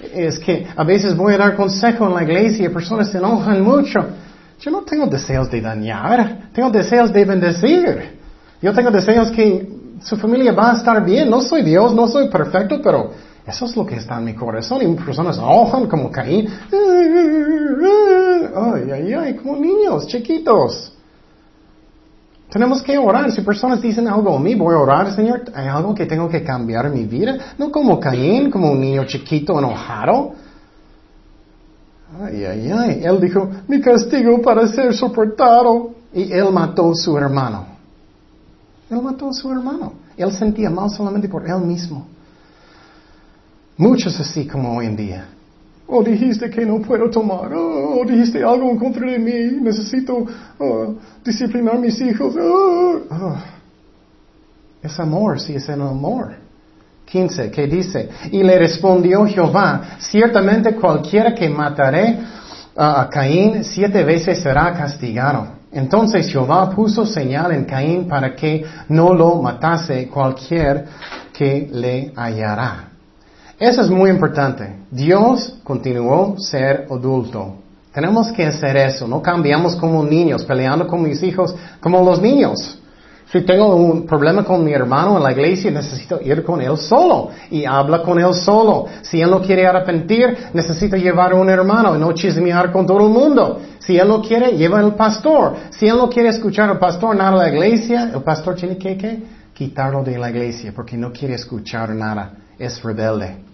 Es 0.00 0.38
que 0.38 0.66
a 0.76 0.84
veces 0.84 1.16
voy 1.16 1.34
a 1.34 1.38
dar 1.38 1.56
consejo 1.56 2.06
en 2.06 2.14
la 2.14 2.22
iglesia 2.22 2.66
y 2.66 2.68
personas 2.68 3.10
se 3.10 3.18
enojan 3.18 3.62
mucho. 3.62 3.98
Yo 4.60 4.70
no 4.70 4.82
tengo 4.82 5.06
deseos 5.06 5.50
de 5.50 5.60
dañar, 5.60 6.50
tengo 6.52 6.70
deseos 6.70 7.12
de 7.12 7.24
bendecir. 7.24 8.18
Yo 8.60 8.72
tengo 8.72 8.90
deseos 8.90 9.30
que 9.30 9.68
su 10.02 10.16
familia 10.16 10.52
va 10.52 10.72
a 10.72 10.76
estar 10.76 11.04
bien. 11.04 11.30
No 11.30 11.40
soy 11.40 11.62
Dios, 11.62 11.94
no 11.94 12.08
soy 12.08 12.28
perfecto, 12.28 12.80
pero 12.82 13.12
eso 13.46 13.64
es 13.64 13.76
lo 13.76 13.86
que 13.86 13.96
está 13.96 14.18
en 14.18 14.24
mi 14.24 14.34
corazón. 14.34 14.82
Y 14.82 14.94
personas 14.94 15.38
enojan 15.38 15.86
como 15.86 16.10
Caín. 16.10 16.48
Ay, 18.54 18.90
ay, 18.92 19.12
ay, 19.14 19.34
como 19.34 19.56
niños 19.56 20.06
chiquitos. 20.06 20.92
Tenemos 22.50 22.82
que 22.82 22.96
orar. 22.96 23.30
Si 23.30 23.42
personas 23.42 23.80
dicen 23.80 24.08
algo 24.08 24.36
a 24.36 24.40
mí, 24.40 24.54
voy 24.54 24.74
a 24.74 24.78
orar, 24.78 25.14
Señor. 25.14 25.44
Hay 25.54 25.66
algo 25.68 25.94
que 25.94 26.06
tengo 26.06 26.28
que 26.28 26.42
cambiar 26.42 26.86
en 26.86 26.94
mi 26.94 27.04
vida. 27.04 27.54
No 27.58 27.70
como 27.70 28.00
Caín, 28.00 28.50
como 28.50 28.70
un 28.70 28.80
niño 28.80 29.04
chiquito 29.04 29.58
enojado. 29.58 30.32
Ay, 32.20 32.44
ay, 32.44 32.70
ay. 32.70 33.00
Él 33.04 33.20
dijo, 33.20 33.48
mi 33.68 33.80
castigo 33.80 34.40
para 34.40 34.66
ser 34.68 34.94
soportado. 34.94 35.90
Y 36.12 36.32
él 36.32 36.50
mató 36.50 36.90
a 36.90 36.94
su 36.94 37.16
hermano. 37.18 37.66
Él 38.90 39.02
mató 39.02 39.28
a 39.28 39.32
su 39.34 39.52
hermano. 39.52 39.92
Él 40.16 40.32
sentía 40.32 40.70
mal 40.70 40.90
solamente 40.90 41.28
por 41.28 41.46
él 41.46 41.60
mismo. 41.60 42.06
Muchos 43.76 44.18
así 44.18 44.46
como 44.46 44.76
hoy 44.76 44.86
en 44.86 44.96
día. 44.96 45.28
Oh, 45.90 46.02
dijiste 46.02 46.50
que 46.50 46.66
no 46.66 46.80
puedo 46.80 47.08
tomar. 47.08 47.50
Oh, 47.54 48.04
dijiste 48.06 48.44
algo 48.44 48.70
en 48.70 48.78
contra 48.78 49.10
de 49.10 49.18
mí. 49.18 49.58
Necesito 49.62 50.26
oh, 50.58 50.94
disciplinar 51.24 51.76
a 51.76 51.78
mis 51.78 51.98
hijos. 52.00 52.34
Oh, 52.38 53.00
oh. 53.10 53.36
Es 54.82 55.00
amor, 55.00 55.40
sí, 55.40 55.54
es 55.54 55.68
el 55.70 55.80
amor. 55.80 56.36
15, 57.06 57.50
¿qué 57.50 57.66
dice? 57.66 58.10
Y 58.30 58.42
le 58.42 58.58
respondió 58.58 59.24
Jehová, 59.24 59.96
ciertamente 59.98 60.74
cualquiera 60.74 61.34
que 61.34 61.48
mataré 61.48 62.18
a 62.76 63.08
Caín 63.10 63.64
siete 63.64 64.04
veces 64.04 64.42
será 64.42 64.74
castigado. 64.74 65.58
Entonces 65.72 66.30
Jehová 66.30 66.70
puso 66.70 67.06
señal 67.06 67.52
en 67.52 67.64
Caín 67.64 68.06
para 68.06 68.36
que 68.36 68.64
no 68.88 69.14
lo 69.14 69.36
matase 69.42 70.06
cualquier 70.08 70.84
que 71.32 71.68
le 71.72 72.12
hallará. 72.14 72.90
Eso 73.58 73.82
es 73.82 73.90
muy 73.90 74.08
importante. 74.10 74.76
Dios 74.88 75.58
continuó 75.64 76.38
ser 76.38 76.86
adulto. 76.88 77.56
Tenemos 77.92 78.30
que 78.30 78.46
hacer 78.46 78.76
eso. 78.76 79.08
No 79.08 79.20
cambiamos 79.20 79.74
como 79.74 80.04
niños, 80.04 80.44
peleando 80.44 80.86
con 80.86 81.02
mis 81.02 81.20
hijos 81.24 81.56
como 81.80 82.04
los 82.04 82.22
niños. 82.22 82.78
Si 83.32 83.40
tengo 83.42 83.74
un 83.74 84.06
problema 84.06 84.44
con 84.44 84.64
mi 84.64 84.72
hermano 84.72 85.16
en 85.16 85.24
la 85.24 85.32
iglesia, 85.32 85.72
necesito 85.72 86.20
ir 86.22 86.44
con 86.44 86.62
él 86.62 86.78
solo 86.78 87.30
y 87.50 87.64
habla 87.64 88.02
con 88.02 88.20
él 88.20 88.32
solo. 88.32 88.86
Si 89.02 89.20
él 89.20 89.28
no 89.28 89.42
quiere 89.42 89.66
arrepentir, 89.66 90.36
necesito 90.54 90.96
llevar 90.96 91.32
a 91.32 91.34
un 91.34 91.50
hermano 91.50 91.96
y 91.96 91.98
no 91.98 92.12
chismear 92.12 92.70
con 92.70 92.86
todo 92.86 93.06
el 93.06 93.12
mundo. 93.12 93.60
Si 93.80 93.98
él 93.98 94.06
no 94.06 94.22
quiere, 94.22 94.52
lleva 94.52 94.78
al 94.78 94.94
pastor. 94.94 95.56
Si 95.70 95.88
él 95.88 95.96
no 95.96 96.08
quiere 96.08 96.28
escuchar 96.28 96.70
al 96.70 96.78
pastor 96.78 97.16
nada 97.16 97.42
de 97.42 97.50
la 97.50 97.66
iglesia, 97.66 98.10
el 98.14 98.22
pastor 98.22 98.54
tiene 98.54 98.78
que 98.78 99.24
quitarlo 99.52 100.04
de 100.04 100.16
la 100.16 100.30
iglesia 100.30 100.72
porque 100.74 100.96
no 100.96 101.12
quiere 101.12 101.34
escuchar 101.34 101.90
nada. 101.90 102.32
Es 102.56 102.82
rebelde. 102.82 103.47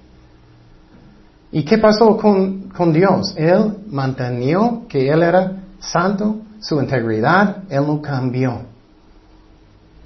¿Y 1.55 1.65
qué 1.65 1.79
pasó 1.79 2.17
con, 2.17 2.69
con 2.71 2.93
Dios? 2.93 3.33
Él 3.37 3.85
mantenió 3.87 4.87
que 4.89 5.09
Él 5.09 5.23
era 5.23 5.53
santo, 5.79 6.39
su 6.59 6.81
integridad, 6.81 7.59
Él 7.71 7.87
no 7.87 8.03
cambió. 8.03 8.63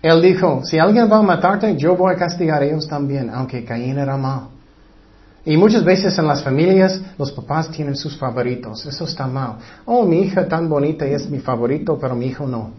Él 0.02 0.20
dijo, 0.20 0.60
si 0.62 0.78
alguien 0.78 1.10
va 1.10 1.16
a 1.16 1.22
matarte, 1.22 1.74
yo 1.74 1.96
voy 1.96 2.12
a 2.12 2.18
castigar 2.18 2.60
a 2.60 2.66
ellos 2.66 2.86
también, 2.86 3.30
aunque 3.30 3.64
Caín 3.64 3.96
era 3.96 4.18
mal. 4.18 4.48
Y 5.46 5.56
muchas 5.56 5.82
veces 5.82 6.18
en 6.18 6.26
las 6.26 6.44
familias 6.44 7.00
los 7.16 7.32
papás 7.32 7.70
tienen 7.70 7.96
sus 7.96 8.18
favoritos. 8.18 8.84
Eso 8.84 9.04
está 9.04 9.26
mal. 9.26 9.54
Oh, 9.86 10.04
mi 10.04 10.20
hija 10.20 10.46
tan 10.46 10.68
bonita 10.68 11.06
es 11.06 11.30
mi 11.30 11.38
favorito, 11.38 11.98
pero 11.98 12.14
mi 12.14 12.26
hijo 12.26 12.46
no. 12.46 12.72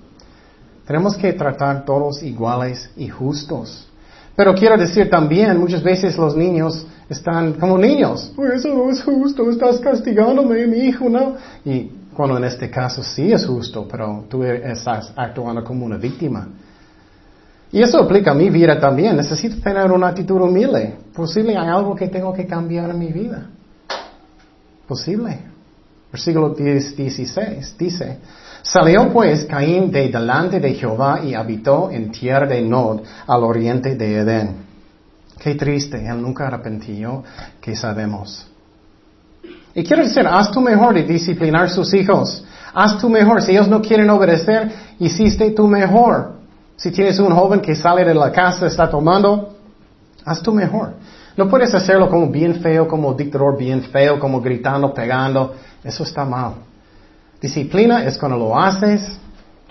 Tenemos 0.86 1.18
que 1.18 1.34
tratar 1.34 1.86
todos 1.86 2.22
iguales 2.22 2.88
y 2.96 3.10
justos. 3.10 3.88
Pero 4.36 4.54
quiero 4.54 4.78
decir 4.78 5.10
también, 5.10 5.58
muchas 5.58 5.82
veces 5.82 6.16
los 6.20 6.36
niños 6.36 6.86
están 7.10 7.54
como 7.54 7.78
niños. 7.78 8.32
Oh, 8.38 8.46
eso 8.46 8.70
no 8.70 8.90
es 8.90 9.04
justo, 9.04 9.50
estás 9.50 9.80
castigándome, 9.80 10.68
mi 10.68 10.80
hijo 10.80 11.10
no. 11.10 11.36
Y 11.66 11.92
cuando 12.16 12.38
en 12.38 12.44
este 12.44 12.70
caso 12.70 13.04
sí 13.04 13.32
es 13.32 13.46
justo, 13.46 13.88
pero 13.90 14.26
tú 14.30 14.44
estás 14.44 15.12
actuando 15.16 15.64
como 15.64 15.86
una 15.86 15.98
víctima. 15.98 16.48
Y 17.72 17.82
eso 17.82 18.00
aplica 18.00 18.32
a 18.32 18.34
mi 18.34 18.50
vida 18.50 18.80
también. 18.80 19.16
Necesito 19.16 19.62
tener 19.62 19.92
una 19.92 20.08
actitud 20.08 20.42
humilde. 20.42 20.96
Posible 21.14 21.58
hay 21.58 21.68
algo 21.68 21.96
que 21.96 22.08
tengo 22.08 22.34
que 22.34 22.46
cambiar 22.46 22.90
en 22.90 23.00
mi 23.00 23.12
vida. 23.12 23.48
Posible. 24.88 25.40
Versículo 26.12 26.56
16 26.56 27.78
dice, 27.78 28.18
salió 28.64 29.14
pues 29.14 29.46
Caín 29.46 29.92
de 29.92 30.10
delante 30.10 30.60
de 30.60 30.74
Jehová 30.74 31.22
y 31.24 31.36
habitó 31.36 31.92
en 31.92 32.12
tierra 32.12 32.48
de 32.48 32.64
Nod, 32.64 33.02
al 33.28 33.44
oriente 33.44 33.96
de 33.96 34.18
Edén. 34.18 34.56
Qué 35.40 35.56
triste, 35.56 36.06
él 36.06 36.22
nunca 36.22 36.48
arrepintió, 36.48 37.24
que 37.62 37.76
sabemos. 37.76 38.46
Y 39.74 39.84
quiero 39.84 40.04
decir, 40.04 40.28
haz 40.28 40.52
tu 40.52 40.60
mejor 40.60 40.94
de 40.94 41.04
disciplinar 41.04 41.70
sus 41.70 41.94
hijos. 41.94 42.44
Haz 42.74 42.98
tu 43.00 43.10
mejor. 43.10 43.42
Si 43.42 43.52
ellos 43.52 43.68
no 43.70 43.82
quieren 43.82 44.10
obedecer, 44.10 44.72
hiciste 45.00 45.52
tu 45.52 45.68
mejor. 45.68 46.34
Si 46.76 46.92
tienes 46.92 47.20
un 47.20 47.34
joven 47.34 47.62
que 47.62 47.76
sale 47.76 48.04
de 48.04 48.14
la 48.14 48.32
casa, 48.32 48.68
está 48.68 48.90
tomando, 48.90 49.56
haz 50.26 50.42
tu 50.42 50.54
mejor. 50.54 50.94
No 51.38 51.48
puedes 51.48 51.74
hacerlo 51.74 52.10
como 52.10 52.28
bien 52.28 52.56
feo, 52.56 52.88
como 52.88 53.14
dictador 53.14 53.58
bien 53.58 53.84
feo, 53.84 54.20
como 54.20 54.42
gritando, 54.42 54.94
pegando. 54.94 55.56
Eso 55.84 56.04
está 56.04 56.26
mal. 56.26 56.56
Disciplina 57.42 58.04
es 58.04 58.18
cuando 58.18 58.38
lo 58.38 58.60
haces 58.60 59.18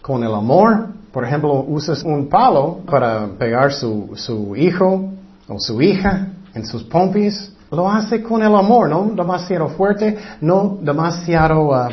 con 0.01 0.25
el 0.25 0.35
amor. 0.35 0.89
Por 1.13 1.25
ejemplo, 1.25 1.65
usas 1.69 2.03
un 2.03 2.29
palo 2.29 2.81
para 2.87 3.27
pegar 3.39 3.73
su, 3.73 4.13
su 4.15 4.57
hijo 4.57 5.18
o 5.49 5.59
su 5.59 5.81
hija 5.81 6.29
en 6.55 6.65
sus 6.65 6.85
pompis. 6.85 7.53
Lo 7.71 7.91
hace 7.91 8.23
con 8.23 8.43
el 8.43 8.55
amor, 8.55 8.89
no 8.89 9.11
demasiado 9.15 9.69
fuerte, 9.69 10.17
no 10.41 10.79
demasiado 10.81 11.69
uh, 11.69 11.89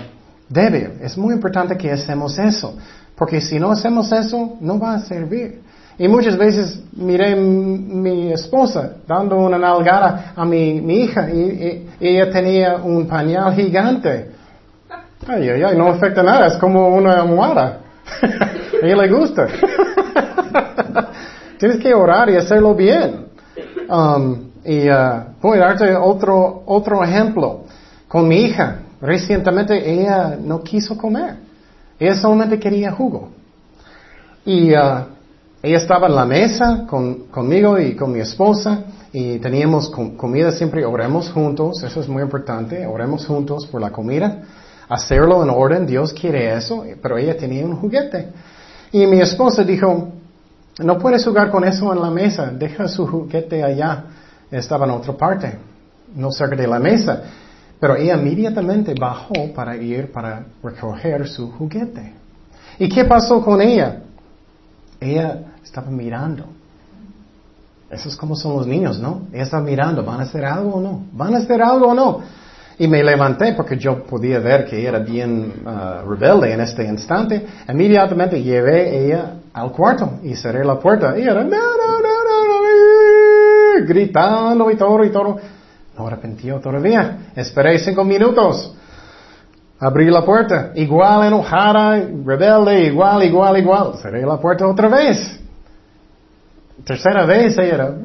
débil. 0.48 0.94
Es 1.02 1.18
muy 1.18 1.34
importante 1.34 1.78
que 1.78 1.92
hacemos 1.92 2.38
eso. 2.40 2.78
Porque 3.16 3.42
si 3.42 3.60
no 3.60 3.72
hacemos 3.72 4.12
eso, 4.12 4.58
no 4.62 4.80
va 4.80 4.96
a 4.96 5.00
servir. 5.00 5.62
Y 5.98 6.08
muchas 6.08 6.38
veces 6.38 6.82
miré 6.94 7.36
mi 7.36 8.32
esposa 8.32 8.98
dando 9.08 9.38
una 9.38 9.58
nalgada 9.58 10.34
a 10.36 10.44
mi, 10.44 10.78
hija 10.94 11.30
y, 11.30 11.88
ella 12.00 12.30
tenía 12.30 12.76
un 12.76 13.08
pañal 13.08 13.54
gigante. 13.54 14.32
Ay, 15.26 15.50
ay, 15.50 15.64
ay, 15.64 15.78
no 15.78 15.88
afecta 15.88 16.22
nada, 16.22 16.48
es 16.48 16.58
como 16.58 16.90
una 16.90 17.22
almohada. 17.22 17.80
a 18.22 18.86
ella 18.86 19.04
le 19.04 19.10
gusta. 19.10 19.48
Tienes 21.58 21.80
que 21.80 21.94
orar 21.94 22.30
y 22.30 22.36
hacerlo 22.36 22.76
bien. 22.76 23.25
Um, 23.90 24.52
y 24.64 24.90
uh, 24.90 25.36
voy 25.42 25.60
a 25.60 25.68
darte 25.68 25.96
otro, 25.96 26.64
otro 26.66 27.04
ejemplo. 27.04 27.62
Con 28.08 28.28
mi 28.28 28.42
hija, 28.42 28.80
recientemente 29.02 29.92
ella 29.92 30.38
no 30.42 30.64
quiso 30.64 30.98
comer. 30.98 31.38
Ella 32.00 32.16
solamente 32.16 32.60
quería 32.60 32.92
jugo. 32.92 33.30
Y 34.46 34.74
uh, 34.74 35.06
ella 35.62 35.78
estaba 35.78 36.08
en 36.08 36.16
la 36.16 36.26
mesa 36.26 36.86
conmigo 36.88 37.80
y 37.80 37.96
con 37.96 38.12
mi 38.12 38.20
esposa 38.20 38.84
y 39.12 39.40
teníamos 39.40 39.90
comida 39.90 40.52
siempre, 40.52 40.86
oremos 40.86 41.32
juntos, 41.32 41.82
eso 41.84 42.02
es 42.02 42.10
muy 42.10 42.22
importante, 42.22 42.86
oremos 42.86 43.26
juntos 43.26 43.66
por 43.66 43.80
la 43.80 43.90
comida, 43.90 44.44
hacerlo 44.90 45.42
en 45.42 45.50
orden, 45.50 45.88
Dios 45.88 46.14
quiere 46.14 46.54
eso, 46.54 46.84
pero 47.02 47.18
ella 47.18 47.38
tenía 47.38 47.66
un 47.66 47.78
juguete. 47.78 48.28
Y 48.92 49.08
mi 49.08 49.22
esposa 49.22 49.64
dijo, 49.64 50.10
no 50.80 50.98
puedes 50.98 51.24
jugar 51.24 51.50
con 51.52 51.64
eso 51.64 51.94
en 51.94 52.02
la 52.02 52.10
mesa, 52.10 52.48
deja 52.52 52.88
su 52.88 53.08
juguete 53.08 53.64
allá, 53.64 54.04
estaba 54.52 54.86
en 54.86 54.92
otra 54.92 55.14
parte, 55.14 55.58
no 56.16 56.32
cerca 56.32 56.56
de 56.56 56.68
la 56.68 56.80
mesa. 56.80 57.24
Pero 57.80 57.96
ella 57.96 58.16
inmediatamente 58.16 58.94
bajó 59.00 59.54
para 59.54 59.76
ir 59.76 60.12
para 60.12 60.46
recoger 60.64 61.28
su 61.28 61.52
juguete. 61.52 62.14
¿Y 62.80 62.90
qué 62.90 63.06
pasó 63.06 63.42
con 63.42 63.62
ella? 63.62 64.02
Ella 65.00 65.40
estaba 65.64 65.90
mirando. 65.90 66.46
Eso 67.90 68.10
es 68.10 68.16
como 68.16 68.36
son 68.36 68.58
los 68.58 68.68
niños, 68.68 69.00
¿no? 69.00 69.28
Ella 69.32 69.44
estaba 69.44 69.64
mirando, 69.64 70.04
¿van 70.04 70.20
a 70.20 70.24
hacer 70.24 70.44
algo 70.46 70.76
o 70.76 70.82
no? 70.82 71.06
¿Van 71.14 71.36
a 71.36 71.38
hacer 71.38 71.62
algo 71.62 71.90
o 71.90 71.94
no? 71.94 72.22
Y 72.78 72.88
me 72.88 73.04
levanté 73.04 73.54
porque 73.54 73.78
yo 73.78 74.04
podía 74.04 74.40
ver 74.40 74.66
que 74.66 74.86
era 74.86 75.00
bien 75.00 75.54
uh, 75.66 76.10
rebelde 76.10 76.52
en 76.52 76.62
este 76.62 76.84
instante. 76.86 77.46
Inmediatamente 77.70 78.42
llevé 78.42 79.06
ella 79.06 79.36
al 79.56 79.72
cuarto 79.72 80.20
y 80.22 80.36
cerré 80.36 80.66
la 80.66 80.78
puerta. 80.78 81.18
Y 81.18 81.22
era, 81.22 81.42
no, 81.44 81.50
no, 81.50 82.02
no, 82.02 82.24
no, 82.28 82.48
no, 83.80 83.86
gritando 83.86 84.70
y 84.70 84.76
todo 84.76 85.04
y 85.04 85.10
todo. 85.10 85.38
No 85.98 86.08
arrepintió 86.08 86.60
todavía. 86.60 87.32
Esperé 87.34 87.80
cinco 87.80 88.04
minutos. 88.04 88.76
Abrí 89.80 90.12
la 90.12 90.26
puerta. 90.26 90.72
Igual 90.76 91.28
enojada, 91.28 92.06
rebelde, 92.26 92.84
igual, 92.84 93.24
igual, 93.24 93.58
igual. 93.58 93.94
Cerré 94.02 94.26
la 94.26 94.38
puerta 94.38 94.68
otra 94.68 94.90
vez. 94.90 95.40
Tercera 96.84 97.26
vez 97.26 97.58
ella 97.58 97.76
era 97.76 97.96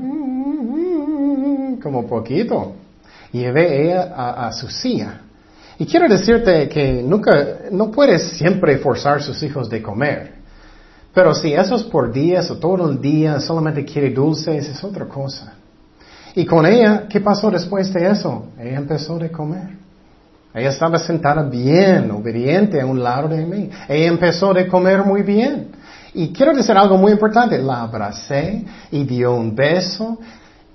como 1.82 2.07
poquito. 2.07 2.74
Llevé 3.32 3.86
ella 3.86 4.12
a, 4.14 4.46
a 4.46 4.53
su 4.53 4.68
silla. 4.68 5.22
Y 5.78 5.86
quiero 5.86 6.07
decirte 6.09 6.68
que 6.68 7.03
nunca, 7.03 7.32
no 7.72 7.90
puedes 7.90 8.38
siempre 8.38 8.78
forzar 8.78 9.16
a 9.16 9.20
sus 9.20 9.42
hijos 9.42 9.68
de 9.68 9.82
comer. 9.82 10.39
Pero 11.12 11.34
si 11.34 11.52
eso 11.52 11.74
es 11.74 11.82
por 11.84 12.12
días 12.12 12.50
o 12.50 12.58
todo 12.58 12.88
el 12.90 13.00
día, 13.00 13.40
solamente 13.40 13.84
quiere 13.84 14.11
dulces, 14.11 14.68
es 14.68 14.84
otra 14.84 15.06
cosa. 15.06 15.54
Y 16.34 16.46
con 16.46 16.64
ella, 16.64 17.06
¿qué 17.08 17.20
pasó 17.20 17.50
después 17.50 17.92
de 17.92 18.08
eso? 18.08 18.46
Ella 18.58 18.78
empezó 18.78 19.16
a 19.16 19.28
comer. 19.28 19.80
Ella 20.54 20.70
estaba 20.70 20.98
sentada 20.98 21.42
bien, 21.42 22.11
obediente 22.11 22.80
a 22.80 22.86
un 22.86 23.02
lado 23.02 23.28
de 23.28 23.44
mí. 23.44 23.70
Ella 23.88 24.08
empezó 24.08 24.50
a 24.50 24.66
comer 24.66 25.04
muy 25.04 25.22
bien. 25.22 25.68
Y 26.14 26.32
quiero 26.32 26.52
decir 26.52 26.76
algo 26.76 26.96
muy 26.96 27.12
importante. 27.12 27.58
La 27.58 27.82
abracé 27.82 28.64
y 28.90 29.04
dio 29.04 29.34
un 29.34 29.54
beso 29.54 30.18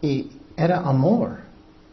y 0.01 0.31
era 0.55 0.79
amor. 0.79 1.39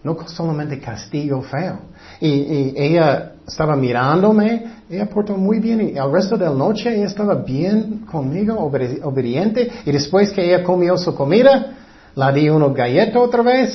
No 0.04 0.16
solamente 0.26 0.80
castigo 0.80 1.42
feo. 1.42 1.78
Y, 2.20 2.74
ella 2.76 3.32
estaba 3.46 3.76
mirándome, 3.76 4.81
ella 4.92 5.06
portó 5.06 5.38
muy 5.38 5.58
bien 5.58 5.80
y 5.80 5.96
el 5.96 6.12
resto 6.12 6.36
de 6.36 6.44
la 6.44 6.52
noche 6.52 6.94
ella 6.94 7.06
estaba 7.06 7.34
bien 7.36 8.04
conmigo, 8.10 8.58
obediente. 8.58 9.70
Y 9.86 9.90
después 9.90 10.30
que 10.32 10.44
ella 10.44 10.62
comió 10.62 10.98
su 10.98 11.14
comida, 11.14 11.78
La 12.14 12.30
di 12.30 12.50
uno 12.50 12.74
galleta 12.74 13.18
otra 13.18 13.42
vez. 13.42 13.74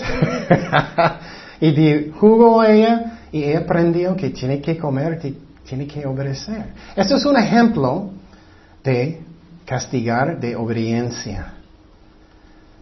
y 1.59 1.71
di 1.71 2.11
jugo 2.19 2.61
a 2.61 2.71
ella 2.71 3.19
y 3.31 3.45
ella 3.45 3.59
aprendió 3.61 4.15
que 4.15 4.29
tiene 4.29 4.61
que 4.61 4.77
comer, 4.77 5.19
tiene 5.67 5.87
que 5.87 6.05
obedecer. 6.05 6.67
Esto 6.95 7.15
es 7.15 7.25
un 7.25 7.35
ejemplo 7.35 8.11
de 8.83 9.19
castigar 9.65 10.39
de 10.39 10.55
obediencia. 10.55 11.56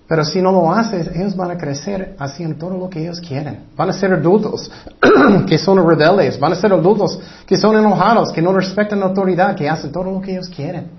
Pero 0.08 0.24
si 0.24 0.40
no 0.42 0.52
lo 0.52 0.72
haces, 0.72 1.10
ellos 1.16 1.36
van 1.36 1.52
a 1.52 1.58
crecer 1.58 2.16
haciendo 2.20 2.58
todo 2.58 2.78
lo 2.78 2.90
que 2.90 3.02
ellos 3.02 3.20
quieren. 3.20 3.66
Van 3.76 3.90
a 3.90 3.94
ser 3.94 4.14
adultos 4.14 4.72
que 5.48 5.58
son 5.58 5.78
rebeldes, 5.86 6.40
van 6.40 6.54
a 6.54 6.56
ser 6.56 6.72
adultos 6.74 7.20
que 7.48 7.58
son 7.58 7.76
enojados, 7.76 8.32
que 8.32 8.42
no 8.42 8.54
respetan 8.54 9.00
la 9.00 9.08
autoridad, 9.08 9.56
que 9.56 9.68
hacen 9.68 9.92
todo 9.92 10.04
lo 10.04 10.22
que 10.22 10.34
ellos 10.34 10.50
quieren. 10.50 10.90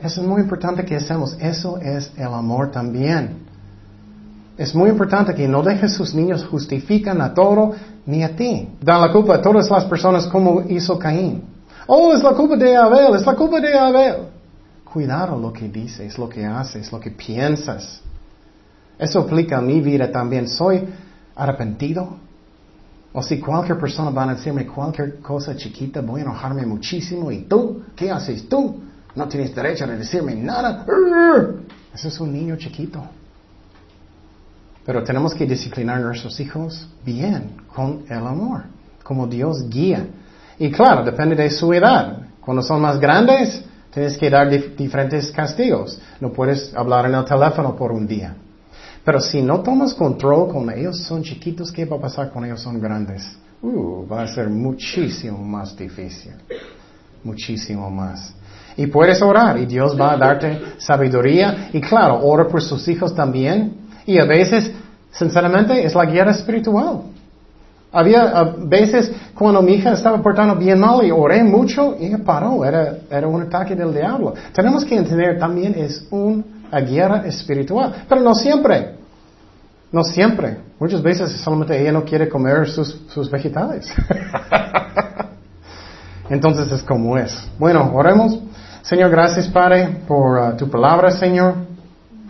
Eso 0.00 0.20
es 0.20 0.26
muy 0.26 0.40
importante 0.40 0.84
que 0.84 0.96
hacemos. 0.96 1.36
Eso 1.40 1.78
es 1.78 2.12
el 2.16 2.32
amor 2.32 2.70
también. 2.70 3.50
Es 4.56 4.74
muy 4.74 4.88
importante 4.90 5.34
que 5.34 5.48
no 5.48 5.62
dejes 5.62 5.94
sus 5.94 6.14
niños 6.14 6.44
justifican 6.44 7.20
a 7.20 7.34
todo 7.34 7.72
ni 8.06 8.22
a 8.22 8.36
ti. 8.36 8.68
Dan 8.80 9.00
la 9.00 9.10
culpa 9.10 9.34
a 9.34 9.42
todas 9.42 9.68
las 9.68 9.84
personas 9.84 10.26
como 10.26 10.62
hizo 10.68 10.98
Caín. 10.98 11.42
Oh, 11.86 12.12
es 12.12 12.22
la 12.22 12.32
culpa 12.32 12.56
de 12.56 12.76
Abel, 12.76 13.16
es 13.16 13.26
la 13.26 13.34
culpa 13.34 13.60
de 13.60 13.76
Abel. 13.76 14.16
Cuidado 14.92 15.38
lo 15.38 15.52
que 15.52 15.68
dices, 15.68 16.18
lo 16.18 16.28
que 16.28 16.44
haces, 16.44 16.90
lo 16.90 16.98
que 16.98 17.10
piensas. 17.10 18.00
Eso 18.98 19.20
aplica 19.20 19.58
a 19.58 19.60
mi 19.60 19.80
vida 19.80 20.10
también. 20.10 20.48
¿Soy 20.48 20.84
arrepentido? 21.36 22.16
O 23.12 23.22
si 23.22 23.40
cualquier 23.40 23.78
persona 23.78 24.10
va 24.10 24.24
a 24.30 24.34
decirme 24.34 24.66
cualquier 24.66 25.20
cosa 25.20 25.56
chiquita, 25.56 26.00
voy 26.00 26.20
a 26.20 26.24
enojarme 26.24 26.66
muchísimo. 26.66 27.30
¿Y 27.30 27.42
tú? 27.42 27.82
¿Qué 27.96 28.10
haces 28.10 28.48
tú? 28.48 28.80
No 29.14 29.28
tienes 29.28 29.54
derecho 29.54 29.84
a 29.84 29.88
decirme 29.88 30.34
nada. 30.34 30.84
Ese 31.94 32.08
es 32.08 32.20
un 32.20 32.32
niño 32.32 32.56
chiquito. 32.56 33.02
Pero 34.84 35.04
tenemos 35.04 35.34
que 35.34 35.46
disciplinar 35.46 35.96
a 35.96 36.00
nuestros 36.00 36.38
hijos 36.40 36.88
bien, 37.04 37.56
con 37.74 38.04
el 38.08 38.26
amor, 38.26 38.62
como 39.02 39.26
Dios 39.26 39.68
guía. 39.68 40.06
Y 40.58 40.70
claro, 40.70 41.04
depende 41.04 41.36
de 41.36 41.50
su 41.50 41.72
edad. 41.72 42.18
Cuando 42.40 42.62
son 42.62 42.80
más 42.80 42.98
grandes, 42.98 43.64
Tienes 43.92 44.16
que 44.16 44.30
dar 44.30 44.48
diferentes 44.76 45.30
castigos. 45.32 45.98
No 46.20 46.32
puedes 46.32 46.74
hablar 46.74 47.06
en 47.06 47.14
el 47.14 47.24
teléfono 47.24 47.74
por 47.74 47.90
un 47.92 48.06
día. 48.06 48.34
Pero 49.04 49.20
si 49.20 49.42
no 49.42 49.60
tomas 49.60 49.94
control 49.94 50.48
con 50.52 50.70
ellos, 50.70 50.98
son 51.02 51.22
chiquitos, 51.22 51.72
¿qué 51.72 51.84
va 51.84 51.96
a 51.96 52.00
pasar 52.00 52.30
con 52.30 52.44
ellos 52.44 52.60
son 52.60 52.80
grandes? 52.80 53.22
Uh, 53.62 54.06
va 54.06 54.22
a 54.22 54.26
ser 54.26 54.48
muchísimo 54.48 55.38
más 55.38 55.76
difícil. 55.76 56.32
Muchísimo 57.24 57.90
más. 57.90 58.32
Y 58.76 58.86
puedes 58.86 59.20
orar 59.20 59.58
y 59.58 59.66
Dios 59.66 59.98
va 60.00 60.12
a 60.12 60.16
darte 60.16 60.60
sabiduría. 60.78 61.70
Y 61.72 61.80
claro, 61.80 62.20
ora 62.22 62.46
por 62.46 62.62
sus 62.62 62.86
hijos 62.88 63.14
también. 63.14 63.74
Y 64.06 64.18
a 64.18 64.24
veces, 64.24 64.70
sinceramente, 65.10 65.84
es 65.84 65.94
la 65.94 66.04
guerra 66.06 66.30
espiritual. 66.30 67.02
Había 67.92 68.54
veces 68.58 69.10
cuando 69.34 69.60
mi 69.62 69.74
hija 69.74 69.92
estaba 69.92 70.22
portando 70.22 70.54
bien 70.54 70.78
mal 70.78 71.04
y 71.04 71.10
oré 71.10 71.42
mucho 71.42 71.96
y 71.98 72.14
paró, 72.18 72.64
era, 72.64 72.98
era 73.10 73.26
un 73.26 73.42
ataque 73.42 73.74
del 73.74 73.92
diablo. 73.92 74.34
Tenemos 74.52 74.84
que 74.84 74.96
entender 74.96 75.38
también 75.38 75.74
es 75.76 76.06
una 76.10 76.80
guerra 76.80 77.26
espiritual, 77.26 78.04
pero 78.08 78.20
no 78.20 78.34
siempre. 78.34 78.94
No 79.90 80.04
siempre. 80.04 80.58
Muchas 80.78 81.02
veces 81.02 81.32
solamente 81.40 81.80
ella 81.80 81.90
no 81.90 82.04
quiere 82.04 82.28
comer 82.28 82.68
sus, 82.68 83.02
sus 83.08 83.28
vegetales. 83.28 83.88
Entonces 86.30 86.70
es 86.70 86.82
como 86.84 87.18
es. 87.18 87.36
Bueno, 87.58 87.90
oremos. 87.92 88.38
Señor, 88.82 89.10
gracias 89.10 89.48
Padre 89.48 90.02
por 90.06 90.38
uh, 90.38 90.56
tu 90.56 90.70
palabra, 90.70 91.10
Señor. 91.10 91.54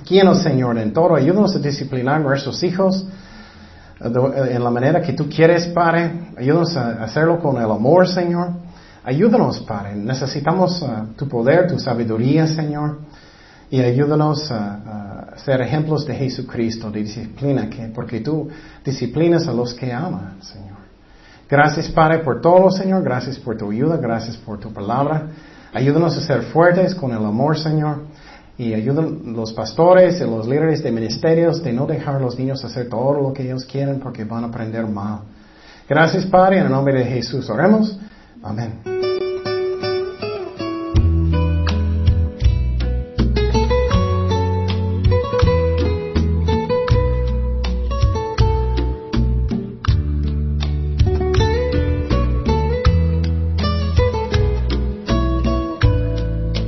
Guíanos, 0.08 0.42
Señor, 0.42 0.78
en 0.78 0.94
todo. 0.94 1.16
Ayúdanos 1.16 1.54
a 1.54 1.58
disciplinar 1.58 2.16
a 2.16 2.20
nuestros 2.20 2.62
hijos 2.62 3.06
en 4.00 4.64
la 4.64 4.70
manera 4.70 5.02
que 5.02 5.12
tú 5.12 5.28
quieres, 5.28 5.66
Padre. 5.68 6.32
Ayúdanos 6.36 6.76
a 6.76 7.04
hacerlo 7.04 7.38
con 7.38 7.56
el 7.56 7.70
amor, 7.70 8.08
Señor. 8.08 8.52
Ayúdanos, 9.04 9.60
Padre. 9.60 9.94
Necesitamos 9.94 10.80
uh, 10.82 11.14
tu 11.16 11.28
poder, 11.28 11.66
tu 11.66 11.78
sabiduría, 11.78 12.46
Señor. 12.46 12.98
Y 13.70 13.80
ayúdanos 13.80 14.50
a, 14.50 15.34
ser 15.44 15.60
ejemplos 15.62 16.04
de 16.04 16.14
Jesucristo, 16.14 16.90
de 16.90 17.02
disciplina, 17.02 17.70
que, 17.70 17.86
porque 17.94 18.20
tú 18.20 18.48
disciplinas 18.84 19.46
a 19.46 19.52
los 19.52 19.72
que 19.74 19.92
aman, 19.92 20.42
Señor. 20.42 20.80
Gracias, 21.48 21.88
Padre, 21.88 22.18
por 22.18 22.40
todo, 22.40 22.70
Señor. 22.70 23.02
Gracias 23.02 23.38
por 23.38 23.56
tu 23.56 23.70
ayuda. 23.70 23.96
Gracias 23.96 24.36
por 24.36 24.58
tu 24.58 24.72
palabra. 24.72 25.28
Ayúdanos 25.72 26.16
a 26.16 26.20
ser 26.20 26.42
fuertes 26.42 26.94
con 26.94 27.12
el 27.12 27.24
amor, 27.24 27.58
Señor 27.58 28.09
y 28.60 28.74
ayudan 28.74 29.20
los 29.34 29.54
pastores 29.54 30.20
y 30.20 30.24
los 30.24 30.46
líderes 30.46 30.82
de 30.82 30.92
ministerios 30.92 31.62
de 31.62 31.72
no 31.72 31.86
dejar 31.86 32.16
a 32.16 32.20
los 32.20 32.38
niños 32.38 32.62
hacer 32.62 32.90
todo 32.90 33.14
lo 33.14 33.32
que 33.32 33.44
ellos 33.44 33.64
quieren 33.64 33.98
porque 34.00 34.24
van 34.24 34.44
a 34.44 34.48
aprender 34.48 34.86
mal. 34.86 35.20
Gracias 35.88 36.26
Padre, 36.26 36.58
en 36.58 36.66
el 36.66 36.70
nombre 36.70 36.98
de 36.98 37.06
Jesús 37.06 37.48
oremos. 37.48 37.98
Amén. 38.42 39.09